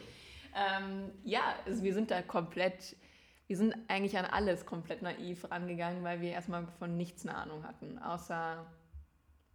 Ähm, 0.55 1.11
ja, 1.23 1.41
also 1.65 1.83
wir 1.83 1.93
sind 1.93 2.11
da 2.11 2.21
komplett, 2.21 2.95
wir 3.47 3.57
sind 3.57 3.75
eigentlich 3.87 4.17
an 4.17 4.25
alles 4.25 4.65
komplett 4.65 5.01
naiv 5.01 5.49
rangegangen, 5.51 6.03
weil 6.03 6.21
wir 6.21 6.31
erstmal 6.31 6.65
von 6.79 6.95
nichts 6.97 7.27
eine 7.27 7.35
Ahnung 7.35 7.63
hatten, 7.63 7.99
außer 7.99 8.65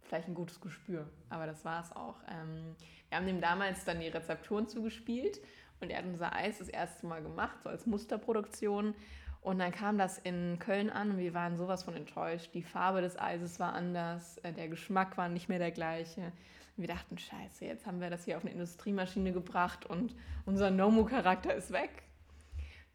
vielleicht 0.03 0.27
ein 0.27 0.35
gutes 0.35 0.59
Gespür. 0.59 1.07
Aber 1.29 1.45
das 1.45 1.65
war 1.65 1.81
es 1.81 1.91
auch. 1.95 2.15
Ähm, 2.29 2.75
wir 3.09 3.17
haben 3.17 3.25
dem 3.25 3.41
damals 3.41 3.85
dann 3.85 3.99
die 3.99 4.07
Rezepturen 4.07 4.67
zugespielt 4.67 5.39
und 5.79 5.89
er 5.89 5.99
hat 5.99 6.05
unser 6.05 6.33
Eis 6.35 6.59
das 6.59 6.69
erste 6.69 7.07
Mal 7.07 7.21
gemacht, 7.21 7.57
so 7.63 7.69
als 7.69 7.85
Musterproduktion. 7.85 8.93
Und 9.41 9.59
dann 9.59 9.71
kam 9.71 9.97
das 9.97 10.17
in 10.17 10.59
Köln 10.59 10.89
an 10.89 11.11
und 11.11 11.17
wir 11.17 11.33
waren 11.33 11.57
sowas 11.57 11.83
von 11.83 11.95
enttäuscht. 11.95 12.53
Die 12.53 12.63
Farbe 12.63 13.01
des 13.01 13.17
Eises 13.17 13.59
war 13.59 13.73
anders, 13.73 14.37
äh, 14.39 14.51
der 14.51 14.67
Geschmack 14.67 15.17
war 15.17 15.29
nicht 15.29 15.47
mehr 15.47 15.59
der 15.59 15.71
gleiche. 15.71 16.21
Und 16.21 16.83
wir 16.83 16.87
dachten, 16.87 17.17
scheiße, 17.17 17.65
jetzt 17.65 17.85
haben 17.85 18.01
wir 18.01 18.09
das 18.09 18.25
hier 18.25 18.37
auf 18.37 18.43
eine 18.43 18.51
Industriemaschine 18.51 19.31
gebracht 19.31 19.85
und 19.85 20.15
unser 20.45 20.71
Nomu-Charakter 20.71 21.53
ist 21.53 21.71
weg. 21.71 22.03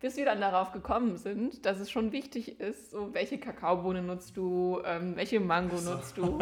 Bis 0.04 0.18
wir 0.18 0.26
dann 0.26 0.42
darauf 0.42 0.70
gekommen 0.70 1.16
sind, 1.16 1.64
dass 1.64 1.80
es 1.80 1.90
schon 1.90 2.12
wichtig 2.12 2.60
ist, 2.60 2.90
so 2.90 3.14
welche 3.14 3.38
Kakaobohne 3.38 4.02
nutzt 4.02 4.36
du, 4.36 4.82
ähm, 4.84 5.16
welche 5.16 5.40
Mango 5.40 5.78
so. 5.78 5.94
nutzt 5.94 6.18
du. 6.18 6.40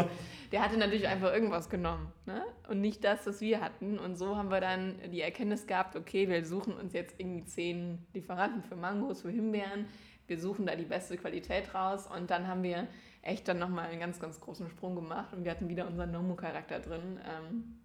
Der 0.50 0.64
hatte 0.64 0.76
natürlich 0.76 1.06
einfach 1.06 1.32
irgendwas 1.32 1.70
genommen 1.70 2.12
ne? 2.26 2.42
und 2.68 2.80
nicht 2.80 3.04
das, 3.04 3.24
was 3.24 3.40
wir 3.40 3.60
hatten. 3.60 4.00
Und 4.00 4.16
so 4.16 4.36
haben 4.36 4.50
wir 4.50 4.60
dann 4.60 4.96
die 5.12 5.20
Erkenntnis 5.20 5.68
gehabt, 5.68 5.94
okay, 5.94 6.28
wir 6.28 6.44
suchen 6.44 6.72
uns 6.72 6.92
jetzt 6.92 7.20
irgendwie 7.20 7.44
zehn 7.44 8.04
Lieferanten 8.14 8.64
für 8.64 8.74
Mangos, 8.74 9.22
für 9.22 9.30
Himbeeren. 9.30 9.86
Wir 10.26 10.40
suchen 10.40 10.66
da 10.66 10.74
die 10.74 10.82
beste 10.82 11.16
Qualität 11.16 11.72
raus 11.72 12.08
und 12.08 12.32
dann 12.32 12.48
haben 12.48 12.64
wir 12.64 12.88
echt 13.22 13.46
dann 13.46 13.60
nochmal 13.60 13.90
einen 13.90 14.00
ganz, 14.00 14.18
ganz 14.18 14.40
großen 14.40 14.68
Sprung 14.70 14.96
gemacht 14.96 15.32
und 15.34 15.44
wir 15.44 15.52
hatten 15.52 15.68
wieder 15.68 15.86
unseren 15.86 16.10
Nomu-Charakter 16.10 16.80
drin. 16.80 17.20
Ähm, 17.24 17.78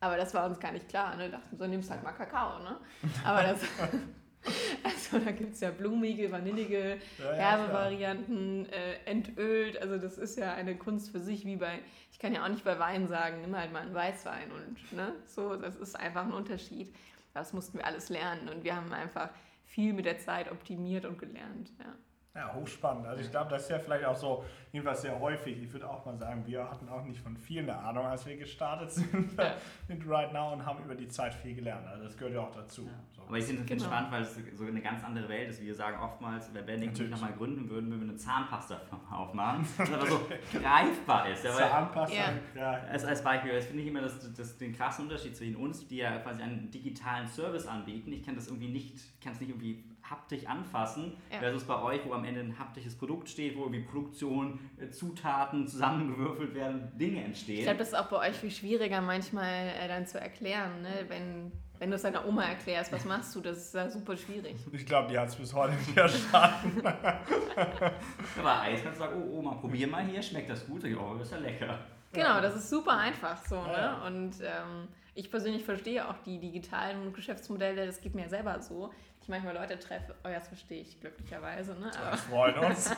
aber 0.00 0.16
das 0.16 0.32
war 0.32 0.46
uns 0.46 0.58
gar 0.58 0.72
nicht 0.72 0.88
klar. 0.88 1.16
Ne? 1.16 1.24
Wir 1.24 1.32
dachten, 1.32 1.58
so 1.58 1.66
nimmst 1.66 1.90
halt 1.90 2.02
mal 2.02 2.12
Kakao. 2.12 2.60
Ne? 2.60 2.78
Aber 3.24 3.42
das, 3.42 3.60
also 4.82 5.18
da 5.18 5.30
gibt 5.30 5.54
es 5.54 5.60
ja 5.60 5.70
blumige, 5.70 6.30
vanillige, 6.32 6.98
Ja, 7.18 7.24
ja, 7.24 7.32
herbe 7.32 7.68
klar. 7.68 7.84
Varianten, 7.84 8.66
äh, 8.66 8.94
entölt. 9.04 9.80
Also 9.80 9.98
das 9.98 10.18
ist 10.18 10.36
ja 10.36 10.54
eine 10.54 10.76
Kunst 10.76 11.10
für 11.10 11.20
sich, 11.20 11.44
wie 11.44 11.56
bei, 11.56 11.78
ich 12.10 12.18
kann 12.18 12.32
ja 12.34 12.44
auch 12.44 12.48
nicht 12.48 12.64
bei 12.64 12.78
Wein 12.78 13.08
sagen, 13.08 13.40
nimm 13.42 13.56
halt 13.56 13.72
mal 13.72 13.82
einen 13.82 13.94
Weißwein 13.94 14.50
und 14.50 14.92
ne, 14.96 15.14
so, 15.26 15.56
das 15.56 15.76
ist 15.76 15.94
einfach 15.98 16.24
ein 16.24 16.32
Unterschied. 16.32 16.94
Das 17.34 17.52
mussten 17.52 17.78
wir 17.78 17.86
alles 17.86 18.08
lernen 18.08 18.48
und 18.48 18.64
wir 18.64 18.76
haben 18.76 18.92
einfach 18.92 19.30
viel 19.64 19.92
mit 19.92 20.04
der 20.04 20.18
Zeit 20.18 20.50
optimiert 20.50 21.04
und 21.04 21.18
gelernt. 21.18 21.70
Ja. 21.78 21.94
Ja, 22.34 22.54
hochspannend. 22.54 23.06
Also 23.06 23.22
ich 23.22 23.30
glaube, 23.30 23.50
das 23.50 23.64
ist 23.64 23.70
ja 23.70 23.78
vielleicht 23.78 24.06
auch 24.06 24.16
so 24.16 24.42
jedenfalls 24.72 25.02
sehr 25.02 25.20
häufig. 25.20 25.62
Ich 25.62 25.70
würde 25.70 25.88
auch 25.88 26.06
mal 26.06 26.16
sagen, 26.16 26.46
wir 26.46 26.64
hatten 26.70 26.88
auch 26.88 27.04
nicht 27.04 27.20
von 27.20 27.36
viel 27.36 27.60
eine 27.60 27.76
Ahnung, 27.76 28.06
als 28.06 28.24
wir 28.24 28.36
gestartet 28.38 28.90
sind 28.90 29.36
ja. 29.36 29.54
mit 29.86 30.08
Right 30.08 30.32
Now 30.32 30.54
und 30.54 30.64
haben 30.64 30.82
über 30.82 30.94
die 30.94 31.08
Zeit 31.08 31.34
viel 31.34 31.54
gelernt. 31.54 31.86
Also 31.86 32.04
das 32.04 32.16
gehört 32.16 32.34
ja 32.34 32.40
auch 32.40 32.50
dazu. 32.50 32.86
Ja. 32.86 32.92
So. 33.14 33.22
Aber 33.28 33.36
ich 33.36 33.44
finde 33.44 33.62
es 33.62 33.68
genau. 33.68 33.84
spannend, 33.84 34.12
weil 34.12 34.22
es 34.22 34.34
so 34.54 34.64
eine 34.64 34.80
ganz 34.80 35.04
andere 35.04 35.28
Welt 35.28 35.50
ist. 35.50 35.60
Wir 35.60 35.74
sagen 35.74 35.98
oftmals, 36.00 36.52
wenn 36.54 36.64
Benedikt 36.64 36.98
nicht 36.98 37.10
nochmal 37.10 37.34
gründen 37.34 37.68
würden, 37.68 37.90
würden 37.90 38.00
wir 38.00 38.08
eine 38.08 38.16
Zahnpasta-Firma 38.16 39.02
aufmachen, 39.14 39.66
das 39.76 39.92
aber 39.92 40.06
so 40.06 40.20
greifbar 40.58 41.28
ist. 41.28 41.44
Ja, 41.44 41.52
Zahnpasta, 41.52 42.16
ja. 42.16 42.32
ja. 42.54 42.72
Als, 42.90 43.04
als 43.04 43.22
Beispiel, 43.22 43.52
das 43.52 43.66
finde 43.66 43.82
ich 43.82 43.88
immer 43.88 44.00
das, 44.00 44.32
das, 44.32 44.56
den 44.56 44.72
krassen 44.72 45.04
Unterschied 45.04 45.36
zwischen 45.36 45.56
uns, 45.56 45.86
die 45.86 45.98
ja 45.98 46.16
quasi 46.20 46.40
einen 46.40 46.70
digitalen 46.70 47.28
Service 47.28 47.66
anbieten. 47.66 48.10
Ich 48.10 48.22
kann 48.22 48.34
das 48.36 48.48
irgendwie 48.48 48.68
nicht, 48.68 49.20
kann 49.22 49.34
es 49.34 49.40
nicht 49.40 49.50
irgendwie 49.50 49.84
haptisch 50.12 50.46
anfassen, 50.46 51.16
ja. 51.32 51.40
versus 51.40 51.64
bei 51.64 51.82
euch, 51.82 52.00
wo 52.06 52.12
am 52.12 52.24
Ende 52.24 52.40
ein 52.40 52.58
haptisches 52.58 52.96
Produkt 52.96 53.28
steht, 53.28 53.56
wo 53.56 53.62
irgendwie 53.62 53.80
Produktion, 53.80 54.60
äh, 54.78 54.90
Zutaten 54.90 55.66
zusammengewürfelt 55.66 56.54
werden, 56.54 56.92
Dinge 56.96 57.24
entstehen. 57.24 57.58
Ich 57.58 57.64
glaube, 57.64 57.78
das 57.78 57.88
ist 57.88 57.94
auch 57.94 58.08
bei 58.08 58.28
euch 58.28 58.36
viel 58.36 58.50
schwieriger 58.50 59.00
manchmal 59.00 59.68
äh, 59.68 59.88
dann 59.88 60.06
zu 60.06 60.20
erklären, 60.20 60.82
ne? 60.82 61.06
wenn 61.08 61.52
wenn 61.82 61.90
du 61.90 61.96
es 61.96 62.02
deiner 62.02 62.24
Oma 62.24 62.44
erklärst, 62.44 62.92
was 62.92 63.04
machst 63.04 63.34
du, 63.34 63.40
das 63.40 63.56
ist 63.56 63.74
ja 63.74 63.90
super 63.90 64.16
schwierig. 64.16 64.54
Ich 64.72 64.86
glaube, 64.86 65.08
die 65.10 65.18
hat 65.18 65.30
es 65.30 65.34
bis 65.34 65.52
heute 65.52 65.74
nicht 65.74 65.90
verstanden. 65.90 66.80
Aber 66.86 68.60
Eis 68.60 68.84
kannst 68.84 69.00
du 69.00 69.04
sagen, 69.04 69.20
oh 69.20 69.40
Oma, 69.40 69.54
probier 69.54 69.88
mal 69.88 70.04
hier, 70.04 70.22
schmeckt 70.22 70.48
das 70.48 70.64
gut? 70.64 70.84
Ich, 70.84 70.96
oh, 70.96 71.16
das 71.18 71.26
ist 71.26 71.32
ja 71.32 71.38
lecker. 71.38 71.80
Genau, 72.12 72.40
das 72.40 72.54
ist 72.54 72.70
super 72.70 72.96
einfach 72.96 73.36
so. 73.44 73.60
Ne? 73.62 73.96
Und 74.06 74.34
ähm, 74.42 74.86
ich 75.16 75.28
persönlich 75.28 75.64
verstehe 75.64 76.08
auch 76.08 76.18
die 76.24 76.38
digitalen 76.38 77.12
Geschäftsmodelle, 77.12 77.84
das 77.84 78.00
geht 78.00 78.14
mir 78.14 78.28
selber 78.28 78.60
so 78.60 78.92
ich 79.22 79.28
manchmal 79.28 79.54
Leute 79.54 79.78
treffe, 79.78 80.14
oh 80.24 80.28
ja, 80.28 80.38
das 80.38 80.48
verstehe 80.48 80.80
ich 80.82 81.00
glücklicherweise. 81.00 81.74
Ne? 81.74 81.90
Aber, 81.96 82.10
das 82.10 82.20
freut 82.22 82.58
uns. 82.58 82.90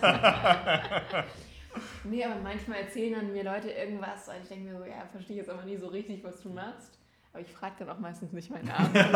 nee, 2.05 2.25
aber 2.25 2.37
manchmal 2.41 2.81
erzählen 2.81 3.15
dann 3.15 3.33
mir 3.33 3.45
Leute 3.45 3.71
irgendwas 3.71 4.29
und 4.29 4.37
ich 4.43 4.49
denke 4.49 4.71
mir 4.71 4.79
so, 4.79 4.85
ja, 4.85 5.05
verstehe 5.11 5.37
jetzt 5.37 5.51
aber 5.51 5.65
nie 5.65 5.77
so 5.77 5.89
richtig, 5.89 6.25
was 6.25 6.41
du 6.41 6.49
machst. 6.49 6.99
Aber 7.33 7.43
ich 7.43 7.53
frage 7.53 7.75
dann 7.81 7.91
auch 7.91 7.99
meistens 7.99 8.33
nicht 8.33 8.51
meinen 8.51 8.69
Namen. 8.69 8.95
ja, 8.95 9.11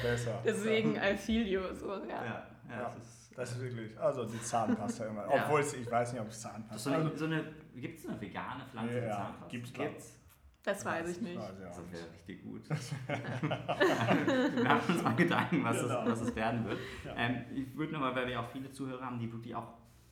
besser. 0.00 0.40
Deswegen 0.44 0.96
I 0.96 1.16
feel 1.16 1.46
you. 1.46 1.60
So, 1.74 1.88
ja. 2.04 2.24
ja, 2.24 2.46
ja, 2.70 2.82
Das, 2.84 2.96
ist, 2.96 3.36
das 3.36 3.50
ist 3.52 3.60
wirklich, 3.60 3.98
also 3.98 4.24
die 4.24 4.40
Zahnpasta 4.40 5.06
immer. 5.06 5.26
Obwohl 5.28 5.60
es, 5.60 5.74
ich 5.74 5.90
weiß 5.90 6.12
nicht, 6.12 6.22
ob 6.22 6.28
es 6.28 6.40
Zahnpasta 6.40 6.76
ist. 6.76 7.18
So 7.18 7.24
eine, 7.26 7.42
so 7.42 7.80
gibt 7.80 7.98
es 7.98 8.08
eine 8.08 8.20
vegane 8.20 8.64
Pflanze 8.70 9.00
ja, 9.00 9.10
Zahnpasta? 9.10 9.48
Gibt's, 9.48 9.72
gibt's. 9.72 10.17
Das 10.62 10.84
weiß 10.84 11.08
ich 11.10 11.20
nicht. 11.22 11.38
Das 11.38 11.80
wäre 11.92 12.10
richtig 12.12 12.42
gut. 12.42 12.62
wir 12.68 14.64
machen 14.64 14.94
uns 14.94 15.02
mal 15.02 15.16
Gedanken, 15.16 15.64
was, 15.64 15.80
genau. 15.80 16.02
es, 16.02 16.10
was 16.10 16.20
es 16.20 16.36
werden 16.36 16.64
wird. 16.66 16.78
Ja. 17.04 17.14
Ähm, 17.16 17.44
ich 17.54 17.76
würde 17.76 17.92
nochmal, 17.92 18.14
weil 18.14 18.26
wir 18.26 18.40
auch 18.40 18.48
viele 18.50 18.70
Zuhörer 18.70 19.04
haben, 19.04 19.18
die 19.18 19.32
wirklich 19.32 19.54
auch 19.54 19.68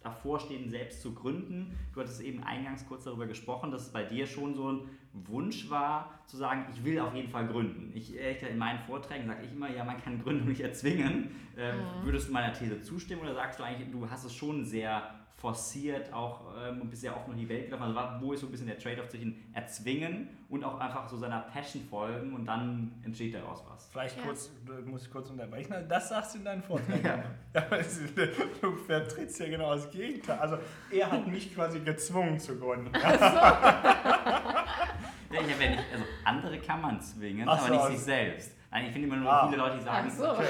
davor 0.07 0.39
stehen, 0.39 0.71
selbst 0.71 1.03
zu 1.03 1.15
gründen. 1.15 1.77
Du 1.93 2.01
hattest 2.01 2.21
eben 2.21 2.43
eingangs 2.45 2.87
kurz 2.87 3.05
darüber 3.05 3.27
gesprochen, 3.27 3.71
dass 3.73 3.83
es 3.83 3.93
bei 3.93 4.05
dir 4.05 4.27
schon 4.27 4.55
so 4.55 4.73
ein 4.73 4.89
Wunsch 5.13 5.69
war, 5.69 6.21
zu 6.27 6.37
sagen, 6.37 6.67
ich 6.73 6.85
will 6.85 7.01
auf 7.01 7.15
jeden 7.15 7.29
Fall 7.29 7.49
gründen. 7.49 7.91
Ich, 7.95 8.17
in 8.17 8.59
meinen 8.59 8.79
Vorträgen 8.79 9.27
sage 9.27 9.45
ich 9.45 9.53
immer, 9.53 9.69
ja, 9.69 9.85
man 9.85 10.01
kann 10.01 10.23
Gründung 10.23 10.49
nicht 10.49 10.61
erzwingen. 10.61 11.31
Ähm, 11.57 11.77
mhm. 11.79 12.05
Würdest 12.05 12.29
du 12.29 12.33
meiner 12.33 12.53
These 12.53 12.81
zustimmen 12.83 13.23
oder 13.23 13.35
sagst 13.35 13.59
du 13.59 13.65
eigentlich, 13.65 13.91
du 13.91 14.09
hast 14.09 14.25
es 14.25 14.35
schon 14.35 14.65
sehr 14.65 15.26
forciert 15.37 16.13
auch 16.15 16.41
ähm, 16.67 16.81
und 16.81 16.91
bisher 16.91 17.15
oft 17.15 17.29
noch 17.29 17.35
in 17.35 17.41
die 17.41 17.49
Welt 17.49 17.67
gelaufen. 17.67 17.83
Also 17.85 17.95
war, 17.95 18.21
wo 18.23 18.33
ist 18.33 18.41
so 18.41 18.47
ein 18.47 18.51
bisschen 18.51 18.69
der 18.69 18.79
Trade-off 18.79 19.09
zwischen 19.09 19.51
erzwingen 19.53 20.29
und 20.49 20.65
auch 20.65 20.81
einfach 20.81 21.07
so 21.09 21.19
seiner 21.19 21.41
Passion 21.41 21.83
folgen 21.85 22.35
und 22.35 22.47
dann 22.47 22.93
entsteht 23.05 23.35
daraus 23.35 23.63
was. 23.69 23.89
Vielleicht 23.93 24.17
ja. 24.17 24.23
kurz, 24.23 24.51
muss 24.87 25.05
ich 25.05 25.11
kurz 25.11 25.29
unterbrechen. 25.29 25.75
Das 25.89 26.09
sagst 26.09 26.35
du 26.35 26.39
in 26.39 26.47
deinen 26.47 26.63
Vorträgen. 26.63 27.05
Ja. 27.05 27.23
du 28.63 28.73
vertrittst 28.77 29.39
ja 29.41 29.49
genau 29.49 29.75
das 29.75 29.91
Gegenteil. 29.91 30.39
Also 30.39 30.59
er 30.91 31.13
hat 31.13 31.27
mich 31.27 31.55
quasi 31.55 31.81
gezwungen 31.81 32.41
zu 32.41 32.59
gründen. 32.59 32.91
ja, 32.95 33.15
ich 33.15 33.21
habe 35.53 35.65
ja 35.65 35.71
nicht, 35.71 35.85
also 35.93 36.05
andere 36.25 36.59
kann 36.61 36.81
man 36.81 37.01
zwingen, 37.01 37.47
Ach 37.47 37.59
aber 37.59 37.67
so, 37.67 37.75
nicht 37.75 37.99
sich 37.99 38.05
selbst. 38.07 38.56
Nein, 38.71 38.87
ich 38.87 38.93
finde 38.93 39.09
immer 39.09 39.17
nur 39.17 39.33
ah. 39.33 39.47
viele 39.47 39.61
Leute, 39.61 39.79
die 39.79 39.85
sagen, 39.85 40.11
so. 40.11 40.31
okay. 40.31 40.43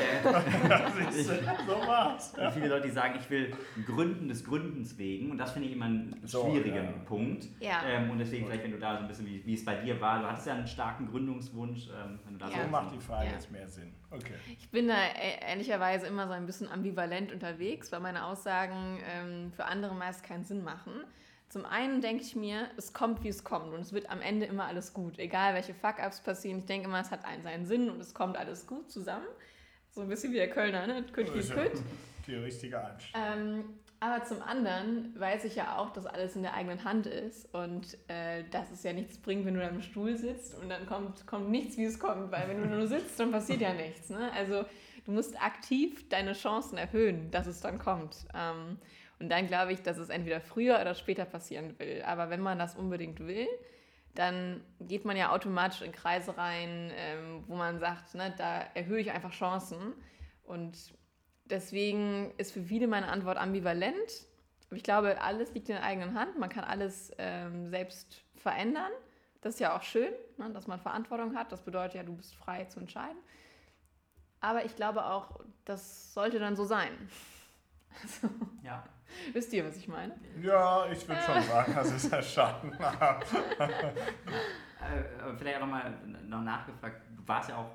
Viele 2.55 2.68
Leute, 2.68 2.87
die 2.87 2.92
sagen, 2.92 3.18
ich 3.20 3.29
will 3.31 3.55
gründen 3.85 4.29
des 4.29 4.44
Gründens 4.44 4.96
wegen 4.98 5.31
und 5.31 5.38
das 5.38 5.52
finde 5.52 5.68
ich 5.68 5.74
immer 5.74 5.85
einen 5.85 6.20
so, 6.24 6.44
schwierigen 6.44 6.76
ja. 6.76 6.92
Punkt. 7.05 7.46
Ja. 7.61 7.83
Ähm, 7.87 8.11
und 8.11 8.18
deswegen 8.18 8.46
vielleicht, 8.46 8.64
wenn 8.64 8.72
du 8.72 8.79
da 8.79 8.96
so 8.96 9.02
ein 9.02 9.09
bisschen, 9.09 9.26
wie, 9.26 9.44
wie 9.44 9.55
es 9.55 9.64
bei 9.64 9.76
dir 9.76 10.00
war, 10.00 10.20
du 10.20 10.26
hattest 10.26 10.46
ja 10.46 10.55
einen 10.55 10.66
starken 10.66 11.09
Gründungswunsch. 11.09 11.88
Ähm, 11.88 12.18
wenn 12.24 12.38
du 12.38 12.44
da 12.44 12.50
ja. 12.50 12.64
so 12.64 12.70
macht 12.70 12.94
die 12.94 13.00
Frage 13.00 13.31
jetzt 13.31 13.50
mehr 13.52 13.68
Sinn. 13.68 13.92
Okay. 14.11 14.35
Ich 14.59 14.70
bin 14.70 14.88
da 14.88 14.94
äh, 14.94 15.50
ehrlicherweise 15.50 16.07
immer 16.07 16.26
so 16.26 16.33
ein 16.33 16.46
bisschen 16.46 16.68
ambivalent 16.68 17.33
unterwegs, 17.33 17.92
weil 17.92 18.00
meine 18.00 18.24
Aussagen 18.24 18.98
ähm, 19.09 19.52
für 19.52 19.66
andere 19.66 19.94
meist 19.94 20.24
keinen 20.24 20.44
Sinn 20.44 20.64
machen. 20.64 20.92
Zum 21.48 21.64
einen 21.64 22.00
denke 22.00 22.22
ich 22.22 22.35
mir, 22.35 22.68
es 22.76 22.92
kommt, 22.92 23.22
wie 23.22 23.28
es 23.28 23.44
kommt 23.44 23.72
und 23.72 23.80
es 23.80 23.92
wird 23.92 24.11
am 24.11 24.20
Ende 24.20 24.46
immer 24.46 24.66
alles 24.66 24.92
gut. 24.92 25.18
Egal, 25.18 25.54
welche 25.54 25.74
Fuck-Ups 25.74 26.20
passieren, 26.20 26.59
ich 26.59 26.66
denke 26.66 26.88
immer, 26.88 27.00
es 27.00 27.11
hat 27.11 27.24
einen 27.24 27.42
seinen 27.42 27.66
Sinn 27.66 27.88
und 27.88 28.00
es 28.00 28.14
kommt 28.14 28.37
alles 28.37 28.66
gut 28.66 28.90
zusammen. 28.90 29.26
So 29.90 30.00
ein 30.00 30.09
bisschen 30.09 30.32
wie 30.32 30.37
der 30.37 30.50
Kölner, 30.50 30.87
ne? 30.87 31.04
Kütt, 31.12 31.32
kütt, 31.32 31.50
kütt. 31.50 31.72
Die 32.26 32.35
richtige 32.35 32.85
Einstellung. 32.85 33.26
Ähm, 33.32 33.64
aber 34.00 34.24
zum 34.24 34.42
anderen 34.42 35.18
weiß 35.18 35.44
ich 35.44 35.56
ja 35.56 35.78
auch, 35.78 35.90
dass 35.90 36.04
alles 36.04 36.37
in 36.37 36.42
der 36.42 36.54
eigenen 36.54 36.85
Hand 36.85 37.06
ist 37.06 37.52
und 37.54 37.96
äh, 38.09 38.44
dass 38.50 38.70
es 38.70 38.82
ja 38.82 38.92
nichts 38.92 39.16
bringt, 39.16 39.46
wenn 39.46 39.54
du 39.54 39.61
da 39.61 39.68
im 39.68 39.80
Stuhl 39.80 40.16
sitzt 40.16 40.54
und 40.61 40.68
dann 40.68 40.87
kommt, 40.87 41.26
kommt 41.26 41.48
nichts, 41.48 41.78
wie 41.78 41.85
es 41.85 41.98
kommt, 41.98 42.30
weil 42.30 42.48
wenn 42.48 42.61
du 42.61 42.68
nur 42.68 42.87
sitzt, 42.87 43.18
dann 43.18 43.30
passiert 43.30 43.62
ja 43.62 43.72
nichts. 43.72 44.11
Ne? 44.11 44.30
Also 44.35 44.66
du 45.06 45.12
musst 45.12 45.40
aktiv 45.42 46.09
deine 46.11 46.35
Chancen 46.35 46.76
erhöhen, 46.76 47.30
dass 47.30 47.46
es 47.46 47.61
dann 47.61 47.78
kommt. 47.78 48.26
Ähm, 48.35 48.78
und 49.18 49.31
dann 49.31 49.46
glaube 49.46 49.72
ich, 49.72 49.83
dass 49.83 49.96
es 49.98 50.09
entweder 50.09 50.40
früher 50.40 50.81
oder 50.81 50.94
später 50.94 51.24
passieren 51.24 51.79
will. 51.79 52.02
Aber 52.07 52.29
wenn 52.29 52.40
man 52.40 52.59
das 52.59 52.76
unbedingt 52.76 53.20
will, 53.20 53.48
dann 54.14 54.62
geht 54.81 55.05
man 55.05 55.16
ja 55.16 55.31
automatisch 55.33 55.83
in 55.83 55.92
Kreise 55.92 56.37
rein, 56.37 56.90
ähm, 56.94 57.44
wo 57.46 57.55
man 57.57 57.79
sagt, 57.79 58.14
ne, 58.14 58.35
da 58.37 58.61
erhöhe 58.74 59.00
ich 59.00 59.11
einfach 59.11 59.33
Chancen. 59.33 59.94
Und 60.44 60.94
deswegen 61.44 62.33
ist 62.37 62.52
für 62.52 62.62
viele 62.62 62.88
meine 62.88 63.09
Antwort 63.09 63.38
ambivalent. 63.38 64.26
ich 64.70 64.83
glaube, 64.83 65.20
alles 65.20 65.52
liegt 65.55 65.68
in 65.68 65.76
der 65.76 65.85
eigenen 65.85 66.18
Hand. 66.18 66.38
Man 66.38 66.48
kann 66.48 66.64
alles 66.64 67.12
ähm, 67.18 67.68
selbst 67.70 68.22
verändern. 68.35 68.90
Das 69.40 69.55
ist 69.55 69.61
ja 69.61 69.76
auch 69.76 69.83
schön, 69.83 70.12
ne, 70.38 70.50
dass 70.50 70.66
man 70.66 70.81
Verantwortung 70.81 71.37
hat. 71.37 71.52
Das 71.52 71.62
bedeutet 71.62 71.94
ja, 71.94 72.02
du 72.02 72.16
bist 72.16 72.35
frei 72.35 72.64
zu 72.64 72.81
entscheiden. 72.81 73.18
Aber 74.40 74.64
ich 74.64 74.76
glaube 74.76 75.07
auch, 75.07 75.40
das 75.64 76.12
sollte 76.12 76.38
dann 76.38 76.57
so 76.57 76.64
sein. 76.64 76.92
Also, 78.02 78.28
ja. 78.62 78.85
Wisst 79.32 79.52
ihr, 79.52 79.64
was 79.64 79.76
ich 79.76 79.88
meine? 79.88 80.14
Ja, 80.42 80.87
ich 80.90 81.09
würde 81.09 81.20
schon 81.22 81.42
sagen, 81.42 81.72
das 81.74 81.92
ist 81.92 82.12
ja 82.12 82.22
Schatten. 82.22 82.72
Vielleicht 85.38 85.56
auch 85.56 85.61
nochmal 85.61 85.94
noch 86.26 86.42
nachgefragt, 86.42 87.00
du 87.16 87.26
warst 87.26 87.48
ja 87.48 87.56
auch 87.56 87.70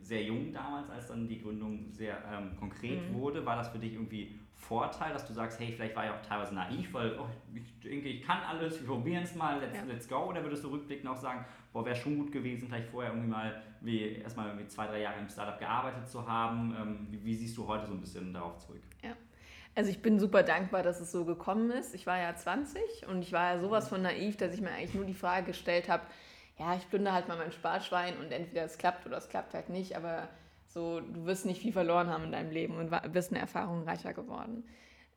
sehr 0.00 0.22
jung 0.22 0.52
damals, 0.52 0.88
als 0.90 1.08
dann 1.08 1.26
die 1.26 1.42
Gründung 1.42 1.92
sehr 1.92 2.22
ähm, 2.32 2.56
konkret 2.56 3.10
mhm. 3.10 3.14
wurde. 3.14 3.44
War 3.44 3.56
das 3.56 3.68
für 3.68 3.78
dich 3.78 3.94
irgendwie 3.94 4.38
Vorteil, 4.54 5.12
dass 5.12 5.26
du 5.26 5.32
sagst, 5.32 5.60
hey, 5.60 5.72
vielleicht 5.72 5.94
war 5.94 6.06
ich 6.06 6.10
auch 6.10 6.22
teilweise 6.22 6.54
naiv, 6.54 6.92
weil 6.92 7.18
oh, 7.18 7.26
ich 7.54 7.78
denke, 7.80 8.08
ich 8.08 8.22
kann 8.22 8.40
alles, 8.42 8.80
wir 8.80 8.86
probieren 8.88 9.22
es 9.22 9.34
mal, 9.34 9.60
let's, 9.60 9.76
ja. 9.76 9.84
let's 9.84 10.08
go? 10.08 10.24
Oder 10.24 10.42
würdest 10.42 10.64
du 10.64 10.68
rückblickend 10.68 11.08
auch 11.08 11.16
sagen, 11.16 11.44
boah, 11.72 11.84
wäre 11.84 11.94
schon 11.94 12.16
gut 12.16 12.32
gewesen, 12.32 12.66
vielleicht 12.68 12.88
vorher 12.88 13.12
irgendwie 13.12 13.30
mal 13.30 13.62
wie 13.80 14.16
erstmal 14.16 14.48
irgendwie 14.48 14.66
zwei, 14.66 14.86
drei 14.86 15.00
Jahre 15.02 15.20
im 15.20 15.28
Startup 15.28 15.58
gearbeitet 15.58 16.08
zu 16.08 16.26
haben? 16.26 16.74
Ähm, 16.80 17.06
wie, 17.10 17.24
wie 17.24 17.34
siehst 17.34 17.56
du 17.56 17.66
heute 17.66 17.86
so 17.86 17.92
ein 17.92 18.00
bisschen 18.00 18.32
darauf 18.32 18.58
zurück? 18.58 18.82
Ja. 19.02 19.10
Also 19.76 19.90
ich 19.90 20.00
bin 20.00 20.18
super 20.18 20.42
dankbar, 20.42 20.82
dass 20.82 21.00
es 21.00 21.12
so 21.12 21.26
gekommen 21.26 21.70
ist. 21.70 21.94
Ich 21.94 22.06
war 22.06 22.18
ja 22.18 22.34
20 22.34 23.06
und 23.08 23.20
ich 23.20 23.32
war 23.32 23.54
ja 23.54 23.60
sowas 23.60 23.88
von 23.88 24.00
naiv, 24.00 24.38
dass 24.38 24.54
ich 24.54 24.62
mir 24.62 24.70
eigentlich 24.70 24.94
nur 24.94 25.04
die 25.04 25.14
Frage 25.14 25.48
gestellt 25.48 25.90
habe, 25.90 26.02
ja, 26.58 26.74
ich 26.74 26.88
plündere 26.88 27.12
halt 27.12 27.28
mal 27.28 27.36
mein 27.36 27.52
Sparschwein 27.52 28.16
und 28.16 28.32
entweder 28.32 28.64
es 28.64 28.78
klappt 28.78 29.06
oder 29.06 29.18
es 29.18 29.28
klappt 29.28 29.52
halt 29.52 29.68
nicht, 29.68 29.94
aber 29.94 30.28
so, 30.66 31.00
du 31.00 31.26
wirst 31.26 31.44
nicht 31.44 31.60
viel 31.60 31.74
verloren 31.74 32.08
haben 32.08 32.24
in 32.24 32.32
deinem 32.32 32.50
Leben 32.50 32.76
und 32.78 32.90
bist 33.12 33.30
eine 33.30 33.40
Erfahrung 33.40 33.84
reicher 33.84 34.14
geworden. 34.14 34.64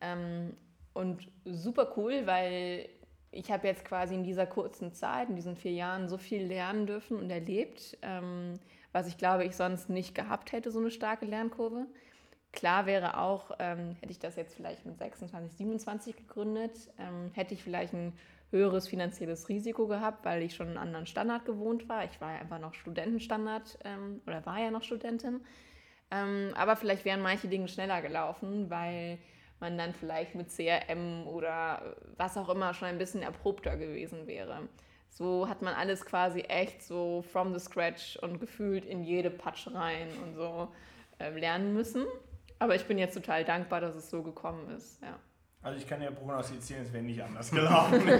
Ähm, 0.02 0.58
und 0.92 1.30
super 1.46 1.94
cool, 1.96 2.28
weil 2.28 2.90
ich 3.32 3.52
habe 3.52 3.66
jetzt 3.66 3.86
quasi 3.86 4.14
in 4.14 4.24
dieser 4.24 4.46
kurzen 4.46 4.94
Zeit, 4.94 5.30
in 5.30 5.38
diesen 5.38 5.56
vier 5.56 5.72
Jahren, 5.72 6.10
so 6.10 6.18
viel 6.18 6.44
lernen 6.44 6.86
dürfen 6.86 7.18
und 7.18 7.30
erlebt, 7.30 7.98
ähm, 8.02 8.60
was 8.92 9.08
ich 9.08 9.18
glaube, 9.18 9.46
ich 9.46 9.56
sonst 9.56 9.90
nicht 9.90 10.16
gehabt 10.16 10.52
hätte, 10.52 10.72
so 10.72 10.80
eine 10.80 10.92
starke 10.92 11.26
Lernkurve. 11.26 11.86
Klar 12.52 12.86
wäre 12.86 13.20
auch, 13.20 13.52
ähm, 13.60 13.96
hätte 14.00 14.12
ich 14.12 14.20
das 14.20 14.36
jetzt 14.36 14.56
vielleicht 14.56 14.86
mit 14.86 14.98
26, 14.98 15.58
27 15.58 16.16
gegründet, 16.16 16.72
ähm, 16.98 17.32
hätte 17.34 17.54
ich 17.54 17.64
vielleicht 17.64 17.94
ein 17.94 18.14
höheres 18.52 18.88
finanzielles 18.88 19.50
Risiko 19.50 19.88
gehabt, 19.88 20.26
weil 20.26 20.42
ich 20.42 20.56
schon 20.56 20.68
einen 20.68 20.78
anderen 20.78 21.06
Standard 21.06 21.46
gewohnt 21.46 21.88
war. 21.88 22.06
Ich 22.06 22.20
war 22.20 22.34
ja 22.34 22.40
einfach 22.40 22.60
noch 22.60 22.74
Studentenstandard 22.74 23.78
ähm, 23.84 24.22
oder 24.26 24.44
war 24.46 24.60
ja 24.60 24.72
noch 24.72 24.84
Studentin. 24.84 25.42
Ähm, 26.12 26.52
aber 26.56 26.76
vielleicht 26.76 27.06
wären 27.06 27.22
manche 27.22 27.48
Dinge 27.48 27.68
schneller 27.68 28.02
gelaufen, 28.02 28.70
weil 28.72 29.20
man 29.60 29.78
dann 29.78 29.94
vielleicht 29.94 30.34
mit 30.34 30.50
CRM 30.50 31.28
oder 31.28 31.96
was 32.18 32.38
auch 32.38 32.50
immer 32.50 32.74
schon 32.74 32.88
ein 32.88 32.98
bisschen 32.98 33.22
erprobter 33.22 33.78
gewesen 33.78 34.26
wäre. 34.26 34.68
So 35.10 35.48
hat 35.48 35.62
man 35.62 35.74
alles 35.74 36.06
quasi 36.06 36.42
echt 36.42 36.82
so 36.82 37.22
from 37.22 37.54
the 37.54 37.60
scratch 37.60 38.18
und 38.18 38.40
gefühlt 38.40 38.86
in 38.86 39.04
jede 39.04 39.30
Patsch 39.30 39.68
rein 39.68 40.08
und 40.24 40.34
so 40.34 40.70
äh, 41.20 41.30
lernen 41.38 41.74
müssen. 41.74 42.06
Aber 42.60 42.76
ich 42.76 42.86
bin 42.86 42.98
jetzt 42.98 43.14
total 43.14 43.46
dankbar, 43.46 43.82
dass 43.82 43.96
es 43.96 44.10
so 44.10 44.22
gekommen 44.22 44.70
ist. 44.70 45.02
Ja. 45.02 45.18
Also 45.62 45.78
ich 45.78 45.88
kann 45.88 46.02
ja 46.02 46.10
prognostizieren, 46.12 46.84
es 46.84 46.94
wäre 46.94 47.04
nicht 47.04 47.22
anders 47.22 47.52
gelaufen. 47.52 48.02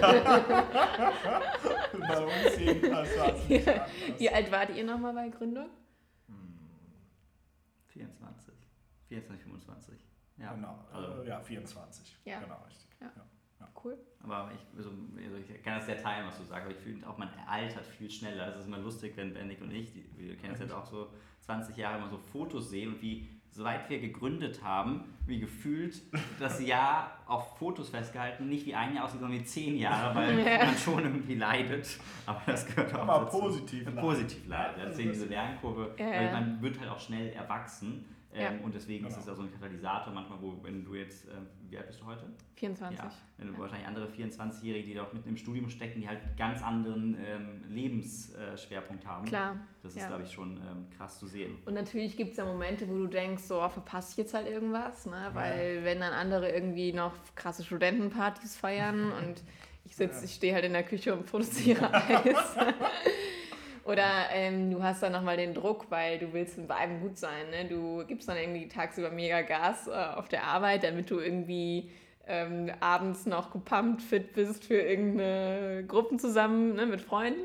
Bei 1.98 2.20
uns 2.24 2.58
jedenfalls 2.58 3.18
war 3.18 3.34
es 3.34 3.48
nicht 3.48 3.66
anders. 3.68 3.88
Wie 4.18 4.30
alt 4.30 4.52
wart 4.52 4.76
ihr 4.76 4.84
nochmal 4.84 5.14
bei 5.14 5.28
Gründung? 5.28 5.70
24. 7.86 8.54
24, 9.08 9.42
25. 9.44 10.06
Ja. 10.38 10.52
Genau, 10.54 10.84
Also, 10.92 11.22
äh, 11.22 11.28
ja, 11.28 11.40
24. 11.40 12.18
Ja. 12.24 12.40
Genau, 12.40 12.62
richtig. 12.66 12.88
Ja. 13.00 13.10
Ja. 13.16 13.24
Cool. 13.82 13.96
aber 14.22 14.52
ich, 14.54 14.60
also, 14.76 14.90
also 14.90 15.36
ich 15.36 15.62
kann 15.62 15.76
das 15.76 15.86
sehr 15.86 15.96
teilen, 16.02 16.26
was 16.26 16.36
du 16.36 16.44
sagst, 16.44 16.64
aber 16.66 16.74
ich 16.74 16.80
finde 16.82 17.08
auch, 17.08 17.16
man 17.16 17.30
altert 17.46 17.86
viel 17.86 18.10
schneller. 18.10 18.48
Es 18.48 18.58
ist 18.60 18.66
immer 18.66 18.78
lustig, 18.78 19.16
wenn 19.16 19.32
Bendik 19.32 19.62
und 19.62 19.70
ich, 19.70 19.92
die, 19.92 20.04
wir 20.18 20.36
kennen 20.36 20.52
es 20.52 20.60
jetzt 20.60 20.72
auch 20.72 20.84
so 20.84 21.10
20 21.42 21.76
Jahre, 21.76 21.98
immer 21.98 22.10
so 22.10 22.18
Fotos 22.18 22.68
sehen 22.68 22.94
und 22.94 23.00
wie, 23.02 23.39
seit 23.52 23.90
wir 23.90 24.00
gegründet 24.00 24.62
haben, 24.62 25.04
wie 25.26 25.40
gefühlt 25.40 26.00
das 26.38 26.64
Jahr 26.64 27.18
auf 27.26 27.58
Fotos 27.58 27.90
festgehalten, 27.90 28.48
nicht 28.48 28.64
wie 28.66 28.74
ein 28.74 28.94
Jahr 28.94 29.04
aussieht, 29.04 29.20
sondern 29.20 29.38
wie 29.40 29.44
zehn 29.44 29.76
Jahre, 29.76 30.14
weil 30.14 30.38
Ja. 30.46 30.64
man 30.66 30.76
schon 30.76 31.02
irgendwie 31.02 31.34
leidet. 31.34 31.98
Aber 32.26 32.40
das 32.46 32.64
gehört 32.66 32.94
auch 32.94 33.08
Aber 33.08 33.24
dazu. 33.24 33.40
positiv 33.40 33.84
leidet. 33.86 34.00
Positiv 34.00 34.46
leidet. 34.48 34.76
Deswegen 34.88 35.10
ist- 35.10 35.16
diese 35.16 35.26
Lernkurve, 35.26 35.94
Ja, 35.98 36.06
weil 36.06 36.32
man 36.32 36.62
wird 36.62 36.78
halt 36.80 36.90
auch 36.90 37.00
schnell 37.00 37.28
erwachsen. 37.32 38.04
Ähm, 38.32 38.42
Ja. 38.58 38.64
Und 38.64 38.74
deswegen 38.74 39.04
ist 39.06 39.14
Genau. 39.14 39.20
es 39.22 39.26
ja 39.26 39.34
so 39.34 39.42
ein 39.42 39.52
Katalysator 39.52 40.12
manchmal, 40.12 40.40
wo, 40.40 40.56
wenn 40.62 40.84
du 40.84 40.94
jetzt, 40.94 41.26
ähm, 41.26 41.46
wie 41.68 41.76
alt 41.76 41.88
bist 41.88 42.00
du 42.00 42.06
heute? 42.06 42.24
24. 42.56 42.98
Ja, 42.98 43.10
wenn 43.38 43.48
du 43.48 43.58
wahrscheinlich 43.58 43.88
andere 43.88 44.06
24-Jährige, 44.06 44.86
die 44.86 44.94
doch 44.94 45.12
mitten 45.12 45.30
im 45.30 45.36
Studium 45.36 45.68
stecken, 45.68 46.00
die 46.00 46.06
halt 46.08 46.20
einen 46.22 46.36
ganz 46.36 46.62
anderen 46.62 47.16
ähm, 47.24 47.62
Lebensschwerpunkt 47.68 49.04
haben. 49.06 49.24
Klar. 49.26 49.56
Das 49.82 49.92
ist, 49.96 50.02
ja. 50.02 50.08
glaube 50.08 50.22
ich, 50.24 50.30
schon 50.32 50.56
ähm, 50.58 50.86
krass 50.96 51.18
zu 51.18 51.26
sehen. 51.26 51.56
Und 51.64 51.74
natürlich 51.74 52.16
gibt 52.16 52.32
es 52.32 52.36
ja 52.36 52.44
Momente, 52.44 52.88
wo 52.88 52.94
du 52.98 53.06
denkst, 53.08 53.42
so, 53.42 53.60
oh, 53.62 53.68
verpasse 53.68 54.12
ich 54.12 54.16
jetzt 54.18 54.34
halt 54.34 54.46
irgendwas, 54.46 55.06
ne? 55.06 55.30
Weil 55.32 55.82
wenn 55.84 55.98
dann 56.00 56.12
andere 56.12 56.50
irgendwie 56.50 56.92
noch 56.92 57.12
krasse 57.34 57.64
Studentenpartys 57.64 58.56
feiern 58.56 59.10
und 59.12 59.42
ich 59.84 59.96
sitze, 59.96 60.18
Ja. 60.18 60.24
ich 60.24 60.34
stehe 60.34 60.54
halt 60.54 60.64
in 60.64 60.72
der 60.72 60.84
Küche 60.84 61.12
und 61.14 61.26
produziere 61.26 61.92
Eis. 61.92 62.56
Oder 63.90 64.30
ähm, 64.32 64.70
du 64.70 64.84
hast 64.84 65.02
dann 65.02 65.10
nochmal 65.10 65.36
den 65.36 65.52
Druck, 65.52 65.86
weil 65.90 66.20
du 66.20 66.32
willst 66.32 66.56
in 66.56 66.68
beiden 66.68 67.00
gut 67.00 67.18
sein. 67.18 67.50
Ne? 67.50 67.64
Du 67.68 68.04
gibst 68.06 68.28
dann 68.28 68.36
irgendwie 68.36 68.68
tagsüber 68.68 69.10
mega 69.10 69.42
Gas 69.42 69.88
äh, 69.88 69.90
auf 69.90 70.28
der 70.28 70.44
Arbeit, 70.44 70.84
damit 70.84 71.10
du 71.10 71.18
irgendwie 71.18 71.90
ähm, 72.28 72.70
abends 72.78 73.26
noch 73.26 73.50
gepumpt 73.50 74.00
fit 74.00 74.32
bist 74.32 74.64
für 74.64 74.80
irgendeine 74.80 75.84
Gruppen 75.88 76.20
zusammen 76.20 76.76
ne, 76.76 76.86
mit 76.86 77.00
Freunden. 77.00 77.40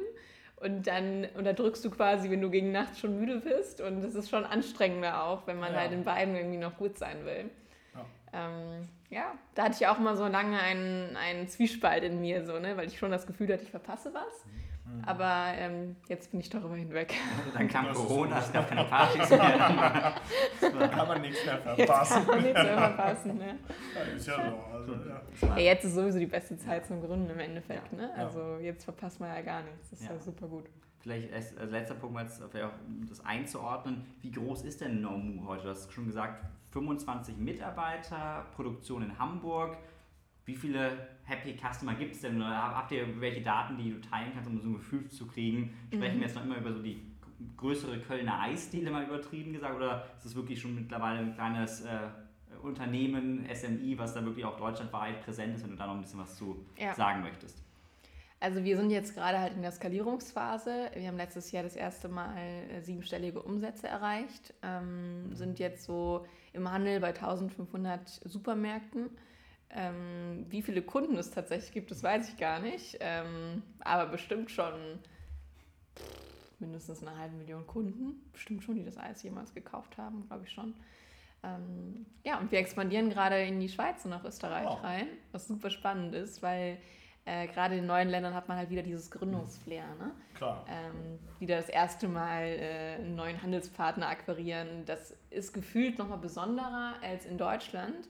Und 0.57 0.85
dann 0.85 1.27
unterdrückst 1.35 1.83
du 1.83 1.89
quasi, 1.89 2.29
wenn 2.29 2.41
du 2.41 2.51
gegen 2.51 2.71
Nacht 2.71 2.99
schon 2.99 3.19
müde 3.19 3.37
bist. 3.39 3.81
Und 3.81 4.03
das 4.03 4.13
ist 4.13 4.29
schon 4.29 4.45
anstrengender 4.45 5.23
auch, 5.23 5.47
wenn 5.47 5.59
man 5.59 5.73
Ja. 5.73 5.79
halt 5.79 5.93
in 5.93 6.03
beiden 6.03 6.35
irgendwie 6.35 6.57
noch 6.57 6.77
gut 6.77 6.99
sein 6.99 7.25
will. 7.25 7.49
Ja. 7.95 8.05
Ähm, 8.33 8.87
ja, 9.09 9.33
da 9.55 9.63
hatte 9.63 9.77
ich 9.79 9.87
auch 9.87 9.97
mal 9.97 10.15
so 10.15 10.27
lange 10.27 10.59
einen, 10.59 11.17
einen 11.17 11.47
Zwiespalt 11.47 12.03
in 12.03 12.21
mir, 12.21 12.45
so, 12.45 12.59
ne? 12.59 12.77
weil 12.77 12.87
ich 12.87 12.99
schon 12.99 13.09
das 13.09 13.25
Gefühl 13.25 13.51
hatte, 13.51 13.63
ich 13.63 13.71
verpasse 13.71 14.13
was. 14.13 14.45
Mhm. 14.45 14.74
Aber 15.05 15.45
ähm, 15.57 15.95
jetzt 16.07 16.31
bin 16.31 16.39
ich 16.39 16.49
darüber 16.49 16.75
hinweg. 16.75 17.13
Dann 17.53 17.67
kam 17.67 17.85
Das 17.85 17.97
Corona, 17.97 18.39
es 18.39 18.51
gab 18.51 18.67
keine 18.69 18.85
Partys 18.85 19.29
mehr. 19.29 20.13
Da 20.79 20.87
kann 20.87 21.07
man 21.07 21.21
nichts 21.21 21.45
mehr 21.45 21.55
Jetzt 21.77 21.87
verpassen. 21.87 22.15
kann 22.25 22.27
man 22.27 22.43
nichts 22.43 22.63
mehr 22.63 22.77
verpassen. 22.77 23.37
Ne? 23.37 23.55
Ja, 23.95 24.01
ist 24.15 24.27
ja 24.27 24.35
so. 24.35 24.75
Also, 24.77 24.93
ja. 24.93 25.47
Ja, 25.49 25.57
jetzt 25.57 25.85
ist 25.85 25.95
sowieso 25.95 26.19
die 26.19 26.25
beste 26.25 26.57
Zeit 26.57 26.85
zum 26.85 27.01
Gründen 27.01 27.29
im 27.29 27.39
Endeffekt. 27.39 27.91
Ja. 27.91 27.97
Ne? 27.97 28.13
Also 28.15 28.57
jetzt 28.61 28.83
verpasst 28.83 29.19
man 29.19 29.29
ja 29.29 29.41
gar 29.41 29.61
nichts. 29.63 29.89
Das 29.91 29.99
ist 30.01 30.07
ja, 30.07 30.13
Ja. 30.13 30.19
super 30.19 30.47
gut. 30.47 30.65
Vielleicht 30.99 31.31
als 31.33 31.55
als 31.57 31.71
letzter 31.71 31.95
Punkt, 31.95 32.15
mal 32.15 32.23
jetzt 32.23 32.41
vielleicht 32.49 32.65
auch, 32.65 32.71
um 32.87 33.05
das 33.07 33.23
einzuordnen. 33.25 34.05
Wie 34.21 34.31
groß 34.31 34.63
ist 34.63 34.81
denn 34.81 35.01
Nomu 35.01 35.45
heute? 35.47 35.63
Du 35.63 35.69
hast 35.69 35.91
schon 35.93 36.07
gesagt, 36.07 36.43
25 36.71 37.37
Mitarbeiter, 37.37 38.45
Produktion 38.55 39.03
in 39.03 39.19
Hamburg. 39.19 39.77
Wie 40.45 40.55
viele 40.55 40.91
Happy 41.23 41.55
Customer 41.57 41.95
gibt 41.95 42.13
es 42.15 42.21
denn? 42.21 42.37
Oder 42.37 42.49
habt 42.75 42.91
ihr 42.91 43.19
welche 43.19 43.41
Daten, 43.41 43.77
die 43.77 43.91
du 43.91 43.99
teilen 44.01 44.31
kannst, 44.33 44.49
um 44.49 44.59
so 44.61 44.67
ein 44.67 44.73
Gefühl 44.73 45.09
zu 45.09 45.25
kriegen? 45.27 45.73
Sprechen 45.91 46.17
Mhm. 46.17 46.19
wir 46.21 46.27
jetzt 46.27 46.35
noch 46.35 46.43
immer 46.45 46.57
über 46.57 46.71
so 46.71 46.81
die 46.81 47.01
größere 47.57 47.99
Kölner 47.99 48.39
Eisdiele, 48.41 48.91
mal 48.91 49.03
übertrieben 49.05 49.53
gesagt? 49.53 49.75
Oder 49.75 50.05
ist 50.19 50.25
es 50.25 50.35
wirklich 50.35 50.61
schon 50.61 50.75
mittlerweile 50.75 51.19
ein 51.19 51.33
kleines 51.33 51.81
äh, 51.81 51.97
Unternehmen, 52.61 53.45
SMI, 53.53 53.97
was 53.97 54.13
da 54.13 54.23
wirklich 54.23 54.45
auch 54.45 54.57
deutschlandweit 54.57 55.23
präsent 55.25 55.55
ist, 55.55 55.63
wenn 55.63 55.71
du 55.71 55.77
da 55.77 55.87
noch 55.87 55.95
ein 55.95 56.01
bisschen 56.01 56.19
was 56.19 56.35
zu 56.37 56.63
Ja. 56.77 56.93
sagen 56.93 57.21
möchtest? 57.23 57.61
Also 58.39 58.63
wir 58.63 58.77
sind 58.77 58.91
jetzt 58.91 59.15
gerade 59.15 59.39
halt 59.39 59.53
in 59.53 59.63
der 59.63 59.71
Skalierungsphase. 59.71 60.91
Wir 60.93 61.07
haben 61.07 61.17
letztes 61.17 61.51
Jahr 61.51 61.63
das 61.63 61.75
erste 61.75 62.07
Mal 62.07 62.37
äh, 62.37 62.81
siebenstellige 62.81 63.41
Umsätze 63.41 63.87
erreicht, 63.87 64.53
ähm, 64.61 65.33
sind 65.33 65.57
jetzt 65.57 65.85
so 65.85 66.25
im 66.53 66.69
Handel 66.71 66.99
bei 66.99 67.07
1500 67.07 68.07
Supermärkten. 68.25 69.09
Ähm, 69.77 70.45
wie 70.49 70.61
viele 70.61 70.81
Kunden 70.81 71.17
es 71.17 71.31
tatsächlich 71.31 71.73
gibt, 71.73 71.91
das 71.91 72.01
weiß 72.01 72.29
ich 72.29 72.37
gar 72.37 72.59
nicht, 72.59 72.97
ähm, 73.01 73.61
aber 73.81 74.05
bestimmt 74.07 74.49
schon 74.49 74.73
mindestens 76.59 77.01
eine 77.05 77.17
halbe 77.17 77.35
Million 77.35 77.67
Kunden, 77.67 78.21
bestimmt 78.31 78.63
schon, 78.63 78.75
die 78.75 78.85
das 78.85 78.97
Eis 78.97 79.21
jemals 79.23 79.53
gekauft 79.53 79.97
haben, 79.97 80.25
glaube 80.27 80.45
ich 80.45 80.51
schon. 80.51 80.73
Ähm, 81.43 82.05
ja, 82.23 82.39
und 82.39 82.51
wir 82.51 82.59
expandieren 82.59 83.09
gerade 83.09 83.41
in 83.41 83.59
die 83.59 83.69
Schweiz 83.69 84.03
und 84.05 84.11
nach 84.11 84.23
Österreich 84.23 84.65
Wow. 84.65 84.83
rein, 84.83 85.07
was 85.31 85.47
super 85.47 85.69
spannend 85.69 86.15
ist, 86.15 86.41
weil 86.41 86.77
äh, 87.25 87.47
gerade 87.47 87.75
in 87.77 87.85
neuen 87.85 88.09
Ländern 88.09 88.33
hat 88.33 88.47
man 88.47 88.57
halt 88.57 88.69
wieder 88.69 88.83
dieses 88.83 89.11
Gründungsflair, 89.11 89.85
ne? 89.99 90.11
Klar. 90.35 90.65
ähm, 90.69 91.19
wieder 91.39 91.57
das 91.57 91.69
erste 91.69 92.07
Mal 92.07 92.43
äh, 92.43 92.95
einen 92.95 93.15
neuen 93.15 93.41
Handelspartner 93.41 94.07
akquirieren. 94.07 94.85
Das 94.85 95.15
ist 95.31 95.53
gefühlt 95.53 95.97
nochmal 95.97 96.19
besonderer 96.19 96.93
als 97.01 97.25
in 97.25 97.37
Deutschland, 97.37 98.07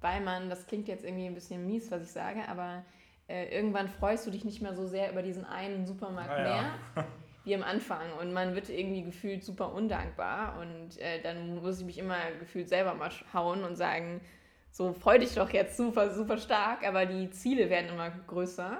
weil 0.00 0.20
man, 0.20 0.48
das 0.50 0.66
klingt 0.66 0.88
jetzt 0.88 1.04
irgendwie 1.04 1.26
ein 1.26 1.34
bisschen 1.34 1.66
mies, 1.66 1.90
was 1.90 2.02
ich 2.02 2.12
sage, 2.12 2.40
aber 2.48 2.84
äh, 3.28 3.54
irgendwann 3.54 3.88
freust 3.88 4.26
du 4.26 4.30
dich 4.30 4.44
nicht 4.44 4.62
mehr 4.62 4.74
so 4.74 4.86
sehr 4.86 5.10
über 5.12 5.22
diesen 5.22 5.44
einen 5.44 5.86
Supermarkt 5.86 6.30
Ah, 6.30 6.38
ja. 6.38 6.44
mehr 6.44 7.04
wie 7.44 7.54
am 7.54 7.62
Anfang 7.62 8.12
und 8.20 8.32
man 8.32 8.54
wird 8.54 8.68
irgendwie 8.68 9.02
gefühlt 9.02 9.42
super 9.42 9.72
undankbar 9.72 10.60
und 10.60 10.98
äh, 10.98 11.22
dann 11.22 11.56
muss 11.62 11.80
ich 11.80 11.86
mich 11.86 11.98
immer 11.98 12.16
gefühlt 12.38 12.68
selber 12.68 12.94
mal 12.94 13.10
hauen 13.32 13.64
und 13.64 13.76
sagen, 13.76 14.20
so 14.70 14.92
freu 14.92 15.18
dich 15.18 15.34
doch 15.34 15.50
jetzt 15.50 15.76
super, 15.76 16.10
super 16.10 16.36
stark, 16.38 16.86
aber 16.86 17.06
die 17.06 17.30
Ziele 17.30 17.70
werden 17.70 17.90
immer 17.90 18.10
größer. 18.26 18.78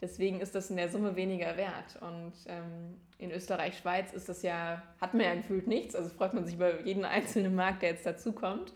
Deswegen 0.00 0.40
ist 0.40 0.54
das 0.54 0.70
in 0.70 0.76
der 0.76 0.88
Summe 0.88 1.16
weniger 1.16 1.56
wert. 1.56 1.98
Und 2.00 2.32
ähm, 2.46 2.96
in 3.18 3.30
Österreich, 3.30 3.76
Schweiz 3.78 4.12
ist 4.12 4.28
das 4.28 4.42
ja, 4.42 4.82
hat 5.00 5.12
man 5.12 5.24
ja 5.24 5.34
gefühlt 5.34 5.66
nichts. 5.66 5.94
Also 5.94 6.08
freut 6.08 6.32
man 6.32 6.44
sich 6.46 6.54
über 6.54 6.80
jeden 6.82 7.04
einzelnen 7.04 7.54
Markt, 7.54 7.82
der 7.82 7.90
jetzt 7.90 8.06
dazukommt. 8.06 8.72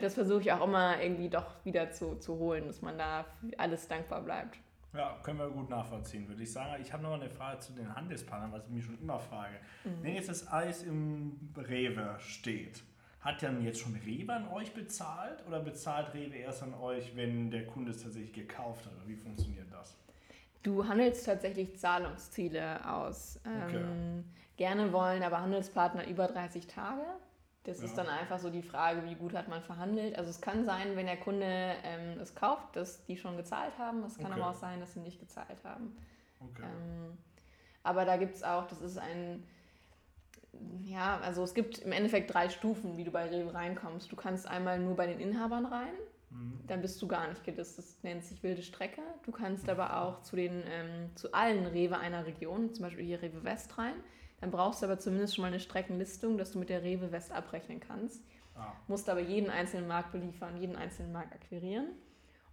Das 0.00 0.14
versuche 0.14 0.40
ich 0.40 0.52
auch 0.52 0.64
immer 0.64 1.00
irgendwie 1.00 1.28
doch 1.28 1.46
wieder 1.64 1.90
zu, 1.90 2.16
zu 2.16 2.38
holen, 2.38 2.66
dass 2.66 2.82
man 2.82 2.98
da 2.98 3.24
alles 3.56 3.88
dankbar 3.88 4.22
bleibt. 4.22 4.58
Ja, 4.96 5.18
können 5.22 5.38
wir 5.38 5.50
gut 5.50 5.68
nachvollziehen, 5.68 6.26
würde 6.26 6.42
ich 6.42 6.52
sagen. 6.52 6.80
Ich 6.80 6.92
habe 6.92 7.02
noch 7.02 7.12
eine 7.12 7.28
Frage 7.28 7.58
zu 7.58 7.72
den 7.72 7.94
Handelspartnern, 7.94 8.52
was 8.52 8.64
ich 8.64 8.70
mich 8.70 8.84
schon 8.84 8.98
immer 8.98 9.18
frage. 9.18 9.56
Mhm. 9.84 10.02
Wenn 10.02 10.14
jetzt 10.14 10.28
das 10.28 10.50
Eis 10.50 10.82
im 10.82 11.38
Rewe 11.56 12.16
steht, 12.18 12.82
hat 13.20 13.42
dann 13.42 13.62
jetzt 13.62 13.80
schon 13.80 13.94
Rewe 13.96 14.32
an 14.32 14.48
euch 14.48 14.72
bezahlt 14.72 15.44
oder 15.46 15.60
bezahlt 15.60 16.14
Rewe 16.14 16.36
erst 16.36 16.62
an 16.62 16.74
euch, 16.74 17.14
wenn 17.14 17.50
der 17.50 17.66
Kunde 17.66 17.90
es 17.90 18.02
tatsächlich 18.02 18.32
gekauft 18.32 18.86
hat? 18.86 18.92
Oder 18.96 19.08
wie 19.08 19.16
funktioniert 19.16 19.66
das? 19.70 19.96
Du 20.62 20.86
handelst 20.86 21.26
tatsächlich 21.26 21.76
Zahlungsziele 21.76 22.88
aus. 22.88 23.38
Okay. 23.44 23.76
Ähm, 23.76 24.24
gerne 24.56 24.92
wollen 24.92 25.22
aber 25.22 25.40
Handelspartner 25.40 26.08
über 26.08 26.26
30 26.26 26.66
Tage. 26.66 27.02
Das 27.66 27.80
ist 27.80 27.96
Ja. 27.96 28.04
dann 28.04 28.12
einfach 28.12 28.38
so 28.38 28.48
die 28.50 28.62
Frage, 28.62 29.04
wie 29.04 29.14
gut 29.14 29.34
hat 29.34 29.48
man 29.48 29.62
verhandelt. 29.62 30.16
Also 30.16 30.30
es 30.30 30.40
kann 30.40 30.64
sein, 30.64 30.94
wenn 30.96 31.06
der 31.06 31.16
Kunde 31.16 31.46
ähm, 31.84 32.20
es 32.20 32.34
kauft, 32.34 32.76
dass 32.76 33.04
die 33.06 33.16
schon 33.16 33.36
gezahlt 33.36 33.76
haben. 33.78 34.04
Es 34.04 34.16
kann 34.18 34.32
Okay. 34.32 34.40
aber 34.40 34.50
auch 34.50 34.54
sein, 34.54 34.80
dass 34.80 34.92
sie 34.94 35.00
nicht 35.00 35.18
gezahlt 35.18 35.62
haben. 35.64 35.96
Okay. 36.40 36.62
Ähm, 36.62 37.18
aber 37.82 38.04
da 38.04 38.16
gibt 38.16 38.34
es 38.36 38.42
auch, 38.42 38.66
das 38.66 38.80
ist 38.80 38.98
ein, 38.98 39.42
ja, 40.82 41.18
also 41.20 41.42
es 41.42 41.54
gibt 41.54 41.78
im 41.78 41.92
Endeffekt 41.92 42.32
drei 42.32 42.48
Stufen, 42.48 42.96
wie 42.96 43.04
du 43.04 43.10
bei 43.10 43.28
Rewe 43.28 43.52
reinkommst. 43.52 44.10
Du 44.10 44.16
kannst 44.16 44.46
einmal 44.48 44.78
nur 44.78 44.96
bei 44.96 45.06
den 45.06 45.20
Inhabern 45.20 45.66
rein, 45.66 45.92
Mhm. 46.30 46.60
dann 46.66 46.82
bist 46.82 47.00
du 47.00 47.06
gar 47.06 47.28
nicht 47.28 47.44
gelistet. 47.44 47.78
Das 47.84 48.02
nennt 48.02 48.24
sich 48.24 48.42
wilde 48.42 48.62
Strecke. 48.62 49.00
Du 49.24 49.30
kannst 49.32 49.68
aber 49.68 50.02
auch 50.02 50.22
zu, 50.22 50.34
den, 50.34 50.64
ähm, 50.68 51.10
zu 51.14 51.32
allen 51.32 51.66
Rewe 51.66 51.98
einer 51.98 52.26
Region, 52.26 52.74
zum 52.74 52.84
Beispiel 52.84 53.04
hier 53.04 53.22
Rewe 53.22 53.44
West 53.44 53.78
rein. 53.78 53.94
Dann 54.40 54.50
brauchst 54.50 54.82
du 54.82 54.86
aber 54.86 54.98
zumindest 54.98 55.34
schon 55.34 55.42
mal 55.42 55.48
eine 55.48 55.60
Streckenlistung, 55.60 56.38
dass 56.38 56.52
du 56.52 56.58
mit 56.58 56.68
der 56.68 56.82
Rewe 56.82 57.12
West 57.12 57.32
abrechnen 57.32 57.80
kannst. 57.80 58.22
Ah, 58.54 58.72
Musst 58.86 59.08
aber 59.08 59.20
jeden 59.20 59.50
einzelnen 59.50 59.88
Markt 59.88 60.12
beliefern, 60.12 60.56
jeden 60.56 60.76
einzelnen 60.76 61.12
Markt 61.12 61.34
akquirieren. 61.34 61.88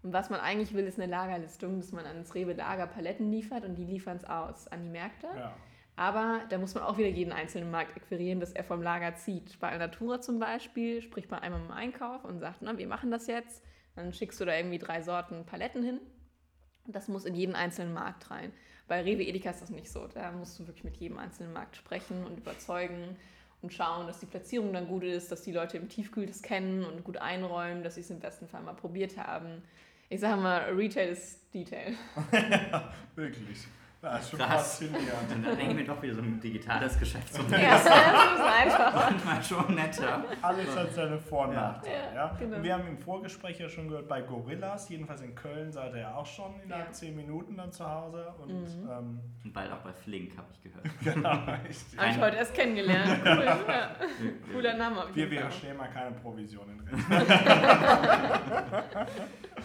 Und 0.02 0.12
was 0.12 0.30
man 0.30 0.40
eigentlich 0.42 0.74
will, 0.74 0.86
ist 0.86 1.00
eine 1.00 1.10
Lagerlistung, 1.10 1.80
dass 1.80 1.92
man 1.92 2.06
ans 2.06 2.36
Rewe 2.36 2.54
Lager 2.54 2.88
Paletten 2.88 3.32
liefert 3.32 3.64
und 3.64 3.76
die 3.76 3.86
liefern 3.86 4.18
es 4.18 4.26
aus 4.26 4.68
an 4.68 4.84
die 4.84 4.90
Märkte. 4.90 5.28
ja. 5.36 5.54
Aber 5.96 6.42
da 6.50 6.58
muss 6.58 6.74
man 6.74 6.84
auch 6.84 6.98
wieder 6.98 7.10
jeden 7.10 7.32
einzelnen 7.32 7.70
Markt 7.70 7.96
akquirieren, 7.96 8.40
dass 8.40 8.52
er 8.52 8.64
vom 8.64 8.82
Lager 8.82 9.16
zieht. 9.16 9.60
Bei 9.60 9.70
Alnatura 9.70 10.22
zum 10.22 10.40
Beispiel 10.40 11.02
spricht 11.02 11.30
man 11.30 11.42
einmal 11.42 11.62
im 11.62 11.72
Einkauf 11.72 12.24
und 12.26 12.40
sagt, 12.40 12.62
na, 12.62 12.78
wir 12.78 12.88
machen 12.88 13.12
das 13.12 13.28
jetzt. 13.28 13.64
Dann 13.96 14.12
schickst 14.12 14.42
du 14.42 14.46
da 14.46 14.56
irgendwie 14.56 14.80
drei 14.80 15.04
Sorten 15.04 15.46
Paletten 15.46 15.84
hin. 15.84 16.00
Das 16.88 17.08
muss 17.08 17.26
in 17.26 17.36
jeden 17.36 17.56
einzelnen 17.56 17.94
Markt 17.94 18.32
rein. 18.32 18.52
Bei 18.88 19.02
Rewe 19.02 19.24
Edeka 19.24 19.50
ist 19.52 19.62
das 19.62 19.70
nicht 19.70 19.90
so. 19.90 20.08
Da 20.14 20.32
musst 20.32 20.60
du 20.60 20.68
wirklich 20.68 20.84
mit 20.84 20.98
jedem 20.98 21.18
einzelnen 21.18 21.54
Markt 21.54 21.76
sprechen 21.76 22.26
und 22.26 22.38
überzeugen. 22.38 23.16
und 23.62 23.72
schauen, 23.74 24.08
dass 24.08 24.20
die 24.20 24.26
Platzierung 24.26 24.74
dann 24.74 24.88
gut 24.90 25.04
ist, 25.04 25.32
dass 25.32 25.42
die 25.42 25.54
Leute 25.54 25.78
im 25.78 25.88
Tiefkühl 25.88 26.26
das 26.26 26.42
kennen 26.42 26.84
und 26.84 27.06
gut 27.06 27.16
einräumen, 27.16 27.82
dass 27.82 27.96
sie 27.96 28.02
es 28.02 28.10
im 28.10 28.20
besten 28.20 28.46
Fall 28.48 28.62
mal 28.62 28.74
probiert 28.74 29.18
haben. 29.18 29.64
Ich 30.10 30.20
sage 30.20 30.42
mal, 30.42 30.64
Retail 30.74 31.10
ist 31.10 31.40
Detail. 31.54 31.94
wirklich. 33.16 33.60
Das 34.04 34.22
ist 34.26 34.30
schon 34.32 34.40
Krass. 34.40 34.52
faszinierend. 34.52 35.32
Und 35.34 35.46
dann 35.46 35.56
denke 35.58 35.72
ich 35.72 35.76
mir 35.78 35.86
doch 35.86 36.02
wieder 36.02 36.16
so 36.16 36.22
ein 36.22 36.38
digitales 36.42 37.00
Geschäftsmodell. 37.00 37.62
Ja, 37.64 37.70
das 37.72 37.84
ist 37.86 38.42
einfach. 38.42 39.10
Manchmal 39.10 39.44
schon 39.44 39.76
netter. 39.76 40.26
Alles 40.42 40.76
hat 40.76 40.94
seine 40.94 41.18
Vor- 41.18 41.48
und 41.48 41.56
Nachteile. 41.56 41.96
Ja, 42.14 42.14
Ja, 42.14 42.36
genau. 42.38 42.58
Und 42.58 42.64
wir 42.64 42.74
haben 42.74 42.88
im 42.88 42.98
Vorgespräch 43.00 43.60
ja 43.62 43.70
schon 43.70 43.88
gehört, 43.88 44.10
bei 44.10 44.22
Gorillas, 44.22 44.90
jedenfalls 44.90 45.22
in 45.22 45.34
Köln, 45.36 45.72
seid 45.72 45.94
ihr 45.94 46.02
ja 46.02 46.16
auch 46.16 46.26
schon 46.26 46.54
innerhalb 46.66 46.88
Ja. 46.88 46.92
zehn 46.92 47.16
Minuten 47.16 47.56
dann 47.56 47.72
zu 47.72 47.90
Hause. 47.90 48.28
Und 48.42 48.50
Mhm. 48.54 48.90
ähm, 48.92 49.20
Und 49.46 49.54
bald 49.54 49.72
auch 49.72 49.78
bei 49.78 49.94
Flink, 49.94 50.38
habe 50.38 50.48
ich 50.52 50.62
gehört. 50.62 50.84
genau. 51.16 51.30
Habe 51.30 51.60
ich 51.70 52.20
heute 52.20 52.36
erst 52.38 52.54
kennengelernt. 52.54 53.22
Cool. 53.24 53.46
Ja. 53.46 53.90
Cooler 54.54 54.74
Name 54.76 55.06
Wir, 55.14 55.32
wir 55.32 55.42
Fall. 55.44 55.52
stellen 55.54 55.78
mal 55.78 55.88
keine 55.88 56.12
Provision 56.12 56.68
in 56.70 56.80
Rechnung. 56.82 57.28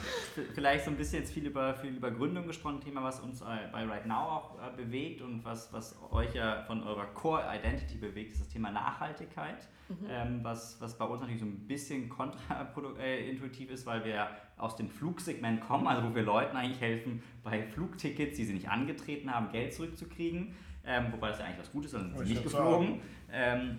Vielleicht 0.54 0.84
so 0.84 0.90
ein 0.90 0.96
bisschen 0.96 1.20
jetzt 1.20 1.32
viel 1.32 1.46
über, 1.46 1.74
viel 1.74 1.96
über 1.96 2.10
Gründung 2.10 2.46
gesprochen, 2.46 2.80
Thema, 2.80 3.02
was 3.02 3.20
uns 3.20 3.40
äh, 3.40 3.68
bei 3.72 3.84
Right 3.84 4.06
Now 4.06 4.14
auch 4.14 4.58
äh, 4.58 4.76
bewegt 4.76 5.22
und 5.22 5.44
was, 5.44 5.72
was 5.72 5.96
euch 6.10 6.34
ja 6.34 6.62
von 6.62 6.82
eurer 6.82 7.06
Core 7.06 7.44
Identity 7.52 7.98
bewegt, 7.98 8.32
ist 8.32 8.40
das 8.40 8.48
Thema 8.48 8.70
Nachhaltigkeit. 8.70 9.68
Ähm, 10.06 10.40
was, 10.42 10.78
was 10.80 10.98
bei 10.98 11.06
uns 11.06 11.22
natürlich 11.22 11.40
so 11.40 11.46
ein 11.46 11.66
bisschen 11.66 12.10
kontraintuitiv 12.10 13.70
ist, 13.70 13.86
weil 13.86 14.04
wir 14.04 14.28
aus 14.58 14.76
dem 14.76 14.90
Flugsegment 14.90 15.62
kommen, 15.62 15.86
also 15.86 16.08
wo 16.08 16.14
wir 16.14 16.22
Leuten 16.22 16.56
eigentlich 16.56 16.80
helfen, 16.80 17.22
bei 17.42 17.62
Flugtickets, 17.62 18.36
die 18.36 18.44
sie 18.44 18.52
nicht 18.52 18.68
angetreten 18.68 19.32
haben, 19.32 19.50
Geld 19.50 19.72
zurückzukriegen. 19.72 20.54
Ähm, 20.84 21.06
wobei 21.12 21.28
das 21.28 21.38
ja 21.38 21.46
eigentlich 21.46 21.60
was 21.60 21.72
Gutes 21.72 21.92
ist, 21.92 22.00
dann 22.00 22.08
sind 22.08 22.16
Wollte 22.16 22.26
sie 22.26 22.34
ich 22.34 22.40
nicht 22.40 22.52
geflogen. 22.52 23.00
Ähm, 23.32 23.78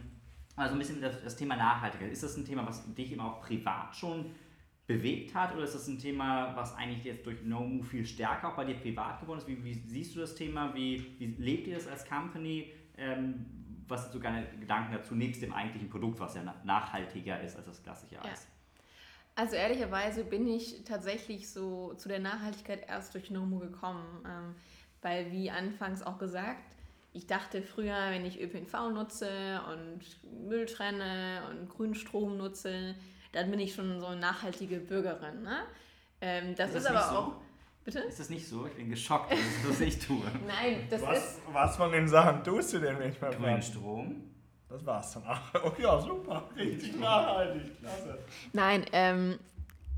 also 0.56 0.74
ein 0.74 0.80
bisschen 0.80 1.00
das, 1.00 1.24
das 1.24 1.36
Thema 1.36 1.56
Nachhaltigkeit. 1.56 2.12
Ist 2.12 2.24
das 2.24 2.36
ein 2.38 2.46
Thema, 2.46 2.66
was 2.66 2.92
dich 2.94 3.12
eben 3.12 3.22
auch 3.22 3.42
privat 3.42 3.96
schon 3.96 4.26
bewegt 4.90 5.36
hat 5.36 5.54
oder 5.54 5.66
ist 5.66 5.76
das 5.76 5.88
ein 5.88 6.00
Thema, 6.00 6.56
was 6.56 6.76
eigentlich 6.76 7.04
jetzt 7.04 7.24
durch 7.28 7.44
No 7.44 7.60
Move 7.60 7.86
viel 7.86 8.08
stärker 8.08 8.50
auch 8.50 8.56
bei 8.56 8.66
dir 8.66 8.74
privat 8.74 9.22
geworden 9.22 9.38
ist? 9.38 9.48
Wie, 9.48 9.64
wie 9.64 9.76
siehst 9.76 10.16
du 10.16 10.20
das 10.20 10.34
Thema? 10.34 10.74
Wie, 10.74 11.16
wie 11.20 11.28
lebt 11.38 11.68
ihr 11.68 11.76
das 11.76 11.88
als 11.88 12.04
Company? 12.10 12.72
Ähm, 12.98 13.46
was 13.88 14.04
sind 14.04 14.14
so 14.14 14.20
deine 14.20 14.48
Gedanken 14.60 14.94
dazu, 14.94 15.14
nebst 15.14 15.44
dem 15.44 15.54
eigentlichen 15.54 15.90
Produkt, 15.90 16.20
was 16.20 16.34
ja 16.34 16.42
na- 16.44 16.56
nachhaltiger 16.64 17.40
ist 17.42 17.56
als 17.56 17.68
das 17.68 17.84
klassische 17.84 18.16
Ja. 18.16 18.26
Eis? 18.26 18.48
Also 19.36 19.56
ehrlicherweise 19.56 20.24
bin 20.24 20.48
ich 20.48 20.84
tatsächlich 20.86 21.52
so 21.52 21.94
zu 21.94 22.10
der 22.10 22.20
Nachhaltigkeit 22.20 22.90
erst 22.90 23.14
durch 23.14 23.30
Nomu 23.30 23.60
gekommen, 23.60 24.26
ähm, 24.26 24.56
weil 25.04 25.32
wie 25.32 25.52
anfangs 25.52 26.02
auch 26.02 26.18
gesagt, 26.18 26.76
ich 27.14 27.28
dachte 27.28 27.62
früher, 27.62 28.10
wenn 28.10 28.26
ich 28.26 28.42
ÖPNV 28.42 28.90
nutze 28.92 29.62
und 29.72 30.02
Müll 30.48 30.66
trenne 30.66 31.44
und 31.52 31.70
grünen 31.70 31.96
Strom 31.96 32.38
nutze, 32.38 32.96
dann 33.32 33.52
bin 33.52 33.60
ich 33.60 33.74
schon 33.74 34.00
so 34.00 34.08
eine 34.08 34.20
nachhaltige 34.20 34.80
Bürgerin. 34.80 35.44
Ne? 35.44 35.60
Ähm, 36.22 36.56
das, 36.56 36.70
Ist 36.70 36.76
ist, 36.78 36.84
das 36.86 36.96
aber 36.96 37.00
nicht 37.00 37.10
so? 37.10 37.16
auch. 37.18 37.42
Bitte? 37.86 38.00
Ist 38.00 38.20
das 38.20 38.30
nicht 38.30 38.48
so? 38.48 38.66
Ich 38.68 38.74
bin 38.74 38.90
geschockt, 38.90 39.32
dass 39.32 39.40
es 39.40 39.68
das 39.70 39.82
ich 39.82 40.00
tue. 40.00 40.22
Nein, 40.48 40.88
das 40.90 41.02
ist. 41.02 41.08
Was, 41.08 41.40
was 41.52 41.78
von 41.78 41.92
den 41.92 42.08
Sachen 42.08 42.44
tust 42.44 42.74
du 42.74 42.80
denn, 42.80 43.00
wenn 43.00 43.10
ich 43.10 43.22
mal 43.22 43.32
Grünen? 43.34 43.62
Strom. 43.62 44.24
Das 44.68 44.86
war's 44.86 45.14
dann 45.14 45.24
auch. 45.26 45.40
Oh 45.66 45.82
ja, 45.82 46.00
super. 46.00 46.44
Richtig 46.56 47.00
nachhaltig. 47.00 47.80
Klasse. 47.80 48.20
Nein, 48.54 48.86
ähm, 48.92 49.40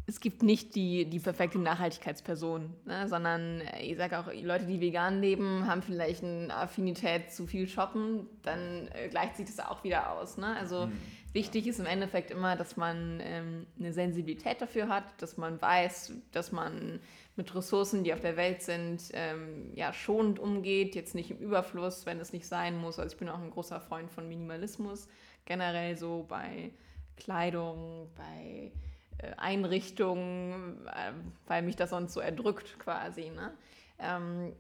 es 0.08 0.20
gibt 0.20 0.44
nicht 0.44 0.76
die, 0.76 1.06
die 1.06 1.20
perfekte 1.20 1.60
Nachhaltigkeitsperson, 1.60 2.74
ne? 2.86 3.08
sondern 3.08 3.62
äh, 3.62 3.82
ich 3.82 3.98
sage 3.98 4.20
auch, 4.20 4.28
Leute, 4.42 4.66
die 4.66 4.80
vegan 4.80 5.22
leben, 5.22 5.68
haben 5.68 5.82
vielleicht 5.82 6.24
eine 6.24 6.54
Affinität 6.54 7.32
zu 7.34 7.48
viel 7.48 7.68
shoppen, 7.68 8.28
dann 8.44 8.88
äh, 8.94 9.10
gleicht 9.10 9.36
sich 9.38 9.46
das 9.46 9.60
auch 9.60 9.84
wieder 9.84 10.12
aus. 10.12 10.38
Ne? 10.38 10.56
Also 10.56 10.90
wichtig 11.34 11.68
ist 11.68 11.80
im 11.80 11.86
Endeffekt 11.86 12.32
immer, 12.32 12.56
dass 12.56 12.78
man 12.78 13.20
ähm, 13.22 13.68
eine 13.80 13.94
Sensibilität 13.94 14.62
dafür 14.62 14.90
hat, 14.90 15.04
dass 15.22 15.38
man 15.38 15.62
weiß, 15.62 16.14
dass 16.32 16.52
man 16.52 17.00
mit 17.36 17.54
Ressourcen, 17.56 18.04
die 18.04 18.14
auf 18.14 18.20
der 18.20 18.38
Welt 18.38 18.62
sind, 18.62 19.02
ähm, 19.14 19.72
ja, 19.74 19.94
schonend 19.94 20.40
umgeht, 20.40 20.96
jetzt 20.96 21.16
nicht 21.16 21.32
im 21.32 21.38
Überfluss, 21.38 22.06
wenn 22.06 22.20
es 22.20 22.34
nicht 22.34 22.48
sein 22.48 22.78
muss. 22.78 23.00
Also 23.00 23.14
ich 23.14 23.20
bin 23.20 23.30
auch 23.30 23.40
ein 23.40 23.52
großer 23.52 23.80
Freund 23.80 24.12
von 24.12 24.28
Minimalismus, 24.28 25.08
generell 25.46 25.98
so 25.98 26.26
bei 26.28 26.72
Kleidung, 27.16 28.10
bei 28.16 28.72
äh, 29.18 29.34
Einrichtungen, 29.38 30.86
äh, 30.88 31.14
weil 31.48 31.62
mich 31.62 31.76
das 31.76 31.92
sonst 31.92 32.14
so 32.14 32.20
erdrückt 32.20 32.78
quasi. 32.80 33.30
Ne? 33.30 33.54
Ähm, 34.00 34.54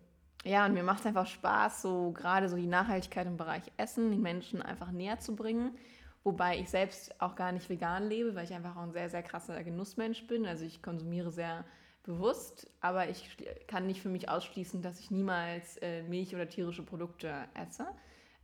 ja, 0.43 0.65
und 0.65 0.73
mir 0.73 0.83
macht 0.83 1.01
es 1.01 1.05
einfach 1.05 1.27
Spaß, 1.27 1.81
so 1.81 2.11
gerade 2.11 2.49
so 2.49 2.55
die 2.55 2.67
Nachhaltigkeit 2.67 3.27
im 3.27 3.37
Bereich 3.37 3.63
Essen 3.77 4.11
den 4.11 4.21
Menschen 4.21 4.61
einfach 4.61 4.91
näher 4.91 5.19
zu 5.19 5.35
bringen. 5.35 5.77
Wobei 6.23 6.59
ich 6.59 6.69
selbst 6.69 7.19
auch 7.19 7.35
gar 7.35 7.51
nicht 7.51 7.69
vegan 7.69 8.07
lebe, 8.07 8.35
weil 8.35 8.43
ich 8.43 8.53
einfach 8.53 8.75
auch 8.75 8.83
ein 8.83 8.91
sehr, 8.91 9.09
sehr 9.09 9.23
krasser 9.23 9.63
Genussmensch 9.63 10.27
bin. 10.27 10.45
Also 10.45 10.65
ich 10.65 10.83
konsumiere 10.83 11.31
sehr 11.31 11.65
bewusst, 12.03 12.69
aber 12.79 13.09
ich 13.09 13.37
kann 13.67 13.87
nicht 13.87 14.01
für 14.01 14.09
mich 14.09 14.29
ausschließen, 14.29 14.81
dass 14.81 14.99
ich 14.99 15.11
niemals 15.11 15.77
äh, 15.77 16.03
Milch 16.03 16.35
oder 16.35 16.47
tierische 16.47 16.83
Produkte 16.83 17.33
esse. 17.53 17.87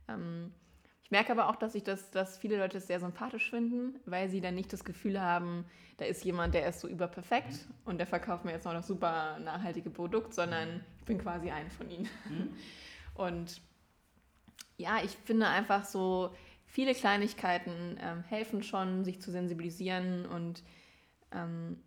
Ähm, 0.08 0.52
ich 1.08 1.10
merke 1.10 1.32
aber 1.32 1.48
auch, 1.48 1.56
dass 1.56 1.74
ich 1.74 1.84
das, 1.84 2.10
dass 2.10 2.36
viele 2.36 2.58
Leute 2.58 2.78
es 2.78 2.86
sehr 2.86 3.00
sympathisch 3.00 3.48
finden, 3.48 3.98
weil 4.04 4.28
sie 4.28 4.40
dann 4.40 4.54
nicht 4.54 4.72
das 4.72 4.84
Gefühl 4.84 5.20
haben, 5.20 5.64
da 5.96 6.04
ist 6.04 6.24
jemand, 6.24 6.54
der 6.54 6.68
ist 6.68 6.80
so 6.80 6.88
überperfekt 6.88 7.66
und 7.84 7.98
der 7.98 8.06
verkauft 8.06 8.44
mir 8.44 8.52
jetzt 8.52 8.64
noch 8.64 8.74
das 8.74 8.86
super 8.86 9.38
nachhaltige 9.38 9.90
Produkt, 9.90 10.34
sondern 10.34 10.84
ich 10.98 11.04
bin 11.06 11.18
quasi 11.18 11.50
eine 11.50 11.70
von 11.70 11.90
ihnen. 11.90 12.08
Und 13.14 13.60
ja, 14.76 14.98
ich 15.02 15.10
finde 15.10 15.48
einfach 15.48 15.84
so, 15.84 16.32
viele 16.68 16.94
Kleinigkeiten 16.94 17.98
ähm, 18.00 18.22
helfen 18.24 18.62
schon, 18.62 19.04
sich 19.04 19.20
zu 19.20 19.30
sensibilisieren 19.30 20.26
und 20.26 20.62
ähm, 21.32 21.78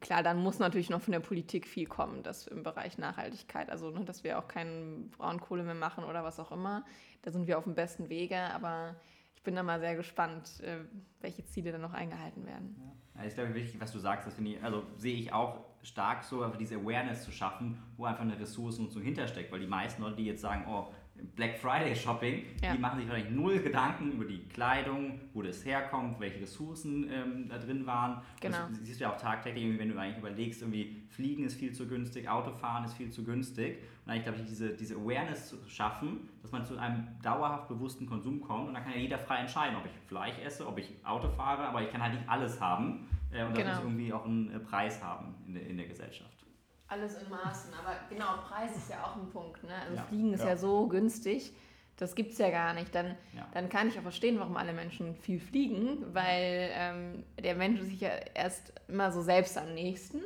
klar, 0.00 0.22
dann 0.22 0.42
muss 0.42 0.58
natürlich 0.58 0.90
noch 0.90 1.00
von 1.00 1.12
der 1.12 1.20
Politik 1.20 1.66
viel 1.66 1.86
kommen, 1.86 2.22
das 2.22 2.46
im 2.46 2.62
Bereich 2.62 2.98
Nachhaltigkeit, 2.98 3.70
also 3.70 3.90
ne, 3.90 4.04
dass 4.04 4.24
wir 4.24 4.38
auch 4.38 4.48
keine 4.48 5.04
Braunkohle 5.16 5.62
mehr 5.62 5.74
machen 5.74 6.04
oder 6.04 6.24
was 6.24 6.38
auch 6.38 6.52
immer. 6.52 6.84
Da 7.22 7.30
sind 7.30 7.46
wir 7.46 7.58
auf 7.58 7.64
dem 7.64 7.74
besten 7.74 8.08
Wege, 8.08 8.38
aber 8.52 8.96
ich 9.34 9.42
bin 9.42 9.54
da 9.54 9.62
mal 9.62 9.80
sehr 9.80 9.96
gespannt, 9.96 10.60
äh, 10.60 10.78
welche 11.20 11.44
Ziele 11.46 11.72
dann 11.72 11.80
noch 11.80 11.94
eingehalten 11.94 12.44
werden. 12.46 12.76
Ja, 13.16 13.28
glaube 13.28 13.50
ich 13.50 13.54
wichtig, 13.54 13.80
was 13.80 13.92
du 13.92 13.98
sagst, 13.98 14.26
das 14.26 14.38
ich, 14.38 14.62
also 14.62 14.84
sehe 14.96 15.16
ich 15.16 15.32
auch 15.32 15.64
stark 15.82 16.24
so, 16.24 16.46
diese 16.58 16.76
Awareness 16.76 17.24
zu 17.24 17.30
schaffen, 17.30 17.82
wo 17.96 18.04
einfach 18.04 18.22
eine 18.22 18.38
Ressourcennutzung 18.38 19.02
hintersteckt, 19.02 19.52
weil 19.52 19.60
die 19.60 19.66
meisten 19.66 20.02
Leute, 20.02 20.16
die 20.16 20.24
jetzt 20.24 20.40
sagen, 20.40 20.64
oh, 20.68 20.92
Black 21.36 21.58
Friday 21.58 21.94
Shopping, 21.96 22.44
Ja. 22.62 22.72
die 22.74 22.78
machen 22.78 23.00
sich 23.00 23.08
wahrscheinlich 23.08 23.34
null 23.34 23.58
Gedanken 23.60 24.12
über 24.12 24.24
die 24.24 24.38
Kleidung, 24.48 25.20
wo 25.32 25.42
das 25.42 25.64
herkommt, 25.64 26.20
welche 26.20 26.42
Ressourcen 26.42 27.08
ähm, 27.10 27.48
da 27.48 27.58
drin 27.58 27.86
waren. 27.86 28.20
Genau. 28.40 28.56
Das 28.68 28.78
siehst 28.82 29.00
du 29.00 29.04
ja 29.04 29.12
auch 29.12 29.16
tagtäglich, 29.20 29.78
wenn 29.78 29.88
du 29.90 29.98
eigentlich 29.98 30.18
überlegst, 30.18 30.62
irgendwie 30.62 31.02
Fliegen 31.10 31.44
ist 31.44 31.58
viel 31.58 31.72
zu 31.72 31.86
günstig, 31.88 32.28
Autofahren 32.28 32.84
ist 32.84 32.94
viel 32.94 33.10
zu 33.10 33.24
günstig. 33.24 33.78
Und 34.04 34.10
eigentlich 34.12 34.24
glaube 34.24 34.38
ich, 34.40 34.44
diese, 34.46 34.74
diese 34.76 34.96
Awareness 34.96 35.48
zu 35.48 35.56
schaffen, 35.68 36.28
dass 36.42 36.52
man 36.52 36.64
zu 36.64 36.76
einem 36.78 37.06
dauerhaft 37.22 37.68
bewussten 37.68 38.06
Konsum 38.06 38.40
kommt 38.40 38.68
und 38.68 38.74
dann 38.74 38.82
kann 38.84 38.92
ja 38.92 38.98
jeder 38.98 39.18
frei 39.18 39.38
entscheiden, 39.38 39.76
ob 39.76 39.86
ich 39.86 39.92
Fleisch 40.06 40.38
esse, 40.44 40.66
ob 40.66 40.78
ich 40.78 40.90
Auto 41.04 41.28
fahre, 41.30 41.62
aber 41.66 41.82
ich 41.82 41.90
kann 41.90 42.02
halt 42.02 42.14
nicht 42.14 42.28
alles 42.28 42.60
haben. 42.60 43.06
Äh, 43.32 43.44
und 43.44 43.50
das 43.56 43.58
Genau. 43.64 43.74
muss 43.76 43.84
irgendwie 43.84 44.12
auch 44.12 44.24
einen 44.24 44.50
äh, 44.50 44.58
Preis 44.60 45.02
haben 45.02 45.34
in 45.46 45.54
der, 45.54 45.66
in 45.66 45.76
der 45.78 45.86
Gesellschaft. 45.86 46.43
Alles 46.88 47.16
in 47.16 47.28
Maßen, 47.30 47.72
aber 47.74 47.96
genau, 48.10 48.36
Preis 48.46 48.76
ist 48.76 48.90
ja 48.90 49.04
auch 49.04 49.16
ein 49.16 49.28
Punkt. 49.30 49.62
Ne? 49.64 49.74
Also 49.74 49.96
Ja. 49.96 50.02
Fliegen 50.04 50.34
ist 50.34 50.40
Ja. 50.42 50.50
ja. 50.50 50.56
so 50.56 50.86
günstig, 50.86 51.52
das 51.96 52.14
gibt 52.14 52.32
es 52.32 52.38
ja 52.38 52.50
gar 52.50 52.74
nicht. 52.74 52.94
Dann, 52.94 53.16
Ja. 53.34 53.48
dann 53.52 53.68
kann 53.68 53.88
ich 53.88 53.98
auch 53.98 54.02
verstehen, 54.02 54.38
warum 54.38 54.56
alle 54.56 54.72
Menschen 54.72 55.14
viel 55.16 55.40
fliegen, 55.40 56.12
weil 56.14 56.70
ähm, 56.72 57.24
der 57.42 57.54
Mensch 57.54 57.80
ist 57.80 57.88
sich 57.88 58.00
ja 58.00 58.10
erst 58.34 58.72
immer 58.88 59.10
so 59.12 59.22
selbst 59.22 59.56
am 59.56 59.72
nächsten 59.74 60.20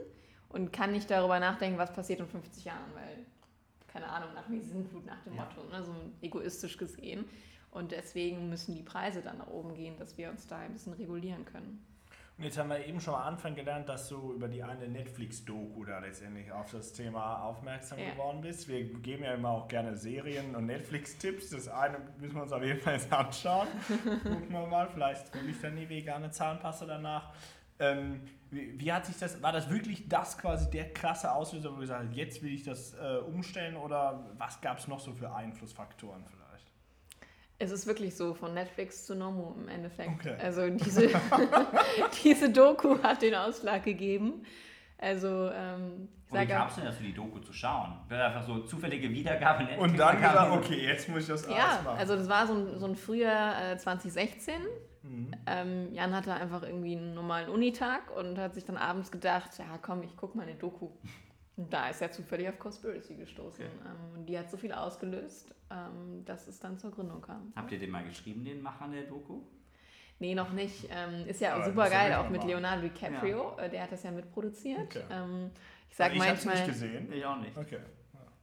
und 0.49 0.73
kann 0.73 0.93
nicht 0.93 1.11
darüber 1.11 1.39
nachdenken, 1.39 1.79
was 1.79 1.93
passiert 1.93 2.21
in 2.21 2.27
50 2.27 2.65
Jahren, 2.65 2.93
weil, 2.95 3.25
keine 3.87 4.09
Ahnung, 4.09 4.31
nach 4.35 4.49
mir 4.49 4.63
Sinnflut 4.63 5.07
nach 5.07 5.23
dem. 5.23 5.37
Motto, 5.37 5.63
ne? 5.71 5.83
so 5.85 5.95
egoistisch 6.23 6.77
gesehen. 6.77 7.25
Und 7.71 7.93
deswegen 7.93 8.49
müssen 8.49 8.75
die 8.75 8.83
Preise 8.83 9.21
dann 9.21 9.39
nach 9.39 9.47
oben 9.49 9.75
gehen, 9.75 9.97
dass 9.99 10.17
wir 10.17 10.31
uns 10.31 10.47
da 10.47 10.57
ein 10.59 10.73
bisschen 10.73 10.95
regulieren 10.95 11.45
können. 11.45 11.85
Und 12.39 12.45
jetzt 12.45 12.57
haben 12.57 12.71
wir 12.71 12.87
eben 12.87 13.01
schon 13.01 13.15
am 13.17 13.23
Anfang 13.23 13.57
gelernt, 13.57 13.89
dass 13.89 14.09
du 14.09 14.33
über 14.35 14.47
die 14.47 14.63
eine 14.63 14.87
Netflix-Doku 14.87 15.85
da 15.85 15.99
letztendlich 15.99 16.53
auf 16.53 16.71
das 16.71 16.93
Thema 16.93 17.43
aufmerksam 17.43 17.99
Ja. 17.99 18.11
geworden 18.13 18.41
bist. 18.43 18.69
Wir 18.69 18.85
geben 19.01 19.25
ja 19.25 19.35
immer 19.35 19.49
auch 19.51 19.67
gerne 19.67 19.97
Serien 19.97 20.55
und 20.55 20.67
Netflix-Tipps. 20.67 21.51
Das 21.51 21.67
eine 21.69 21.99
müssen 22.21 22.37
wir 22.37 22.43
uns 22.43 22.53
auf 22.53 22.63
jeden 22.63 22.81
Fall 22.81 22.95
jetzt 22.95 23.13
anschauen. 23.13 23.67
Gucken 24.23 24.51
wir 24.53 24.67
mal, 24.69 24.89
vielleicht 24.89 25.35
hole 25.35 25.49
ich 25.51 25.61
dann 25.61 25.75
die 25.75 25.89
vegane 25.89 26.31
Zahnpasta 26.31 26.87
danach. 26.87 27.33
Ähm, 27.81 28.21
wie, 28.53 28.79
wie 28.79 28.93
hat 28.93 29.07
sich 29.07 29.19
das, 29.19 29.43
war 29.43 29.51
das 29.53 29.69
wirklich 29.69 30.09
das 30.09 30.39
quasi 30.39 30.71
der 30.71 30.93
krasse 30.93 31.33
Auslöser, 31.33 31.71
wo 31.71 31.75
du 31.75 31.81
gesagt 31.81 32.07
hast, 32.09 32.17
jetzt 32.17 32.41
will 32.43 32.53
ich 32.53 32.63
das 32.63 32.95
äh, 32.95 33.19
umstellen 33.19 33.77
oder 33.77 34.25
was 34.39 34.61
gab 34.61 34.79
es 34.79 34.87
noch 34.87 35.01
so 35.01 35.13
für 35.13 35.35
Einflussfaktoren 35.35 36.25
vielleicht? 36.25 36.48
Es 37.61 37.73
ist 37.73 37.87
wirklich 37.87 38.17
so, 38.17 38.35
von 38.35 38.55
Netflix 38.55 39.05
zu 39.05 39.17
Nomo 39.17 39.57
im 39.59 39.69
Endeffekt. 39.69 40.11
Okay. 40.21 40.37
Also 40.41 40.69
diese, 40.71 41.09
diese 42.25 42.51
Doku 42.51 43.03
hat 43.03 43.23
den 43.23 43.35
Ausschlag 43.35 43.83
gegeben. 43.83 44.45
Also, 44.99 45.51
ähm, 45.51 46.09
ich 46.27 46.33
Und 46.33 46.41
wie 46.41 46.47
kam 46.47 46.69
es 46.69 46.75
denn 46.75 46.85
dazu, 46.85 47.03
die 47.03 47.15
Doku 47.15 47.39
zu 47.39 47.53
schauen? 47.53 47.97
Wäre 48.09 48.27
einfach 48.27 48.43
so 48.43 48.61
zufällige 48.61 49.11
Wiedergabe 49.11 49.65
Netflix 49.65 49.83
Und 49.83 49.99
dann 49.99 50.17
gesagt, 50.21 50.53
okay, 50.53 50.87
jetzt 50.87 51.09
muss 51.09 51.23
ich 51.23 51.29
das 51.29 51.47
ja, 51.49 51.81
machen. 51.85 51.99
also 51.99 52.17
das 52.17 52.29
war 52.29 52.47
so 52.47 52.55
ein, 52.55 52.79
so 52.79 52.87
ein 52.87 52.97
Frühjahr 52.97 53.73
äh, 53.73 53.79
2016. 53.79 54.55
Mhm. 55.03 55.31
Ähm, 55.47 55.95
Jan 55.95 56.15
hatte 56.15 56.35
einfach 56.35 56.63
irgendwie 56.63 56.97
einen 56.97 57.15
normalen 57.15 57.49
Unitag 57.49 58.15
und 58.17 58.39
hat 58.39 58.55
sich 58.55 58.65
dann 58.65 58.77
abends 58.77 59.11
gedacht, 59.11 59.51
ja 59.59 59.79
komm, 59.81 60.03
ich 60.03 60.17
guck 60.17 60.35
mal 60.35 60.43
eine 60.43 60.55
Doku. 60.55 60.91
Da 61.71 61.89
ist 61.89 62.01
er 62.01 62.13
zufällig 62.13 62.49
auf 62.49 62.59
Conspiracy 62.59 63.17
gestoßen. 63.17 63.65
Okay. 63.65 63.75
Ähm, 63.85 64.19
und 64.19 64.27
die 64.27 64.39
hat 64.39 64.49
so 64.49 64.57
viel 64.57 64.73
ausgelöst, 64.73 65.53
ähm, 65.71 66.25
dass 66.25 66.47
es 66.47 66.61
dann 66.61 66.79
zur 66.79 66.93
Gründung 66.93 67.21
kam. 67.21 67.53
Habt 67.57 67.73
ihr 67.73 67.81
den 67.81 67.91
mal 67.91 68.05
geschrieben, 68.05 68.45
den 68.45 68.63
Machern 68.63 68.93
der 68.93 69.03
Doku? 69.03 69.41
Nee, 70.21 70.35
noch 70.35 70.53
nicht. 70.53 70.89
Ähm, 70.91 71.27
ist 71.27 71.41
ja 71.41 71.59
auch 71.59 71.65
super 71.65 71.91
geil, 71.91 72.15
auch 72.15 72.29
mit 72.29 72.45
Leonardo 72.45 72.83
DiCaprio. 72.83 73.55
Ja. 73.57 73.65
Äh, 73.65 73.71
der 73.71 73.83
hat 73.83 73.93
das 73.93 74.03
ja 74.05 74.11
mitproduziert. 74.11 74.81
Okay. 74.81 75.03
Ähm, 75.11 75.51
ich 75.91 75.97
sag 75.97 76.13
also 76.13 76.23
ich 76.23 76.29
manchmal. 76.29 76.55
Ich 76.55 76.61
nicht 76.61 76.73
gesehen. 76.73 77.13
Ich 77.13 77.25
auch 77.25 77.41
nicht. 77.41 77.57
Okay. 77.57 77.79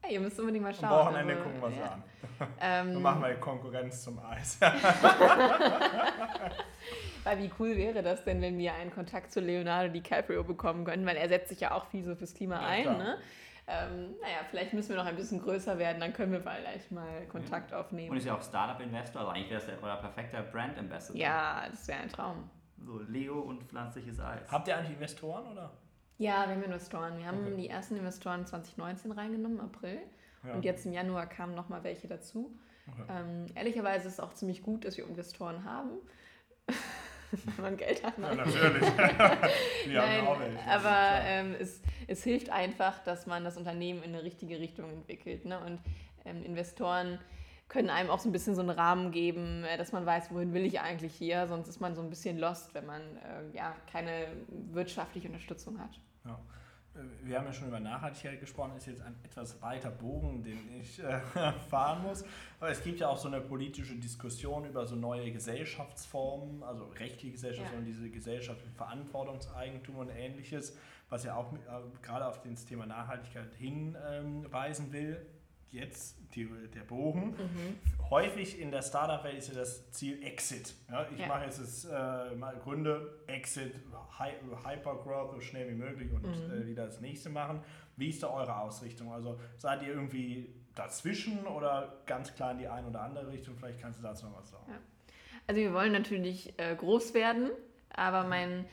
Hey, 0.05 0.15
ihr 0.15 0.19
müsst 0.19 0.37
unbedingt 0.39 0.63
mal 0.63 0.73
schauen. 0.73 0.85
Am 0.85 1.07
Wochenende 1.07 1.33
also, 1.33 1.45
gucken 1.45 1.61
wir 1.61 1.67
es 1.69 1.77
ja. 1.77 1.91
an. 1.91 2.03
Ähm, 2.59 2.93
Dann 2.93 3.01
machen 3.01 3.21
wir 3.21 3.33
Konkurrenz 3.35 4.03
zum 4.03 4.19
Eis. 4.19 4.59
Weil 7.23 7.39
wie 7.39 7.49
cool 7.57 7.77
wäre 7.77 8.03
das 8.03 8.25
denn, 8.25 8.41
wenn 8.41 8.57
wir 8.57 8.73
einen 8.73 8.91
Kontakt 8.91 9.31
zu 9.31 9.39
Leonardo 9.39 9.93
DiCaprio 9.93 10.43
bekommen 10.43 10.83
könnten? 10.83 11.05
Weil 11.05 11.15
er 11.15 11.29
setzt 11.29 11.47
sich 11.47 11.61
ja 11.61 11.71
auch 11.71 11.85
viel 11.85 12.03
so 12.03 12.13
fürs 12.13 12.33
Klima 12.33 12.55
ja, 12.55 12.67
ein. 12.67 12.97
Ne? 12.97 13.19
Ähm, 13.67 14.15
naja, 14.21 14.39
vielleicht 14.49 14.73
müssen 14.73 14.89
wir 14.89 14.97
noch 14.97 15.05
ein 15.05 15.15
bisschen 15.15 15.41
größer 15.41 15.79
werden, 15.79 16.01
dann 16.01 16.11
können 16.11 16.33
wir 16.33 16.41
vielleicht 16.41 16.91
mal 16.91 17.25
Kontakt 17.27 17.71
ja. 17.71 17.79
aufnehmen. 17.79 18.11
Und 18.11 18.17
ist 18.17 18.25
ja 18.25 18.35
auch 18.35 18.43
Startup-Investor, 18.43 19.21
also 19.21 19.31
eigentlich 19.31 19.51
wäre 19.51 19.61
es 19.61 19.67
ja 19.67 19.75
euer 19.81 19.95
perfekter 19.95 20.43
Brand-Ambassador. 20.43 21.17
Ja, 21.19 21.67
das 21.71 21.87
wäre 21.87 22.01
ein 22.01 22.09
Traum. 22.09 22.49
So 22.77 22.99
Leo 23.07 23.39
und 23.39 23.63
pflanzliches 23.63 24.19
Eis. 24.19 24.51
Habt 24.51 24.67
ihr 24.67 24.77
eigentlich 24.77 24.91
Investoren 24.91 25.47
oder? 25.47 25.71
Ja, 26.17 26.47
wir 26.47 26.55
haben 26.55 26.63
Investoren. 26.63 27.17
Wir 27.17 27.25
haben 27.25 27.45
okay. 27.45 27.55
die 27.57 27.69
ersten 27.69 27.97
Investoren 27.97 28.45
2019 28.45 29.11
reingenommen, 29.11 29.59
April. 29.59 29.99
Ja. 30.45 30.53
Und 30.53 30.63
jetzt 30.63 30.85
im 30.85 30.93
Januar 30.93 31.27
kamen 31.27 31.55
nochmal 31.55 31.83
welche 31.83 32.07
dazu. 32.07 32.57
Okay. 32.87 33.03
Ähm, 33.09 33.45
ehrlicherweise 33.55 34.07
ist 34.07 34.13
es 34.13 34.19
auch 34.19 34.33
ziemlich 34.33 34.61
gut, 34.61 34.85
dass 34.85 34.97
wir 34.97 35.07
Investoren 35.07 35.63
haben. 35.65 35.91
wenn 37.31 37.63
man 37.63 37.77
Geld 37.77 38.03
hat. 38.03 38.17
Ne? 38.17 38.27
Ja, 38.27 38.35
natürlich. 38.35 38.81
wir 38.97 40.01
Nein, 40.01 40.21
haben 40.21 40.27
auch 40.27 40.39
welche. 40.39 40.59
Aber 40.67 41.25
ähm, 41.25 41.55
es, 41.59 41.81
es 42.07 42.23
hilft 42.23 42.49
einfach, 42.49 43.03
dass 43.03 43.25
man 43.27 43.43
das 43.43 43.57
Unternehmen 43.57 44.03
in 44.03 44.13
eine 44.13 44.23
richtige 44.23 44.59
Richtung 44.59 44.89
entwickelt. 44.89 45.45
Ne? 45.45 45.59
Und 45.59 45.79
ähm, 46.25 46.43
Investoren 46.43 47.19
können 47.67 47.89
einem 47.89 48.09
auch 48.09 48.19
so 48.19 48.29
ein 48.29 48.31
bisschen 48.31 48.55
so 48.55 48.61
einen 48.61 48.69
Rahmen 48.69 49.11
geben, 49.11 49.63
äh, 49.63 49.77
dass 49.77 49.91
man 49.91 50.05
weiß, 50.05 50.31
wohin 50.31 50.53
will 50.53 50.65
ich 50.65 50.79
eigentlich 50.79 51.15
hier. 51.15 51.47
Sonst 51.47 51.67
ist 51.67 51.79
man 51.79 51.95
so 51.95 52.01
ein 52.01 52.09
bisschen 52.09 52.37
lost, 52.37 52.73
wenn 52.73 52.85
man 52.85 53.01
äh, 53.01 53.55
ja, 53.55 53.75
keine 53.91 54.27
wirtschaftliche 54.71 55.27
Unterstützung 55.27 55.79
hat. 55.79 55.99
Ja. 56.25 56.39
Äh, 56.95 56.99
wir 57.23 57.37
haben 57.39 57.45
ja 57.45 57.53
schon 57.53 57.67
über 57.67 57.79
Nachhaltigkeit 57.79 58.39
gesprochen, 58.39 58.73
ist 58.77 58.85
jetzt 58.85 59.01
ein 59.01 59.15
etwas 59.23 59.61
weiter 59.61 59.89
Bogen, 59.89 60.43
den 60.43 60.59
ich 60.79 61.03
äh, 61.03 61.19
fahren 61.69 62.03
muss. 62.03 62.23
Aber 62.59 62.69
es 62.69 62.83
gibt 62.83 62.99
ja 62.99 63.09
auch 63.09 63.17
so 63.17 63.27
eine 63.27 63.41
politische 63.41 63.95
Diskussion 63.95 64.65
über 64.65 64.85
so 64.85 64.95
neue 64.95 65.31
Gesellschaftsformen, 65.31 66.61
also 66.61 66.85
rechtliche 66.99 67.31
Gesellschaftsformen, 67.31 67.87
ja. 67.87 67.93
diese 67.93 68.09
Gesellschaft 68.09 68.63
mit 68.63 68.75
Verantwortungseigentum 68.75 69.95
und 69.97 70.09
ähnliches, 70.09 70.77
was 71.09 71.23
ja 71.23 71.35
auch 71.35 71.51
mit, 71.51 71.63
äh, 71.63 71.81
gerade 72.03 72.27
auf 72.27 72.41
das 72.43 72.65
Thema 72.65 72.85
Nachhaltigkeit 72.85 73.53
hinweisen 73.55 74.85
ähm, 74.85 74.93
will 74.93 75.25
jetzt 75.75 76.17
die, 76.33 76.49
der 76.73 76.81
Bogen. 76.81 77.31
Mhm. 77.31 78.09
Häufig 78.09 78.59
in 78.59 78.71
der 78.71 78.81
Startup-Welt 78.81 79.37
ist 79.37 79.49
ja 79.49 79.55
das 79.55 79.91
Ziel 79.91 80.23
Exit. 80.23 80.73
Ja, 80.89 81.07
ich 81.11 81.19
ja. 81.19 81.27
mache 81.27 81.45
jetzt 81.45 81.59
das 81.59 81.85
äh, 81.85 82.59
Gründe, 82.63 83.23
Exit, 83.27 83.75
Hypergrowth 84.19 85.31
so 85.31 85.41
schnell 85.41 85.69
wie 85.69 85.75
möglich 85.75 86.11
und 86.11 86.23
mhm. 86.23 86.51
äh, 86.51 86.67
wieder 86.67 86.85
das 86.85 87.01
nächste 87.01 87.29
machen. 87.29 87.61
Wie 87.97 88.09
ist 88.09 88.21
da 88.23 88.29
eure 88.29 88.57
Ausrichtung? 88.57 89.11
Also 89.11 89.39
seid 89.57 89.81
ihr 89.83 89.89
irgendwie 89.89 90.53
dazwischen 90.75 91.45
oder 91.47 92.01
ganz 92.05 92.33
klar 92.33 92.51
in 92.51 92.59
die 92.59 92.67
eine 92.67 92.87
oder 92.87 93.01
andere 93.01 93.31
Richtung? 93.31 93.55
Vielleicht 93.55 93.79
kannst 93.79 93.99
du 93.99 94.03
dazu 94.03 94.25
noch 94.25 94.37
was 94.37 94.51
sagen. 94.51 94.71
Ja. 94.71 94.79
Also 95.47 95.61
wir 95.61 95.73
wollen 95.73 95.91
natürlich 95.91 96.57
äh, 96.57 96.75
groß 96.75 97.13
werden, 97.13 97.51
aber 97.89 98.23
mein 98.23 98.65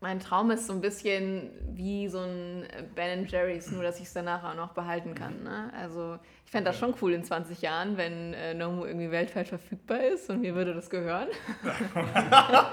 mein 0.00 0.20
Traum 0.20 0.52
ist 0.52 0.66
so 0.66 0.72
ein 0.72 0.80
bisschen 0.80 1.50
wie 1.72 2.06
so 2.06 2.20
ein 2.20 2.66
Ben 2.94 3.26
Jerry's, 3.26 3.72
nur 3.72 3.82
dass 3.82 3.98
ich 3.98 4.04
es 4.04 4.12
danach 4.12 4.44
auch 4.44 4.54
noch 4.54 4.72
behalten 4.72 5.14
kann. 5.14 5.42
Ne? 5.42 5.72
Also 5.76 6.18
ich 6.44 6.52
fände 6.52 6.70
das 6.70 6.78
schon 6.78 6.94
cool 7.02 7.14
in 7.14 7.24
20 7.24 7.60
Jahren, 7.62 7.96
wenn 7.96 8.32
äh, 8.32 8.54
Nomu 8.54 8.84
irgendwie 8.84 9.10
weltweit 9.10 9.48
verfügbar 9.48 10.04
ist 10.04 10.30
und 10.30 10.40
mir 10.40 10.54
würde 10.54 10.72
das 10.72 10.88
gehören. 10.88 11.28
ja, 11.94 12.72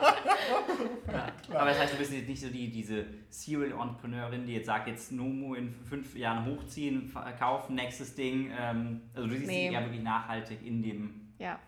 aber 1.49 1.69
das 1.69 1.80
heißt, 1.80 1.93
du 1.93 1.97
bist 1.97 2.13
jetzt 2.13 2.30
nicht 2.30 2.41
so 2.41 2.49
die, 2.49 2.69
diese 2.69 3.05
Serial 3.30 3.71
Entrepreneurin, 3.71 4.45
die 4.45 4.53
jetzt 4.53 4.67
sagt, 4.67 4.88
jetzt 4.88 5.11
Nomu 5.11 5.55
in 5.55 5.73
fünf 5.84 6.15
Jahren 6.15 6.45
hochziehen, 6.45 7.07
verkaufen, 7.07 7.73
nächstes 7.73 8.13
Ding. 8.13 8.51
Ähm, 8.57 9.01
also 9.15 9.28
du 9.28 9.36
siehst 9.36 9.47
nee. 9.47 9.71
ja 9.71 9.82
wirklich 9.82 10.03
nachhaltig 10.03 10.59
in 10.63 10.84
dem... 10.84 11.32
Ja. 11.39 11.59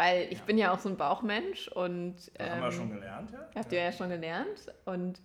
Weil 0.00 0.32
ich 0.32 0.38
ja. 0.38 0.44
bin 0.46 0.56
ja 0.56 0.72
auch 0.72 0.78
so 0.78 0.88
ein 0.88 0.96
Bauchmensch 0.96 1.68
und. 1.68 2.14
Das 2.16 2.30
ähm, 2.38 2.50
haben 2.52 2.62
wir 2.62 2.72
schon 2.72 2.90
gelernt, 2.90 3.30
ja? 3.32 3.46
Habt 3.54 3.70
ihr 3.70 3.82
ja 3.82 3.92
schon 3.92 4.08
gelernt. 4.08 4.72
Und 4.86 5.20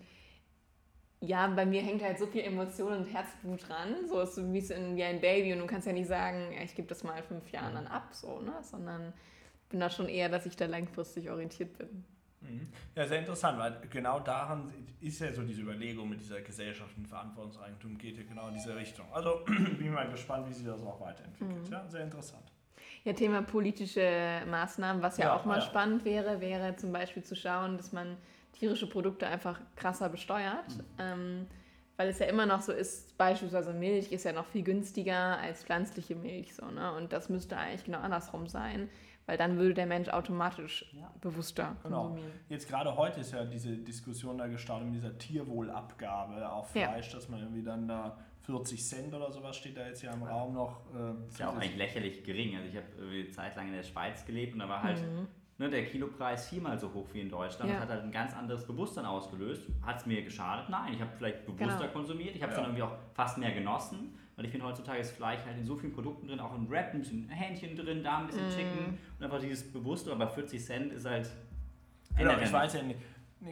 ja, 1.22 1.48
bei 1.48 1.66
mir 1.66 1.82
hängt 1.82 2.04
halt 2.04 2.20
so 2.20 2.28
viel 2.28 2.42
Emotion 2.42 2.92
und 2.92 3.06
Herzblut 3.06 3.70
dran. 3.70 4.06
So 4.10 4.20
ist 4.20 4.36
so 4.36 4.42
wie, 4.52 4.60
in, 4.60 4.98
wie 4.98 5.04
ein 5.06 5.22
Baby 5.22 5.54
und 5.54 5.60
du 5.60 5.66
kannst 5.66 5.88
ja 5.88 5.94
nicht 5.94 6.10
sagen, 6.10 6.52
ich 6.62 6.76
gebe 6.76 6.90
das 6.90 7.06
mal 7.06 7.24
fünf 7.24 7.50
Jahren 7.54 7.74
dann 7.74 7.88
ab, 7.88 8.10
so, 8.12 8.42
ne? 8.42 8.52
Sondern 8.64 9.14
bin 9.70 9.80
da 9.80 9.90
schon 9.90 10.10
eher, 10.10 10.28
dass 10.28 10.46
ich 10.46 10.58
da 10.58 10.66
langfristig 10.66 11.30
orientiert 11.30 11.78
bin. 11.78 12.04
Mhm. 12.42 12.68
Ja, 12.96 13.08
sehr 13.08 13.20
interessant, 13.20 13.58
weil 13.58 13.80
genau 13.90 14.20
daran 14.20 14.74
ist 15.00 15.22
ja 15.22 15.32
so 15.32 15.44
diese 15.44 15.62
Überlegung 15.62 16.10
mit 16.10 16.20
dieser 16.20 16.42
Gesellschaft 16.42 16.98
und 16.98 17.08
Verantwortungseigentum 17.08 17.98
geht 17.98 18.18
ja 18.18 18.24
genau 18.24 18.50
in 18.50 18.56
diese 18.56 18.76
Richtung. 18.76 19.06
Also 19.14 19.40
bin 19.46 19.86
ich 19.86 19.90
mal 19.90 20.10
gespannt, 20.10 20.50
wie 20.50 20.54
sich 20.54 20.66
das 20.66 20.82
auch 20.82 21.00
weiterentwickelt. 21.00 21.66
Mhm. 21.66 21.72
Ja, 21.72 21.88
sehr 21.88 22.04
interessant. 22.04 22.52
Ja, 23.06 23.14
Thema 23.14 23.44
politische 23.44 24.42
Maßnahmen, 24.50 25.02
was 25.02 25.18
ja, 25.18 25.26
ja 25.26 25.36
auch 25.36 25.46
mal 25.46 25.60
ja. 25.60 25.62
spannend 25.62 26.04
wäre, 26.06 26.42
wäre 26.42 26.76
zum 26.76 26.92
Beispiel 26.92 27.24
zu 27.24 27.36
schauen, 27.36 27.78
dass 27.78 27.94
man 27.94 28.18
tierische 28.54 28.90
Produkte 28.90 29.28
einfach 29.28 29.60
krasser 29.76 30.10
besteuert. 30.10 30.70
Mhm. 30.70 30.84
Ähm, 30.98 31.48
weil 31.98 32.10
es 32.10 32.20
ja 32.20 32.26
immer 32.26 32.46
noch 32.46 32.62
so 32.62 32.72
ist, 32.72 33.18
beispielsweise 33.18 33.74
Milch 33.74 34.12
ist 34.12 34.26
ja 34.26 34.34
noch 34.34 34.46
viel 34.46 34.64
günstiger 34.64 35.38
als 35.40 35.64
pflanzliche 35.64 36.16
Milch. 36.16 36.54
So, 36.54 36.66
ne? 36.66 36.92
Und 36.94 37.14
das 37.14 37.30
müsste 37.30 37.58
eigentlich 37.58 37.86
genau 37.86 38.00
andersrum 38.00 38.48
sein, 38.48 38.90
weil 39.26 39.38
dann 39.38 39.58
würde 39.58 39.76
der 39.76 39.86
Mensch 39.86 40.10
automatisch 40.10 40.86
ja. 40.94 41.10
bewusster 41.22 41.76
genau. 41.84 42.08
konsumieren. 42.08 42.32
Jetzt 42.50 42.68
gerade 42.68 42.96
heute 42.98 43.22
ist 43.22 43.32
ja 43.32 43.46
diese 43.46 43.78
Diskussion 43.78 44.38
da 44.38 44.48
gestartet 44.48 44.88
mit 44.88 44.96
dieser 44.96 45.18
Tierwohlabgabe 45.18 46.50
auf 46.50 46.72
Fleisch, 46.72 47.12
dass 47.12 47.30
man 47.30 47.40
irgendwie 47.40 47.64
dann 47.64 47.88
da 47.88 48.18
40 48.46 48.84
Cent 48.84 49.14
oder 49.14 49.32
sowas 49.32 49.58
steht 49.58 49.78
da 49.78 49.88
jetzt 49.88 50.02
ja 50.02 50.14
im 50.14 50.24
Raum 50.24 50.54
noch. 50.54 50.82
Äh, 50.94 51.28
ist 51.28 51.40
ja 51.40 51.50
auch 51.50 51.56
eigentlich 51.56 51.78
lächerlich 51.78 52.24
gering. 52.24 52.56
Also 52.56 52.70
ich 52.70 52.76
habe 52.76 52.86
eine 53.02 53.30
Zeit 53.32 53.56
lang 53.56 53.68
in 53.68 53.74
der 53.74 53.84
Schweiz 53.84 54.26
gelebt 54.26 54.54
und 54.54 54.60
da 54.60 54.70
war 54.70 54.84
halt 54.84 55.02
mhm. 55.02 55.28
ne, 55.58 55.70
der 55.70 55.86
Kilopreis 55.86 56.48
viermal 56.50 56.80
so 56.80 56.94
hoch 56.94 57.08
wie 57.14 57.22
in 57.22 57.30
Deutschland. 57.30 57.70
Ja. 57.72 57.78
Das 57.78 57.84
hat 57.84 57.90
halt 57.90 58.04
ein 58.04 58.12
ganz 58.12 58.36
anderes 58.36 58.66
Bewusstsein 58.66 59.06
ausgelöst. 59.06 59.64
Hat 59.82 60.00
es 60.00 60.06
mir 60.06 60.22
geschadet? 60.24 60.70
Nein, 60.70 60.94
ich 60.94 61.02
habe 61.02 61.12
vielleicht 61.18 61.46
bewusster 61.46 61.80
genau. 61.80 61.92
konsumiert. 61.92 62.36
Ich 62.36 62.42
habe 62.42 62.52
es 62.52 62.58
ja. 62.58 62.64
dann 62.64 62.72
irgendwie 62.76 62.84
auch 62.84 62.98
fast 63.14 63.38
mehr 63.38 63.52
genossen. 63.52 64.18
Weil 64.36 64.46
ich 64.46 64.52
finde, 64.52 64.66
heutzutage 64.66 65.00
ist 65.00 65.12
Fleisch 65.12 65.40
halt 65.46 65.58
in 65.58 65.66
so 65.66 65.78
vielen 65.78 65.94
Produkten 65.94 66.28
drin, 66.28 66.42
auch 66.42 66.54
im 66.54 66.70
Wrap, 66.70 66.94
ein 66.94 67.00
bisschen 67.00 67.30
Hähnchen 67.30 67.76
drin, 67.76 68.04
da 68.04 68.18
ein 68.18 68.28
bisschen 68.28 68.48
mm. 68.48 68.52
Chicken 68.52 68.98
und 69.18 69.24
einfach 69.24 69.40
dieses 69.40 69.72
Bewusste, 69.72 70.12
aber 70.12 70.28
40 70.28 70.62
Cent 70.62 70.92
ist 70.92 71.06
halt. 71.06 71.30
Genau, 72.18 72.38
ich 72.38 72.52
weiß 72.52 72.74
ja 72.74 72.84
nicht 72.84 73.00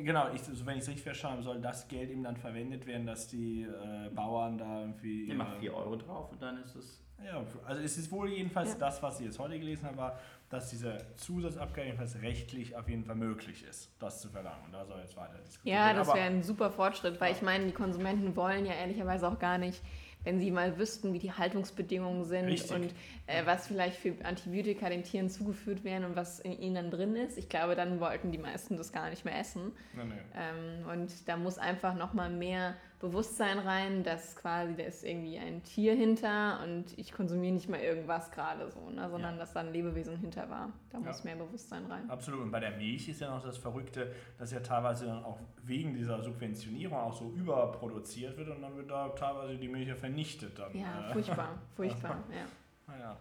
Genau, 0.02 0.30
ich, 0.34 0.42
also 0.48 0.66
wenn 0.66 0.78
ich 0.78 0.84
es 0.84 0.90
richtig 0.90 1.04
verstanden 1.04 1.38
habe, 1.38 1.44
soll 1.44 1.62
das 1.62 1.88
Geld 1.88 2.10
eben 2.10 2.24
dann 2.24 2.36
verwendet 2.36 2.86
werden, 2.88 3.06
dass 3.06 3.28
die 3.28 3.64
äh, 3.64 4.10
Bauern 4.10 4.58
da 4.58 4.82
irgendwie. 4.82 5.26
Ihr 5.26 5.36
macht 5.36 5.58
4 5.60 5.74
Euro 5.74 5.96
drauf 5.96 6.32
und 6.32 6.42
dann 6.42 6.58
ist 6.62 6.76
es. 6.76 7.00
Ja, 7.24 7.42
also 7.66 7.82
es 7.82 7.98
ist 7.98 8.12
wohl 8.12 8.30
jedenfalls 8.30 8.74
ja. 8.74 8.80
das, 8.80 9.02
was 9.02 9.20
ich 9.20 9.28
jetzt 9.28 9.40
heute 9.40 9.58
gelesen 9.58 9.86
habe, 9.86 9.98
war, 9.98 10.20
dass 10.50 10.72
dieser 10.72 11.16
Zusatzabgabe 11.16 11.88
jedenfalls 11.88 12.22
rechtlich 12.22 12.76
auf 12.76 12.90
jeden 12.90 13.06
Fall 13.06 13.16
möglich 13.16 13.64
ist, 13.64 13.92
das 14.00 14.20
zu 14.20 14.30
verlangen. 14.30 14.66
Und 14.66 14.74
da 14.74 14.86
soll 14.86 15.00
jetzt 15.00 15.16
weiter 15.16 15.38
diskutiert 15.38 15.74
werden. 15.74 15.88
Ja, 15.88 15.94
das 15.94 16.14
wäre 16.14 16.26
ein 16.26 16.44
super 16.44 16.70
Fortschritt, 16.70 17.22
weil 17.22 17.32
ja. 17.32 17.38
ich 17.38 17.42
meine, 17.42 17.66
die 17.66 17.72
Konsumenten 17.72 18.36
wollen 18.36 18.66
ja 18.66 18.74
ehrlicherweise 18.74 19.28
auch 19.28 19.40
gar 19.40 19.58
nicht 19.58 19.82
wenn 20.24 20.40
sie 20.40 20.52
mal 20.52 20.78
wüssten, 20.78 21.14
wie 21.14 21.20
die 21.20 21.32
Haltungsbedingungen 21.32 22.24
sind 22.26 22.46
Richtig. 22.46 22.72
und 22.72 22.94
äh, 23.28 23.46
was 23.46 23.68
vielleicht 23.68 23.98
für 23.98 24.14
Antibiotika 24.24 24.90
den 24.90 25.04
Tieren 25.04 25.30
zugeführt 25.30 25.84
werden 25.84 26.06
und 26.06 26.16
was 26.16 26.40
in 26.40 26.58
ihnen 26.60 26.76
dann 26.76 26.92
drin 26.92 27.16
ist. 27.16 27.38
Ich 27.38 27.50
glaube, 27.50 27.76
dann 27.76 28.00
wollten 28.00 28.32
die 28.32 28.38
meisten 28.38 28.78
das 28.78 28.92
gar 28.92 29.10
nicht 29.10 29.26
mehr 29.26 29.40
essen. 29.40 29.72
Nee, 29.96 30.04
nee. 30.06 30.14
Ähm, 30.36 30.88
und 30.90 31.28
da 31.28 31.38
muss 31.38 31.58
einfach 31.58 31.96
nochmal 31.96 32.30
mehr 32.30 32.76
Bewusstsein 33.04 33.60
rein, 33.60 34.02
dass 34.02 34.34
quasi 34.38 34.78
da 34.78 34.84
ist 34.84 35.04
irgendwie 35.04 35.38
ein 35.38 35.62
Tier 35.64 35.94
hinter 35.94 36.62
und 36.64 36.98
ich 36.98 37.12
konsumiere 37.12 37.54
nicht 37.54 37.68
mal 37.68 37.82
irgendwas 37.82 38.32
gerade 38.32 38.72
so, 38.72 38.90
ne, 38.90 39.10
sondern 39.10 39.34
ja. 39.34 39.40
dass 39.42 39.52
da 39.52 39.60
ein 39.60 39.74
Lebewesen 39.74 40.16
hinter 40.16 40.50
war. 40.50 40.72
Da 40.90 41.00
ja. 41.00 41.04
muss 41.04 41.26
mehr 41.26 41.36
Bewusstsein 41.36 41.86
rein. 41.88 42.10
Absolut. 42.10 42.40
Und 42.44 42.52
bei 42.52 42.62
der 42.62 42.72
Milch 42.78 43.10
ist 43.10 43.20
ja 43.20 43.30
noch 43.30 43.44
das 43.44 43.58
Verrückte, 43.58 44.14
dass 44.38 44.54
ja 44.54 44.62
teilweise 44.62 45.08
dann 45.08 45.22
auch 45.26 45.38
wegen 45.64 45.94
dieser 45.94 46.24
Subventionierung 46.24 46.98
auch 46.98 47.14
so 47.14 47.34
überproduziert 47.36 48.38
wird 48.38 48.48
und 48.48 48.62
dann 48.62 48.78
wird 48.78 48.90
da 48.90 49.10
teilweise 49.10 49.58
die 49.58 49.68
Milch 49.68 49.90
ja 49.90 49.96
vernichtet. 49.96 50.58
Dann, 50.58 50.74
ja, 50.74 51.10
äh. 51.10 51.12
furchtbar, 51.12 51.62
furchtbar, 51.76 52.24
ja. 52.30 52.46
Naja. 52.88 53.18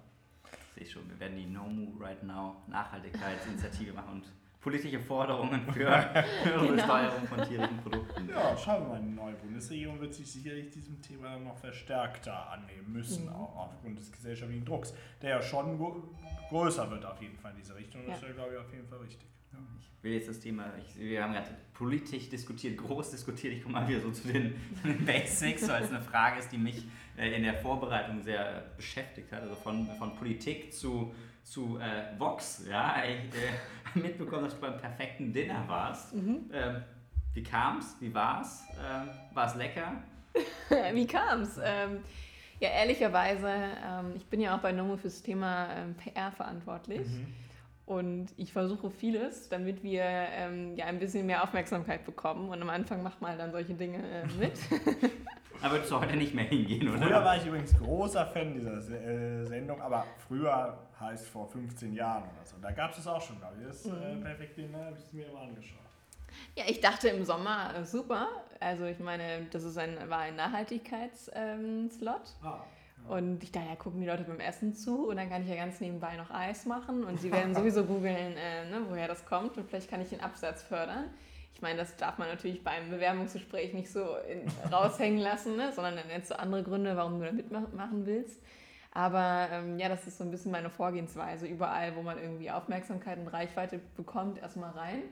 Sehe 0.76 0.84
ich 0.84 0.92
schon, 0.92 1.10
wir 1.10 1.18
werden 1.18 1.36
die 1.36 1.46
No 1.46 1.64
Moo 1.64 1.98
Right 1.98 2.22
Now 2.22 2.54
Nachhaltigkeitsinitiative 2.68 3.94
machen 3.94 4.12
und 4.12 4.32
politische 4.62 5.00
Forderungen 5.00 5.60
für 5.72 5.80
höhere 5.80 6.24
Genau. 6.44 6.66
Besteuerung 6.72 7.26
von 7.26 7.42
tierischen 7.48 7.76
Produkten. 7.78 8.28
Ja, 8.28 8.56
schauen 8.56 8.82
wir 8.84 8.88
mal, 8.94 9.00
die 9.02 9.10
neue 9.10 9.34
Bundesregierung 9.34 10.00
wird 10.00 10.14
sich 10.14 10.30
sicherlich 10.32 10.70
diesem 10.70 11.02
Thema 11.02 11.36
noch 11.38 11.56
verstärkter 11.58 12.50
annehmen 12.52 12.92
müssen, 12.92 13.24
Mhm. 13.26 13.32
auch 13.34 13.56
aufgrund 13.56 13.98
des 13.98 14.10
gesellschaftlichen 14.12 14.64
Drucks, 14.64 14.94
der 15.20 15.30
ja 15.30 15.42
schon 15.42 15.78
größer 16.48 16.90
wird 16.90 17.04
auf 17.04 17.20
jeden 17.20 17.36
Fall 17.36 17.50
in 17.52 17.58
diese 17.58 17.74
Richtung. 17.74 18.02
Das 18.06 18.20
Ja. 18.20 18.28
wäre, 18.28 18.34
glaube 18.34 18.52
ich, 18.54 18.58
auf 18.58 18.72
jeden 18.72 18.86
Fall 18.88 18.98
richtig. 19.00 19.28
Ja. 19.52 19.58
Ich 19.80 20.02
will 20.04 20.12
jetzt 20.14 20.28
das 20.28 20.40
Thema, 20.40 20.64
ich, 20.78 20.98
wir 20.98 21.22
haben 21.22 21.32
gerade 21.32 21.50
politisch 21.74 22.28
diskutiert, 22.28 22.76
groß 22.78 23.10
diskutiert, 23.10 23.52
ich 23.54 23.62
komme 23.62 23.74
mal 23.80 23.88
wieder 23.88 24.00
so 24.00 24.10
zu 24.10 24.28
den, 24.28 24.54
den 24.84 25.04
Basics, 25.06 25.68
weil 25.68 25.82
es 25.82 25.90
eine 25.90 26.00
Frage 26.02 26.38
ist, 26.40 26.50
die 26.50 26.58
mich 26.58 26.84
äh, 27.16 27.34
in 27.36 27.42
der 27.42 27.54
Vorbereitung 27.54 28.20
sehr 28.22 28.64
beschäftigt 28.76 29.30
hat, 29.32 29.42
also 29.42 29.54
von, 29.54 29.86
von 29.98 30.14
Politik 30.16 30.72
zu, 30.72 31.14
zu 31.43 31.78
äh, 31.78 32.18
Vox. 32.18 32.64
Ja, 32.68 33.03
ich 33.05 33.34
äh, 33.34 33.49
habe 33.84 34.01
mitbekommen, 34.07 34.45
dass 34.45 34.55
du 34.55 34.61
beim 34.61 34.78
perfekten 34.78 35.32
Dinner 35.32 35.64
warst. 35.66 36.14
Mhm. 36.14 36.51
Ähm, 36.53 36.82
wie 37.34 37.43
kam's? 37.43 37.97
Wie 38.01 38.12
war's? 38.12 38.64
Ähm, 38.78 39.09
war 39.34 39.47
es 39.47 39.55
lecker? 39.55 40.03
Wie 40.95 41.07
kam's? 41.07 41.59
Ähm, 41.62 41.99
ja, 42.59 42.70
ehrlicherweise, 42.70 43.49
ähm, 43.49 44.12
ich 44.14 44.24
bin 44.26 44.40
ja 44.40 44.57
auch 44.57 44.61
bei 44.61 44.72
Nomo 44.72 44.97
fürs 44.97 45.20
Thema 45.20 45.68
ähm, 45.74 45.95
PR 45.95 46.30
verantwortlich. 46.30 47.07
Mhm. 47.07 47.26
Und 47.84 48.28
ich 48.36 48.53
versuche 48.53 48.90
vieles, 48.90 49.49
damit 49.49 49.82
wir 49.82 50.05
ähm, 50.05 50.76
ja 50.76 50.86
ein 50.86 50.99
bisschen 50.99 51.26
mehr 51.26 51.43
Aufmerksamkeit 51.43 52.07
bekommen. 52.07 52.49
Und 52.49 52.62
am 52.62 52.70
Anfang 52.70 53.03
macht 53.03 53.20
man 53.20 53.36
dann 53.36 53.51
solche 53.51 53.74
Dinge 53.74 53.99
äh, 53.99 54.26
mit. 54.38 54.59
Aber 55.61 55.72
würdest 55.72 55.90
du 55.90 56.00
heute 56.00 56.16
nicht 56.16 56.34
mehr 56.34 56.44
hingehen, 56.44 56.88
oder? 56.88 57.07
Früher 57.07 57.24
war 57.24 57.36
ich 57.36 57.46
übrigens 57.46 57.78
großer 57.78 58.26
Fan 58.26 58.53
dieser 58.55 58.80
Se- 58.80 58.96
äh, 58.98 59.44
Sendung, 59.44 59.80
aber 59.80 60.07
früher 60.26 60.78
heißt 60.98 61.28
vor 61.28 61.48
15 61.48 61.92
Jahren 61.94 62.22
oder 62.22 62.44
so. 62.44 62.57
Da 62.62 62.70
gab 62.72 62.92
es 62.92 62.98
es 62.98 63.07
auch 63.07 63.20
schon, 63.20 63.38
glaube 63.38 63.55
ich. 63.61 63.66
Das 63.66 63.86
äh, 63.86 63.90
Mhm. 64.14 64.20
perfekte 64.22 64.62
Dinner 64.62 64.86
habe 64.86 64.96
ich 64.98 65.12
mir 65.12 65.26
immer 65.28 65.40
angeschaut. 65.42 65.78
ja, 66.57 66.64
ich 66.66 66.80
dachte 66.80 67.09
im 67.09 67.24
Sommer 67.24 67.74
äh, 67.76 67.84
super. 67.84 68.28
Also 68.61 68.84
ich 68.84 68.98
meine, 69.00 69.46
das 69.50 69.64
ist 69.64 69.76
ein, 69.78 69.96
war 70.09 70.20
ein 70.20 70.36
Nachhaltigkeits-Slot. 70.36 71.34
Ähm, 71.36 71.90
Slot. 71.90 72.22
Ah. 72.42 72.61
Und 73.09 73.42
ich 73.42 73.50
dachte, 73.50 73.66
ja, 73.68 73.74
gucken 73.74 74.00
die 74.00 74.07
Leute 74.07 74.22
beim 74.22 74.38
Essen 74.38 74.74
zu 74.74 75.09
und 75.09 75.16
dann 75.16 75.28
kann 75.28 75.42
ich 75.42 75.48
ja 75.48 75.57
ganz 75.57 75.80
nebenbei 75.80 76.16
noch 76.16 76.30
Eis 76.30 76.66
machen 76.66 77.03
und 77.03 77.20
sie 77.20 77.32
werden 77.32 77.53
sowieso 77.53 77.84
googeln, 77.86 78.36
äh, 78.36 78.64
ne, 78.70 78.82
woher 78.88 79.09
das 79.09 79.24
kommt 79.26 79.57
und 79.59 79.68
vielleicht 79.68 79.90
kann 79.90 80.00
ich 80.00 80.11
den 80.11 80.20
Absatz 80.20 80.62
fördern. 80.62 81.07
Ich 81.55 81.62
meine, 81.62 81.78
das 81.78 81.96
darf 81.96 82.18
man 82.18 82.28
natürlich 82.28 82.64
beim 82.64 82.90
Bewerbungsgespräch 82.90 83.72
nicht 83.72 83.90
so 83.90 84.16
in, 84.28 84.46
raushängen 84.72 85.20
lassen, 85.20 85.57
ne, 85.57 85.72
sondern 85.72 85.96
dann 85.96 86.09
nennst 86.09 86.30
du 86.30 86.38
andere 86.38 86.62
Gründe, 86.62 86.96
warum 86.96 87.20
du 87.20 87.26
da 87.26 87.32
mitmachen 87.32 88.07
willst. 88.07 88.40
Aber 88.94 89.48
ähm, 89.50 89.78
ja, 89.78 89.88
das 89.88 90.07
ist 90.07 90.18
so 90.18 90.24
ein 90.24 90.30
bisschen 90.30 90.53
meine 90.53 90.68
Vorgehensweise. 90.68 91.46
Überall, 91.46 91.96
wo 91.96 92.03
man 92.03 92.18
irgendwie 92.18 92.50
Aufmerksamkeit 92.50 93.18
und 93.18 93.28
Reichweite 93.28 93.80
bekommt, 93.96 94.38
erstmal 94.38 94.70
rein. 94.72 95.03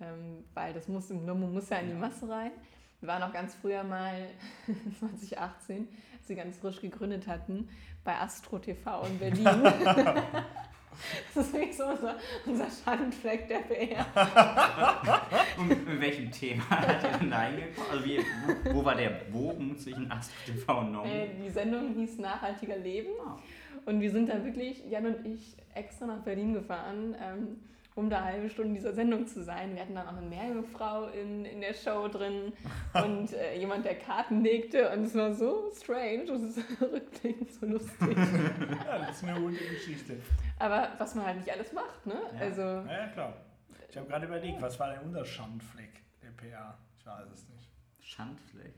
Ähm, 0.00 0.44
weil 0.54 0.72
das 0.72 0.88
muss 0.88 1.10
im 1.10 1.26
Nomo 1.26 1.46
muss 1.46 1.68
ja 1.68 1.78
in 1.78 1.88
die. 1.88 1.94
Masse 1.94 2.28
rein. 2.28 2.52
Wir 3.00 3.08
waren 3.08 3.22
auch 3.22 3.32
ganz 3.32 3.54
früher 3.54 3.84
mal 3.84 4.28
2018, 4.98 5.88
als 6.16 6.26
sie 6.26 6.34
ganz 6.34 6.56
frisch 6.58 6.80
gegründet 6.80 7.26
hatten, 7.26 7.68
bei 8.02 8.16
Astro 8.16 8.58
TV 8.58 9.02
in 9.06 9.18
Berlin. 9.18 9.46
das 11.34 11.46
ist 11.46 11.52
wirklich 11.52 11.76
so 11.76 11.84
unser, 11.84 12.16
unser 12.46 12.66
Schandfleck 12.70 13.48
der 13.48 13.58
PR. 13.58 14.06
Und 15.58 15.68
mit 15.68 16.00
welchem 16.00 16.30
Thema 16.30 16.68
hat 16.70 17.02
ihr 17.02 17.18
denn 17.18 17.30
da 17.30 17.42
hingekommen? 17.42 17.90
Also 17.90 18.04
wie, 18.04 18.18
wo, 18.18 18.74
wo 18.74 18.84
war 18.84 18.94
der 18.94 19.10
Bogen 19.30 19.76
zwischen 19.76 20.10
Astro 20.10 20.34
TV 20.46 20.80
und 20.80 20.92
Nomu? 20.92 21.08
Äh, 21.08 21.28
die 21.42 21.50
Sendung 21.50 21.94
hieß 21.94 22.18
Nachhaltiger 22.18 22.76
Leben. 22.76 23.10
Ah. 23.24 23.38
Und 23.86 24.00
wir 24.00 24.10
sind 24.10 24.28
da 24.28 24.44
wirklich, 24.44 24.84
Jan 24.88 25.06
und 25.06 25.26
ich, 25.26 25.56
extra 25.74 26.06
nach 26.06 26.22
Berlin 26.22 26.54
gefahren, 26.54 27.16
ähm, 27.22 27.56
um 27.98 28.08
da 28.08 28.18
eine 28.18 28.26
halbe 28.26 28.48
Stunde 28.48 28.68
in 28.68 28.74
dieser 28.76 28.92
Sendung 28.92 29.26
zu 29.26 29.42
sein. 29.42 29.74
Wir 29.74 29.82
hatten 29.82 29.96
dann 29.96 30.06
auch 30.06 30.16
eine 30.16 30.26
Meerjungfrau 30.26 31.08
in, 31.08 31.44
in 31.44 31.60
der 31.60 31.74
Show 31.74 32.06
drin 32.06 32.52
und 32.94 33.32
äh, 33.32 33.58
jemand, 33.58 33.84
der 33.84 33.96
Karten 33.96 34.42
legte. 34.42 34.90
Und 34.90 35.02
es 35.02 35.14
war 35.16 35.34
so 35.34 35.70
strange, 35.74 36.26
das 36.26 36.42
ist 36.56 36.58
rückblickend 36.80 37.52
so 37.52 37.66
lustig. 37.66 38.16
Ja, 38.86 38.98
das 38.98 39.16
ist 39.16 39.24
eine 39.24 39.40
gute 39.40 39.64
Geschichte. 39.64 40.16
Aber 40.58 40.92
was 40.98 41.14
man 41.14 41.26
halt 41.26 41.38
nicht 41.38 41.50
alles 41.50 41.72
macht, 41.72 42.06
ne? 42.06 42.14
Ja. 42.34 42.40
Also, 42.40 42.62
Ja, 42.62 42.92
ja 42.92 43.06
klar. 43.08 43.34
Ich 43.90 43.96
habe 43.96 44.06
gerade 44.06 44.26
überlegt, 44.26 44.62
was 44.62 44.78
war 44.78 44.90
denn 44.90 45.00
unser 45.00 45.24
Schandfleck 45.24 46.02
der 46.22 46.30
PA? 46.30 46.78
Ich 46.98 47.06
weiß 47.06 47.28
es 47.32 47.48
nicht. 47.48 47.68
Schandfleck. 48.00 48.74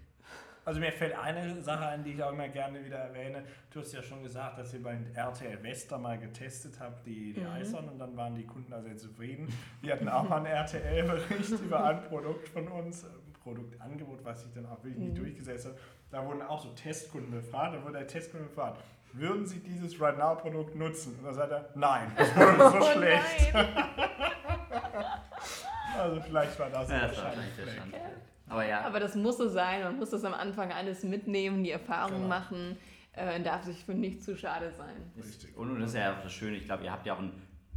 Also 0.65 0.79
mir 0.79 0.93
fällt 0.93 1.19
eine 1.19 1.63
Sache 1.63 1.87
ein, 1.87 2.05
die 2.05 2.13
ich 2.13 2.23
auch 2.23 2.33
immer 2.33 2.49
gerne 2.49 2.85
wieder 2.85 2.99
erwähne. 2.99 3.43
Du 3.73 3.81
hast 3.81 3.93
ja 3.93 4.03
schon 4.03 4.23
gesagt, 4.23 4.59
dass 4.59 4.73
ihr 4.75 4.83
bei 4.83 4.99
RTL 5.15 5.63
West 5.63 5.91
da 5.91 5.99
mal 5.99 6.19
getestet 6.19 6.75
habt, 6.79 7.07
die, 7.07 7.33
die 7.33 7.41
Mhm. 7.41 7.47
Eisern, 7.51 7.89
und 7.89 7.99
dann 7.99 8.17
waren 8.17 8.35
die 8.35 8.45
Kunden 8.47 8.71
da 8.71 8.81
sehr 8.83 8.97
zufrieden. 8.97 9.49
Wir 9.81 9.95
hatten 9.95 10.09
auch 10.09 10.29
mal 10.29 10.37
einen 10.37 10.47
RTL-Bericht 10.47 11.51
über 11.65 11.85
ein 11.85 12.03
Produkt 12.03 12.49
von 12.49 12.69
uns, 12.69 13.05
ein 13.05 13.11
Produktangebot, 13.43 14.25
was 14.25 14.43
sich 14.43 14.53
dann 14.53 14.67
auch 14.67 14.83
wirklich 14.85 14.99
nicht 14.99 15.13
Mhm. 15.15 15.25
durchgesetzt 15.25 15.67
hat. 15.67 15.75
Da 16.11 16.27
wurden 16.27 16.43
auch 16.43 16.61
so 16.63 16.71
Testkunden 16.75 17.31
befragt, 17.31 17.75
da 17.75 17.83
wurde 17.83 17.95
der 17.99 18.07
Testkunde 18.07 18.47
gefragt, 18.49 18.81
würden 19.13 19.47
Sie 19.47 19.59
dieses 19.61 20.01
Right 20.01 20.19
Now 20.19 20.37
Produkt 20.37 20.77
nutzen? 20.77 21.17
Und 21.19 21.25
da 21.25 21.33
sagt 21.33 21.51
er, 21.53 21.71
nein, 21.75 22.13
das 22.17 22.29
ist 22.29 22.35
so 22.59 22.79
oh 22.79 22.93
schlecht. 22.93 23.53
Also 26.03 26.21
vielleicht 26.21 26.59
war 26.59 26.71
das 26.71 26.91
Ja, 26.91 27.01
das 27.07 27.17
war 27.19 27.25
wahrscheinlich 27.25 27.55
der. 27.57 27.67
Schandfleck. 27.67 28.03
Aber 28.49 28.67
ja, 28.67 28.81
Aber 28.85 28.99
das 29.01 29.15
muss 29.15 29.39
so 29.39 29.49
sein, 29.49 29.83
man 29.85 29.97
muss 29.99 30.11
das 30.11 30.25
am 30.25 30.35
Anfang 30.35 30.73
alles 30.73 31.05
mitnehmen, 31.05 31.63
die 31.63 31.71
Erfahrung 31.71 32.17
Genau. 32.23 32.29
machen 32.29 32.77
äh, 33.13 33.37
und 33.37 33.47
darf 33.47 33.63
sich 33.65 33.85
für 33.85 33.95
nichts 33.95 34.25
zu 34.25 34.37
schade 34.37 34.71
sein. 34.73 34.95
Richtig. 35.17 35.57
Und 35.57 35.79
das 35.81 35.91
ist 35.91 35.97
ja 35.97 36.13
auch 36.17 36.23
das 36.23 36.33
Schöne, 36.33 36.57
ich 36.57 36.65
glaube, 36.65 36.85
ihr 36.85 36.91
habt 36.93 37.07
ja 37.07 37.15
auch 37.15 37.21
ein 37.21 37.33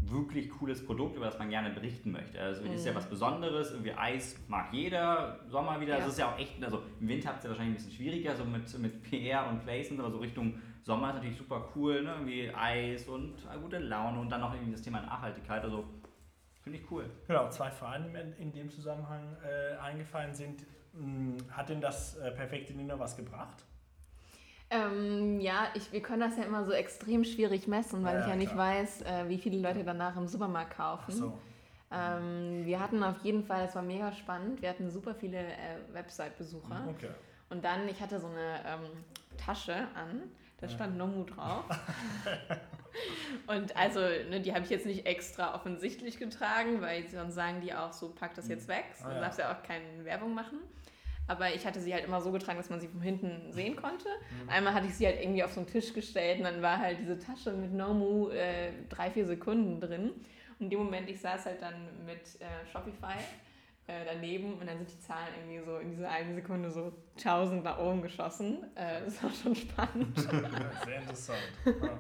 wirklich 0.05 0.49
cooles 0.49 0.85
Produkt, 0.85 1.15
über 1.15 1.25
das 1.27 1.37
man 1.39 1.49
gerne 1.49 1.69
berichten 1.69 2.11
möchte. 2.11 2.39
Also 2.41 2.63
es 2.65 2.73
ist 2.73 2.85
ja 2.85 2.91
Mhm. 2.91 2.95
was 2.97 3.05
Besonderes, 3.07 3.71
irgendwie 3.71 3.93
Eis 3.93 4.35
mag 4.47 4.73
jeder, 4.73 5.39
Sommer 5.47 5.79
wieder, 5.79 5.93
Ja. 5.93 5.99
das 5.99 6.09
ist 6.09 6.19
ja 6.19 6.33
auch 6.33 6.37
echt, 6.39 6.61
also 6.63 6.81
im 6.99 7.07
Winter 7.07 7.29
habt 7.29 7.43
ihr 7.43 7.51
wahrscheinlich 7.51 7.73
ein 7.73 7.77
bisschen 7.77 7.93
schwieriger, 7.93 8.35
so 8.35 8.43
mit, 8.43 8.79
mit 8.79 9.03
PR 9.03 9.47
und 9.47 9.63
Placements, 9.63 10.03
aber 10.03 10.11
so 10.11 10.17
Richtung 10.17 10.55
Sommer 10.81 11.09
ist 11.09 11.15
natürlich 11.15 11.37
super 11.37 11.69
cool, 11.75 12.01
ne? 12.03 12.11
irgendwie 12.15 12.51
Eis 12.53 13.07
und 13.07 13.35
gute 13.61 13.77
Laune 13.79 14.19
und 14.19 14.29
dann 14.29 14.41
noch 14.41 14.53
irgendwie 14.53 14.73
das 14.73 14.81
Thema 14.81 15.01
Nachhaltigkeit, 15.01 15.63
also 15.63 15.85
finde 16.63 16.79
ich 16.79 16.91
cool. 16.91 17.09
Genau, 17.27 17.49
zwei 17.49 17.69
Fragen, 17.71 18.05
die 18.05 18.09
mir 18.09 18.21
in 18.37 18.51
dem 18.51 18.69
Zusammenhang 18.71 19.35
äh, 19.43 19.77
eingefallen 19.77 20.33
sind. 20.33 20.63
Hm, 20.93 21.37
Hat 21.51 21.69
denn 21.69 21.81
das 21.81 22.15
äh, 22.17 22.31
perfekte 22.31 22.73
Dinner 22.73 22.97
was 22.99 23.15
gebracht? 23.17 23.63
Ähm, 24.69 25.39
ja, 25.39 25.67
ich, 25.75 25.91
wir 25.91 26.01
können 26.01 26.21
das 26.21 26.37
ja 26.37 26.43
immer 26.43 26.63
so 26.65 26.71
extrem 26.71 27.23
schwierig 27.23 27.67
messen, 27.67 28.03
weil 28.03 28.15
Ja, 28.15 28.21
ich 28.21 28.27
ja 28.27 28.35
nicht 28.35 28.53
klar. 28.53 28.75
weiß, 28.75 29.01
äh, 29.03 29.29
wie 29.29 29.37
viele 29.37 29.59
Leute 29.59 29.83
danach 29.83 30.17
im 30.17 30.27
Supermarkt 30.27 30.75
kaufen. 30.77 31.03
Ach 31.09 31.13
so. 31.13 31.39
Ähm, 31.91 32.65
wir 32.65 32.79
hatten 32.79 33.03
auf 33.03 33.17
jeden 33.23 33.43
Fall, 33.43 33.65
das 33.65 33.75
war 33.75 33.83
mega 33.83 34.11
spannend, 34.13 34.61
wir 34.63 34.69
hatten 34.69 34.89
super 34.89 35.13
viele 35.13 35.37
äh, 35.37 35.77
Website-Besucher. 35.93 36.87
Okay. 36.89 37.09
Und 37.51 37.63
dann, 37.63 37.87
ich 37.87 38.01
hatte 38.01 38.19
so 38.19 38.25
eine 38.27 38.61
ähm, 38.65 39.03
Tasche 39.37 39.75
an, 39.93 40.23
da 40.63 40.69
stand 40.69 40.97
Nomu 40.97 41.23
drauf. 41.25 41.65
Und 43.47 43.75
also, 43.75 43.99
ne, 43.99 44.39
die 44.39 44.53
habe 44.53 44.63
ich 44.63 44.69
jetzt 44.69 44.85
nicht 44.85 45.05
extra 45.05 45.55
offensichtlich 45.55 46.17
getragen, 46.17 46.81
weil 46.81 47.07
sonst 47.09 47.33
sagen 47.33 47.61
die 47.61 47.73
auch 47.73 47.91
so, 47.91 48.09
pack 48.09 48.33
das 48.35 48.47
jetzt 48.47 48.67
weg. 48.67 48.85
Ah, 49.03 49.09
Du 49.09 49.15
ja. 49.15 49.21
darfst 49.21 49.39
ja 49.39 49.51
auch 49.53 49.63
keine 49.63 50.05
Werbung 50.05 50.33
machen. 50.33 50.59
Aber 51.27 51.53
ich 51.53 51.65
hatte 51.65 51.79
sie 51.79 51.93
halt 51.93 52.03
immer 52.03 52.21
so 52.21 52.31
getragen, 52.31 52.57
dass 52.57 52.69
man 52.69 52.79
sie 52.81 52.87
von 52.87 53.01
hinten 53.01 53.51
sehen 53.51 53.75
konnte. 53.75 54.07
Mhm. 54.43 54.49
Einmal 54.49 54.73
hatte 54.73 54.87
ich 54.87 54.95
sie 54.95 55.05
halt 55.05 55.21
irgendwie 55.21 55.43
auf 55.43 55.53
so 55.53 55.61
einen 55.61 55.67
Tisch 55.67 55.93
gestellt 55.93 56.39
und 56.39 56.43
dann 56.43 56.61
war 56.61 56.77
halt 56.79 56.99
diese 56.99 57.17
Tasche 57.17 57.51
mit 57.53 57.73
Nomu 57.73 58.29
äh, 58.29 58.71
drei, 58.89 59.09
vier 59.09 59.25
Sekunden 59.25 59.79
drin. 59.79 60.11
Und 60.59 60.65
in 60.65 60.69
dem 60.69 60.79
Moment, 60.79 61.09
ich 61.09 61.19
saß 61.19 61.45
halt 61.45 61.61
dann 61.61 61.75
mit 62.05 62.19
äh, 62.41 62.65
Shopify 62.71 63.17
äh, 63.87 64.05
daneben 64.05 64.53
und 64.53 64.67
dann 64.67 64.77
sind 64.77 64.91
die 64.91 64.99
Zahlen 64.99 65.27
irgendwie 65.37 65.65
so 65.65 65.77
in 65.77 65.89
dieser 65.91 66.09
einen 66.09 66.35
Sekunde 66.35 66.71
so 66.71 66.93
1000 67.17 67.63
nach 67.63 67.77
oben 67.79 68.01
geschossen. 68.01 68.63
Äh, 68.75 69.01
das 69.05 69.21
war 69.21 69.31
schon 69.31 69.55
spannend. 69.55 70.17
Sehr 70.85 70.99
interessant. 70.99 71.39
Ja. 71.65 71.97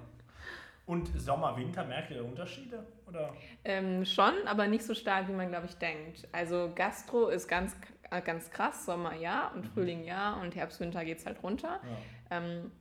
Und 0.85 1.09
Sommer, 1.19 1.55
Winter, 1.57 1.85
merkt 1.85 2.11
ihr 2.11 2.17
da 2.17 2.23
Unterschiede? 2.23 2.85
Oder? 3.07 3.33
ähm, 3.63 4.03
schon, 4.05 4.33
aber 4.45 4.67
nicht 4.67 4.83
so 4.83 4.93
stark, 4.93 5.27
wie 5.29 5.33
man, 5.33 5.49
glaube 5.49 5.67
ich, 5.67 5.75
denkt. 5.75 6.27
Also 6.31 6.71
Gastro 6.75 7.29
ist 7.29 7.47
ganz, 7.47 7.75
äh, 8.11 8.21
ganz 8.21 8.49
krass, 8.49 8.85
Sommer 8.85 9.15
ja 9.15 9.49
und 9.55 9.65
Frühling 9.67 10.03
ja 10.03 10.33
und 10.41 10.55
Herbst, 10.55 10.79
Winter 10.79 11.05
geht 11.05 11.19
es 11.19 11.25
halt 11.25 11.41
runter. 11.41 11.79
Ja. 12.29 12.37
Ähm, 12.37 12.71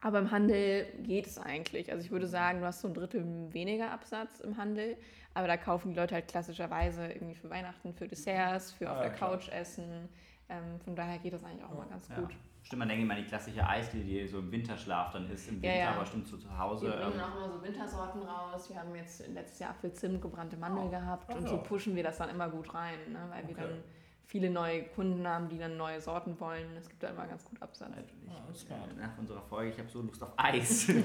aber 0.00 0.18
im 0.18 0.30
Handel 0.30 0.86
geht 1.02 1.26
es 1.26 1.38
eigentlich. 1.38 1.90
Also 1.90 2.04
ich 2.04 2.10
würde 2.10 2.26
sagen, 2.26 2.60
du 2.60 2.66
hast 2.66 2.82
so 2.82 2.88
ein 2.88 2.94
Drittel 2.94 3.24
weniger 3.54 3.90
Absatz 3.90 4.40
im 4.40 4.58
Handel, 4.58 4.98
aber 5.34 5.46
da 5.48 5.56
kaufen 5.56 5.92
die 5.92 5.98
Leute 5.98 6.14
halt 6.14 6.28
klassischerweise 6.28 7.08
irgendwie 7.12 7.34
für 7.34 7.50
Weihnachten, 7.50 7.92
für 7.94 8.06
Desserts, 8.08 8.72
für 8.72 8.90
auf 8.90 8.96
Ah, 8.98 9.02
ja, 9.02 9.08
der 9.08 9.16
klar. 9.16 9.30
Couch 9.32 9.48
essen. 9.48 10.08
Ähm, 10.48 10.78
von 10.84 10.94
daher 10.94 11.18
geht 11.18 11.32
das 11.32 11.42
eigentlich 11.44 11.64
auch 11.64 11.74
mal 11.74 11.86
ganz 11.86 12.08
Ja. 12.08 12.16
gut. 12.20 12.34
Stimmt, 12.62 12.78
man 12.78 12.88
denkt 12.88 13.04
immer 13.04 13.14
an 13.14 13.20
die 13.20 13.26
klassische 13.26 13.66
Eisdiele, 13.66 14.04
die 14.04 14.26
so 14.26 14.38
im 14.38 14.50
Winterschlaf 14.50 15.12
dann 15.12 15.28
ist, 15.30 15.48
im 15.48 15.56
Ja, 15.56 15.62
Winter, 15.70 15.78
ja. 15.84 15.90
aber 15.92 16.06
stimmt 16.06 16.26
so 16.26 16.36
zu 16.38 16.58
Hause. 16.58 16.86
Wir 16.86 16.92
bringen 16.96 17.12
Ähm, 17.14 17.20
auch 17.20 17.36
immer 17.36 17.50
so 17.50 17.62
Wintersorten 17.62 18.22
raus. 18.22 18.70
Wir 18.70 18.78
haben 18.78 18.94
jetzt 18.94 19.26
letztes 19.28 19.58
Jahr 19.58 19.70
Apfel, 19.70 19.92
Zimt, 19.92 20.22
gebrannte 20.22 20.56
Mandel 20.56 20.84
Oh. 20.86 20.90
gehabt 20.90 21.26
Ach 21.30 21.34
und 21.36 21.42
ja. 21.42 21.48
so 21.48 21.58
pushen 21.58 21.94
wir 21.96 22.02
das 22.02 22.16
dann 22.18 22.30
immer 22.30 22.48
gut 22.48 22.72
rein, 22.72 22.94
ne? 23.12 23.18
weil 23.30 23.46
wir 23.48 23.54
Okay. 23.54 23.64
dann 23.64 23.84
viele 24.26 24.50
neue 24.50 24.84
Kunden 24.84 25.26
haben, 25.26 25.48
die 25.48 25.58
dann 25.58 25.76
neue 25.76 26.00
Sorten 26.00 26.38
wollen. 26.40 26.76
Es 26.78 26.88
gibt 26.88 27.02
da 27.02 27.08
immer 27.08 27.26
ganz 27.26 27.44
gut 27.44 27.60
Absatz. 27.60 27.90
ich, 27.98 28.14
das 28.46 28.56
ist 28.56 28.66
smart. 28.66 28.80
äh, 28.90 29.00
nach 29.00 29.18
unserer 29.18 29.42
Folge, 29.42 29.70
ich 29.72 29.78
habe 29.78 29.88
so 29.88 30.02
Lust 30.02 30.22
auf 30.22 30.32
Eis. 30.36 30.88
äh, 30.88 31.04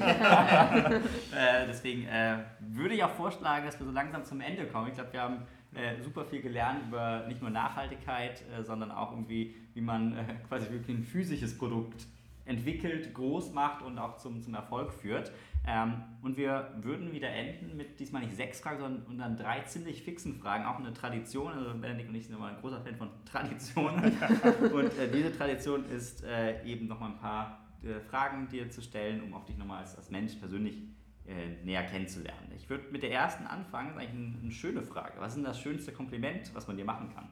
deswegen 1.67 2.05
äh, 2.05 2.39
würde 2.59 2.95
ich 2.95 3.03
auch 3.03 3.11
vorschlagen, 3.11 3.65
dass 3.65 3.79
wir 3.79 3.85
so 3.85 3.91
langsam 3.91 4.23
zum 4.23 4.41
Ende 4.41 4.65
kommen. 4.67 4.87
Ich 4.87 4.95
glaube, 4.95 5.13
wir 5.13 5.21
haben 5.21 5.45
äh, 5.73 6.01
super 6.01 6.25
viel 6.25 6.41
gelernt 6.41 6.87
über 6.87 7.25
nicht 7.27 7.41
nur 7.41 7.51
Nachhaltigkeit, 7.51 8.43
äh, 8.51 8.63
sondern 8.63 8.91
auch 8.91 9.11
irgendwie, 9.11 9.55
wie 9.73 9.81
man 9.81 10.17
äh, 10.17 10.23
quasi 10.47 10.69
wirklich 10.71 10.97
ein 10.97 11.03
physisches 11.03 11.57
Produkt 11.57 12.07
entwickelt, 12.45 13.13
groß 13.13 13.53
macht 13.53 13.83
und 13.83 13.99
auch 13.99 14.17
zum, 14.17 14.41
zum 14.41 14.55
Erfolg 14.55 14.91
führt. 14.91 15.31
Ähm, 15.67 16.03
und 16.21 16.37
wir 16.37 16.73
würden 16.81 17.11
wieder 17.11 17.29
enden 17.29 17.77
mit 17.77 17.99
diesmal 17.99 18.23
nicht 18.23 18.35
sechs 18.35 18.59
Fragen, 18.61 18.79
sondern 18.79 19.05
und 19.05 19.17
dann 19.17 19.37
drei 19.37 19.61
ziemlich 19.61 20.03
fixen 20.03 20.35
Fragen, 20.35 20.65
auch 20.65 20.79
eine 20.79 20.93
Tradition. 20.93 21.53
Also 21.53 21.73
Benedikt 21.77 22.09
und 22.09 22.15
ich 22.15 22.25
sind 22.25 22.35
immer 22.35 22.47
ein 22.47 22.57
großer 22.57 22.81
Fan 22.81 22.95
von 22.95 23.09
Traditionen. 23.25 24.17
und 24.73 24.97
äh, 24.97 25.11
diese 25.11 25.35
Tradition 25.35 25.85
ist 25.85 26.23
äh, 26.23 26.63
eben 26.65 26.87
nochmal 26.87 27.11
ein 27.11 27.17
paar 27.19 27.59
äh, 27.83 27.99
Fragen 27.99 28.47
dir 28.49 28.69
zu 28.69 28.81
stellen, 28.81 29.23
um 29.23 29.33
auch 29.33 29.45
dich 29.45 29.57
nochmal 29.57 29.81
als, 29.81 29.95
als 29.95 30.09
Mensch 30.09 30.35
persönlich 30.35 30.81
äh, 31.29 31.63
näher 31.63 31.83
kennenzulernen. 31.83 32.51
Ich 32.55 32.69
würde 32.69 32.85
mit 32.91 33.03
der 33.03 33.11
ersten 33.11 33.45
anfangen, 33.45 33.93
das 33.93 34.03
ist 34.03 34.09
eigentlich 34.09 34.27
eine, 34.27 34.41
eine, 34.41 34.51
schöne 34.51 34.81
Frage. 34.81 35.19
Was 35.19 35.33
ist 35.33 35.35
denn 35.35 35.43
das 35.43 35.59
schönste 35.59 35.91
Kompliment, 35.91 36.53
was 36.55 36.67
man 36.67 36.75
dir 36.75 36.85
machen 36.85 37.13
kann? 37.13 37.29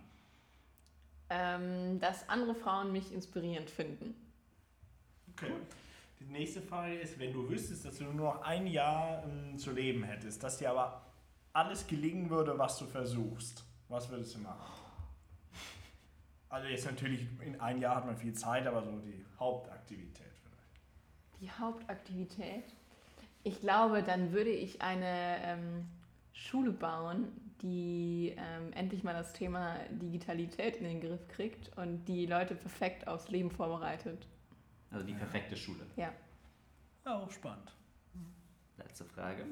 Ähm, 1.30 2.00
dass 2.00 2.30
andere 2.30 2.56
Frauen 2.56 2.92
mich 2.92 3.12
inspirierend 3.12 3.70
finden. 3.70 4.16
Okay. 5.34 5.52
Die 6.20 6.26
nächste 6.26 6.62
Frage 6.62 6.96
ist, 6.96 7.20
wenn 7.20 7.32
du 7.32 7.48
wüsstest, 7.48 7.86
dass 7.86 7.98
du 7.98 8.06
nur 8.06 8.14
noch 8.14 8.42
ein 8.42 8.68
Jahr 8.68 9.24
ähm, 9.24 9.58
zu 9.58 9.72
leben 9.72 10.04
hättest, 10.04 10.42
dass 10.44 10.58
dir 10.58 10.72
aber 10.72 11.02
alles 11.54 11.86
gelingen 11.86 12.30
würde, 12.30 12.58
was 12.58 12.78
du 12.78 12.86
versuchst, 12.86 13.64
was 13.88 14.10
würdest 14.10 14.36
du 14.36 14.40
machen? 14.40 14.74
Also 16.50 16.68
jetzt 16.68 16.86
natürlich, 16.86 17.28
in 17.42 17.60
ein 17.60 17.80
Jahr 17.80 17.96
hat 17.98 18.06
man 18.06 18.16
viel 18.16 18.34
Zeit, 18.34 18.66
aber 18.68 18.84
so 18.84 18.98
die 19.00 19.26
Hauptaktivität 19.40 20.32
vielleicht. 20.42 21.42
Die 21.42 21.52
Hauptaktivität? 21.52 22.64
Ich 23.44 23.60
glaube, 23.60 24.02
dann 24.02 24.32
würde 24.32 24.50
ich 24.50 24.82
eine 24.82 25.38
ähm, 25.44 25.88
Schule 26.34 26.72
bauen, 26.72 27.28
die 27.62 28.36
ähm, 28.38 28.72
endlich 28.74 29.04
mal 29.04 29.14
das 29.14 29.34
Thema 29.34 29.78
Digitalität 29.90 30.78
in 30.78 30.84
den 30.86 31.02
Griff 31.02 31.28
kriegt 31.28 31.76
und 31.78 32.06
die 32.06 32.26
Leute 32.26 32.56
perfekt 32.56 33.08
aufs 33.08 33.30
Leben 33.30 33.52
vorbereitet. 33.52 34.28
Also 34.92 35.06
die 35.06 35.14
perfekte 35.14 35.56
Schule. 35.56 35.86
Ja. 35.96 36.12
Ja, 37.06 37.16
auch 37.20 37.32
spannend. 37.32 37.72
Letzte 38.78 39.06
Frage. 39.06 39.46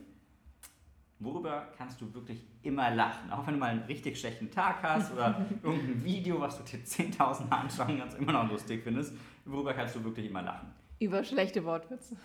Worüber 1.19 1.69
kannst 1.77 2.01
du 2.01 2.13
wirklich 2.13 2.45
immer 2.61 2.91
lachen? 2.91 3.31
Auch 3.31 3.47
wenn 3.47 3.53
du 3.53 3.59
mal 3.59 3.71
einen 3.71 3.83
richtig 3.83 4.19
schlechten 4.19 4.51
Tag 4.51 4.83
hast 4.83 5.13
oder 5.13 5.45
irgendein 5.63 6.03
Video, 6.03 6.41
was 6.41 6.57
du 6.57 6.63
dir 6.63 6.83
10.000 6.83 7.47
Mal 7.49 7.61
anschauen 7.61 7.97
kannst, 7.97 8.17
immer 8.17 8.33
noch 8.33 8.49
lustig 8.49 8.83
findest. 8.83 9.13
Worüber 9.45 9.73
kannst 9.73 9.95
du 9.95 10.03
wirklich 10.03 10.29
immer 10.29 10.41
lachen? 10.41 10.73
Über 10.99 11.23
schlechte 11.23 11.63
Wortwitze. 11.63 12.15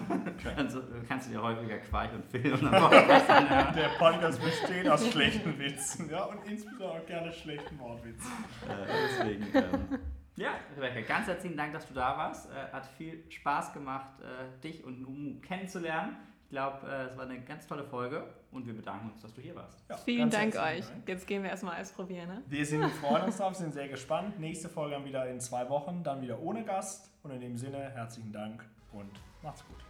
also 0.56 0.82
kannst 1.06 1.28
du 1.28 1.32
dir 1.32 1.42
häufiger 1.42 1.78
Quaich 1.78 2.12
und 2.12 2.24
Phil 2.26 2.52
und 2.52 2.62
Der 2.72 3.90
Podcast 3.98 4.42
besteht 4.42 4.88
aus 4.88 5.10
schlechten 5.10 5.58
Witzen, 5.58 6.10
ja, 6.10 6.24
und 6.24 6.44
insbesondere 6.44 6.90
auch 6.90 7.06
gerne 7.06 7.32
schlechten 7.32 7.78
Wortwitzen. 7.78 8.30
Äh, 8.68 8.86
deswegen, 9.08 9.46
ähm, 9.54 9.98
ja, 10.38 10.54
Rebecca, 10.76 11.00
ganz 11.00 11.26
herzlichen 11.26 11.56
Dank, 11.56 11.72
dass 11.72 11.86
du 11.86 11.94
da 11.94 12.16
warst. 12.16 12.50
Äh, 12.50 12.72
hat 12.72 12.86
viel 12.86 13.24
Spaß 13.30 13.72
gemacht, 13.72 14.20
äh, 14.20 14.60
dich 14.62 14.84
und 14.84 15.04
Umu 15.04 15.40
kennenzulernen. 15.40 16.16
Ich 16.44 16.50
glaube, 16.50 16.86
äh, 16.88 17.04
es 17.04 17.16
war 17.16 17.24
eine 17.24 17.40
ganz 17.42 17.66
tolle 17.66 17.84
Folge 17.84 18.24
und 18.52 18.66
wir 18.66 18.74
bedanken 18.74 19.10
uns, 19.10 19.20
dass 19.20 19.34
du 19.34 19.42
hier 19.42 19.54
warst. 19.54 19.84
Ja, 19.88 19.96
Vielen 19.98 20.30
Dank 20.30 20.54
euch. 20.56 20.86
Dank. 20.86 21.06
Jetzt 21.06 21.26
gehen 21.26 21.42
wir 21.42 21.50
erstmal 21.50 21.74
Eis 21.76 21.92
probieren. 21.92 22.28
Ne? 22.28 22.42
Wir 22.46 22.64
sind 22.64 22.88
freuen 22.92 23.24
uns 23.24 23.36
drauf, 23.36 23.54
sind 23.54 23.74
sehr 23.74 23.88
gespannt. 23.88 24.38
Nächste 24.40 24.68
Folge 24.68 24.94
dann 24.94 25.04
wieder 25.04 25.28
in 25.28 25.40
zwei 25.40 25.68
Wochen, 25.68 26.02
dann 26.02 26.22
wieder 26.22 26.40
ohne 26.40 26.64
Gast. 26.64 27.10
Und 27.22 27.32
in 27.32 27.40
dem 27.40 27.56
Sinne, 27.58 27.90
herzlichen 27.90 28.32
Dank 28.32 28.64
und 28.92 29.10
macht's 29.42 29.64
gut. 29.66 29.87